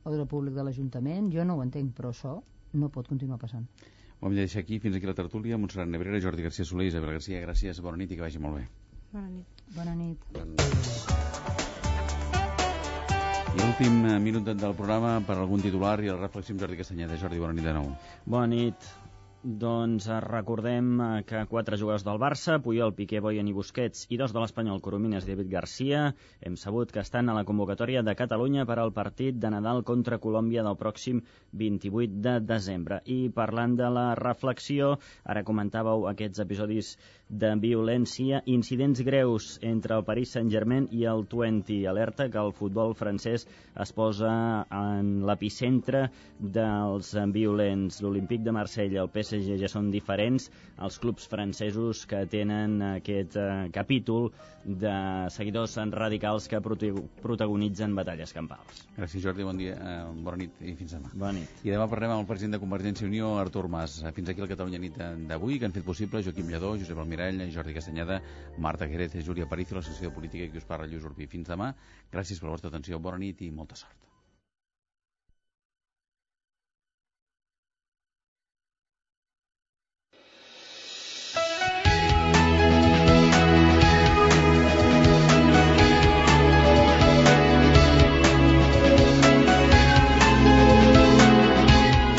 Ordre 0.09 0.27
Públic 0.29 0.53
de 0.53 0.65
l'Ajuntament, 0.67 1.31
jo 1.33 1.45
no 1.47 1.57
ho 1.57 1.63
entenc, 1.65 1.95
però 1.97 2.11
això 2.13 2.35
no 2.73 2.89
pot 2.93 3.07
continuar 3.07 3.39
passant. 3.41 3.67
Ho 4.19 4.27
hem 4.27 4.35
de 4.37 4.45
deixar 4.45 4.61
aquí, 4.63 4.79
fins 4.79 4.95
aquí 4.95 5.09
la 5.09 5.15
tertúlia. 5.17 5.57
Montserrat 5.59 5.89
Nebrera, 5.91 6.21
Jordi 6.23 6.45
García 6.45 6.65
Soler, 6.65 6.87
Isabel 6.87 7.11
García, 7.17 7.41
gràcies, 7.43 7.81
bona 7.83 7.99
nit 7.99 8.11
i 8.11 8.17
que 8.19 8.23
vagi 8.23 8.39
molt 8.39 8.61
bé. 8.61 8.67
Bona 9.13 9.29
nit. 9.29 9.63
Bona 9.75 9.95
nit. 9.99 10.23
I 13.53 13.59
l'últim 13.59 13.99
minut 14.23 14.47
del 14.47 14.73
programa 14.73 15.19
per 15.27 15.35
algun 15.37 15.61
titular 15.61 15.99
i 16.01 16.09
el 16.09 16.17
reflexió 16.17 16.55
amb 16.55 16.63
Jordi 16.63 16.79
Castanyeda. 16.79 17.19
Jordi, 17.21 17.41
bona 17.43 17.53
nit 17.53 17.67
de 17.67 17.75
nou. 17.75 17.91
Bona 18.25 18.47
nit. 18.55 18.87
Doncs 19.43 20.05
eh, 20.07 20.17
recordem 20.23 21.01
eh, 21.03 21.23
que 21.27 21.41
quatre 21.51 21.75
jugadors 21.75 22.05
del 22.07 22.19
Barça, 22.19 22.61
Puyol, 22.63 22.93
Piqué, 22.95 23.19
Boyan 23.19 23.49
i 23.51 23.53
Busquets, 23.53 24.05
i 24.07 24.15
dos 24.15 24.31
de 24.31 24.39
l'Espanyol, 24.39 24.79
Coromines 24.79 25.25
i 25.27 25.33
David 25.33 25.49
Garcia, 25.51 26.03
hem 26.39 26.55
sabut 26.55 26.93
que 26.95 27.01
estan 27.03 27.27
a 27.27 27.35
la 27.35 27.43
convocatòria 27.43 28.05
de 28.07 28.15
Catalunya 28.15 28.63
per 28.69 28.77
al 28.79 28.93
partit 28.95 29.41
de 29.43 29.51
Nadal 29.51 29.83
contra 29.83 30.21
Colòmbia 30.23 30.63
del 30.63 30.77
pròxim 30.79 31.19
28 31.59 32.21
de 32.23 32.37
desembre. 32.53 33.01
I 33.03 33.33
parlant 33.35 33.75
de 33.75 33.89
la 33.91 34.05
reflexió, 34.15 34.93
ara 35.27 35.43
comentàveu 35.43 36.07
aquests 36.13 36.39
episodis 36.45 36.93
de 37.33 37.51
violència, 37.59 38.43
incidents 38.45 39.01
greus 39.03 39.57
entre 39.65 39.97
el 39.97 40.03
Paris 40.07 40.35
Saint-Germain 40.37 40.87
i 40.91 41.03
el 41.09 41.25
Twente. 41.27 41.81
Alerta 41.89 42.29
que 42.29 42.39
el 42.39 42.53
futbol 42.53 42.93
francès 42.95 43.47
es 43.83 43.91
posa 43.91 44.33
en 44.69 45.25
l'epicentre 45.27 46.05
dels 46.39 47.13
violents. 47.33 47.99
L'Olímpic 48.05 48.43
de 48.45 48.53
Marsella 48.55 49.01
el 49.03 49.09
PSG 49.09 49.32
ja 49.41 49.69
són 49.71 49.89
diferents. 49.93 50.49
Els 50.83 50.97
clubs 51.01 51.27
francesos 51.29 52.05
que 52.09 52.23
tenen 52.29 52.81
aquest 52.93 53.37
eh, 53.39 53.69
capítol 53.73 54.31
de 54.63 54.93
seguidors 55.33 55.75
radicals 55.91 56.47
que 56.47 56.61
protagonitzen 56.63 57.95
batalles 57.95 58.33
campals. 58.33 58.83
Gràcies, 58.97 59.23
Jordi. 59.25 59.43
Bon 59.47 59.57
dia, 59.59 59.75
eh, 59.75 59.97
bona 60.23 60.39
nit 60.43 60.61
i 60.61 60.75
fins 60.79 60.95
demà. 60.95 61.11
Bona 61.13 61.33
nit. 61.39 61.63
I 61.63 61.73
demà 61.73 61.89
parlem 61.91 62.15
amb 62.15 62.23
el 62.23 62.29
president 62.29 62.57
de 62.57 62.61
Convergència 62.63 63.07
i 63.07 63.11
Unió, 63.11 63.33
Artur 63.41 63.67
Mas. 63.67 63.99
Fins 64.15 64.29
aquí 64.29 64.45
el 64.45 64.51
Catalunya 64.51 64.79
nit 64.79 65.01
d'avui, 65.27 65.59
que 65.59 65.69
han 65.69 65.75
fet 65.75 65.85
possible 65.85 66.23
Joaquim 66.23 66.49
Lledó, 66.53 66.75
Josep 66.79 67.03
Almirall, 67.03 67.43
Jordi 67.51 67.75
Castanyeda, 67.75 68.21
Marta 68.57 68.87
Jerez, 68.87 69.17
Júlia 69.25 69.49
Paricio, 69.49 69.77
la 69.77 69.85
secció 69.85 70.09
de 70.09 70.15
política 70.15 70.47
i 70.47 70.53
qui 70.53 70.63
us 70.63 70.69
parla, 70.69 70.87
Lluís 70.87 71.05
Urbí. 71.09 71.27
Fins 71.27 71.49
demà. 71.49 71.73
Gràcies 72.13 72.39
per 72.39 72.49
la 72.49 72.57
vostra 72.57 72.73
atenció. 72.73 72.99
Bona 72.99 73.21
nit 73.21 73.41
i 73.41 73.51
molta 73.51 73.75
sort. 73.79 74.12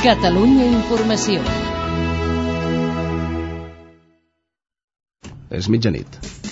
Catalunya 0.05 0.67
Informació. 0.69 1.41
És 5.49 5.71
mitjanit. 5.73 6.44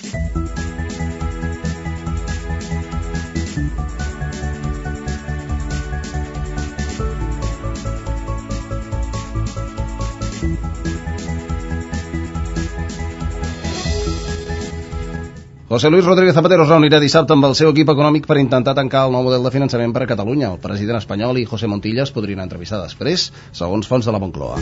José 15.73 15.89
Luis 15.89 16.05
Rodríguez 16.05 16.35
Zapatero 16.37 16.67
es 16.67 16.69
reunirà 16.69 16.99
dissabte 17.01 17.33
amb 17.33 17.47
el 17.47 17.55
seu 17.57 17.71
equip 17.71 17.89
econòmic 17.89 18.27
per 18.29 18.35
intentar 18.37 18.75
tancar 18.77 19.07
el 19.07 19.15
nou 19.15 19.23
model 19.25 19.41
de 19.41 19.51
finançament 19.55 19.89
per 19.95 20.03
a 20.03 20.07
Catalunya. 20.11 20.51
El 20.53 20.59
president 20.61 20.99
espanyol 20.99 21.39
i 21.41 21.47
José 21.49 21.65
Montilla 21.65 22.03
es 22.03 22.11
podrien 22.13 22.43
entrevistar 22.43 22.77
després, 22.83 23.23
segons 23.57 23.89
fons 23.89 24.05
de 24.05 24.13
la 24.13 24.19
Moncloa. 24.21 24.59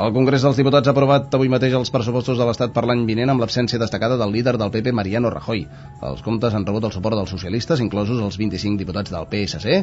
El 0.00 0.14
Congrés 0.16 0.48
dels 0.48 0.56
Diputats 0.56 0.88
ha 0.88 0.94
aprovat 0.96 1.36
avui 1.36 1.52
mateix 1.52 1.76
els 1.76 1.92
pressupostos 1.92 2.40
de 2.40 2.48
l'Estat 2.48 2.72
per 2.72 2.86
l'any 2.88 3.04
vinent 3.04 3.34
amb 3.34 3.44
l'absència 3.44 3.82
destacada 3.84 4.16
del 4.16 4.32
líder 4.32 4.56
del 4.56 4.72
PP, 4.72 4.96
Mariano 4.96 5.28
Rajoy. 5.36 5.66
Els 6.08 6.24
comptes 6.24 6.56
han 6.56 6.64
rebut 6.64 6.88
el 6.88 6.94
suport 6.96 7.20
dels 7.20 7.36
socialistes, 7.36 7.84
inclosos 7.84 8.22
els 8.24 8.40
25 8.40 8.80
diputats 8.80 9.12
del 9.12 9.28
PSC, 9.28 9.82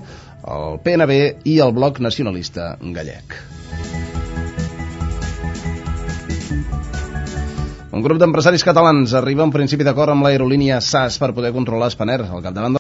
el 0.58 0.82
PNB 0.82 1.22
i 1.54 1.60
el 1.62 1.78
Bloc 1.78 2.02
Nacionalista 2.02 2.80
Gallec. 2.82 3.38
Un 7.94 8.02
grup 8.02 8.18
d'empresaris 8.18 8.64
catalans 8.66 9.12
arriba 9.14 9.44
un 9.46 9.52
principi 9.54 9.86
d'acord 9.86 10.10
amb 10.10 10.26
l'aerolínia 10.26 10.80
SAS 10.82 11.20
per 11.22 11.28
poder 11.38 11.52
controlar 11.54 11.92
Spanair. 11.94 12.24
Al 12.26 12.42
capdavant 12.42 12.72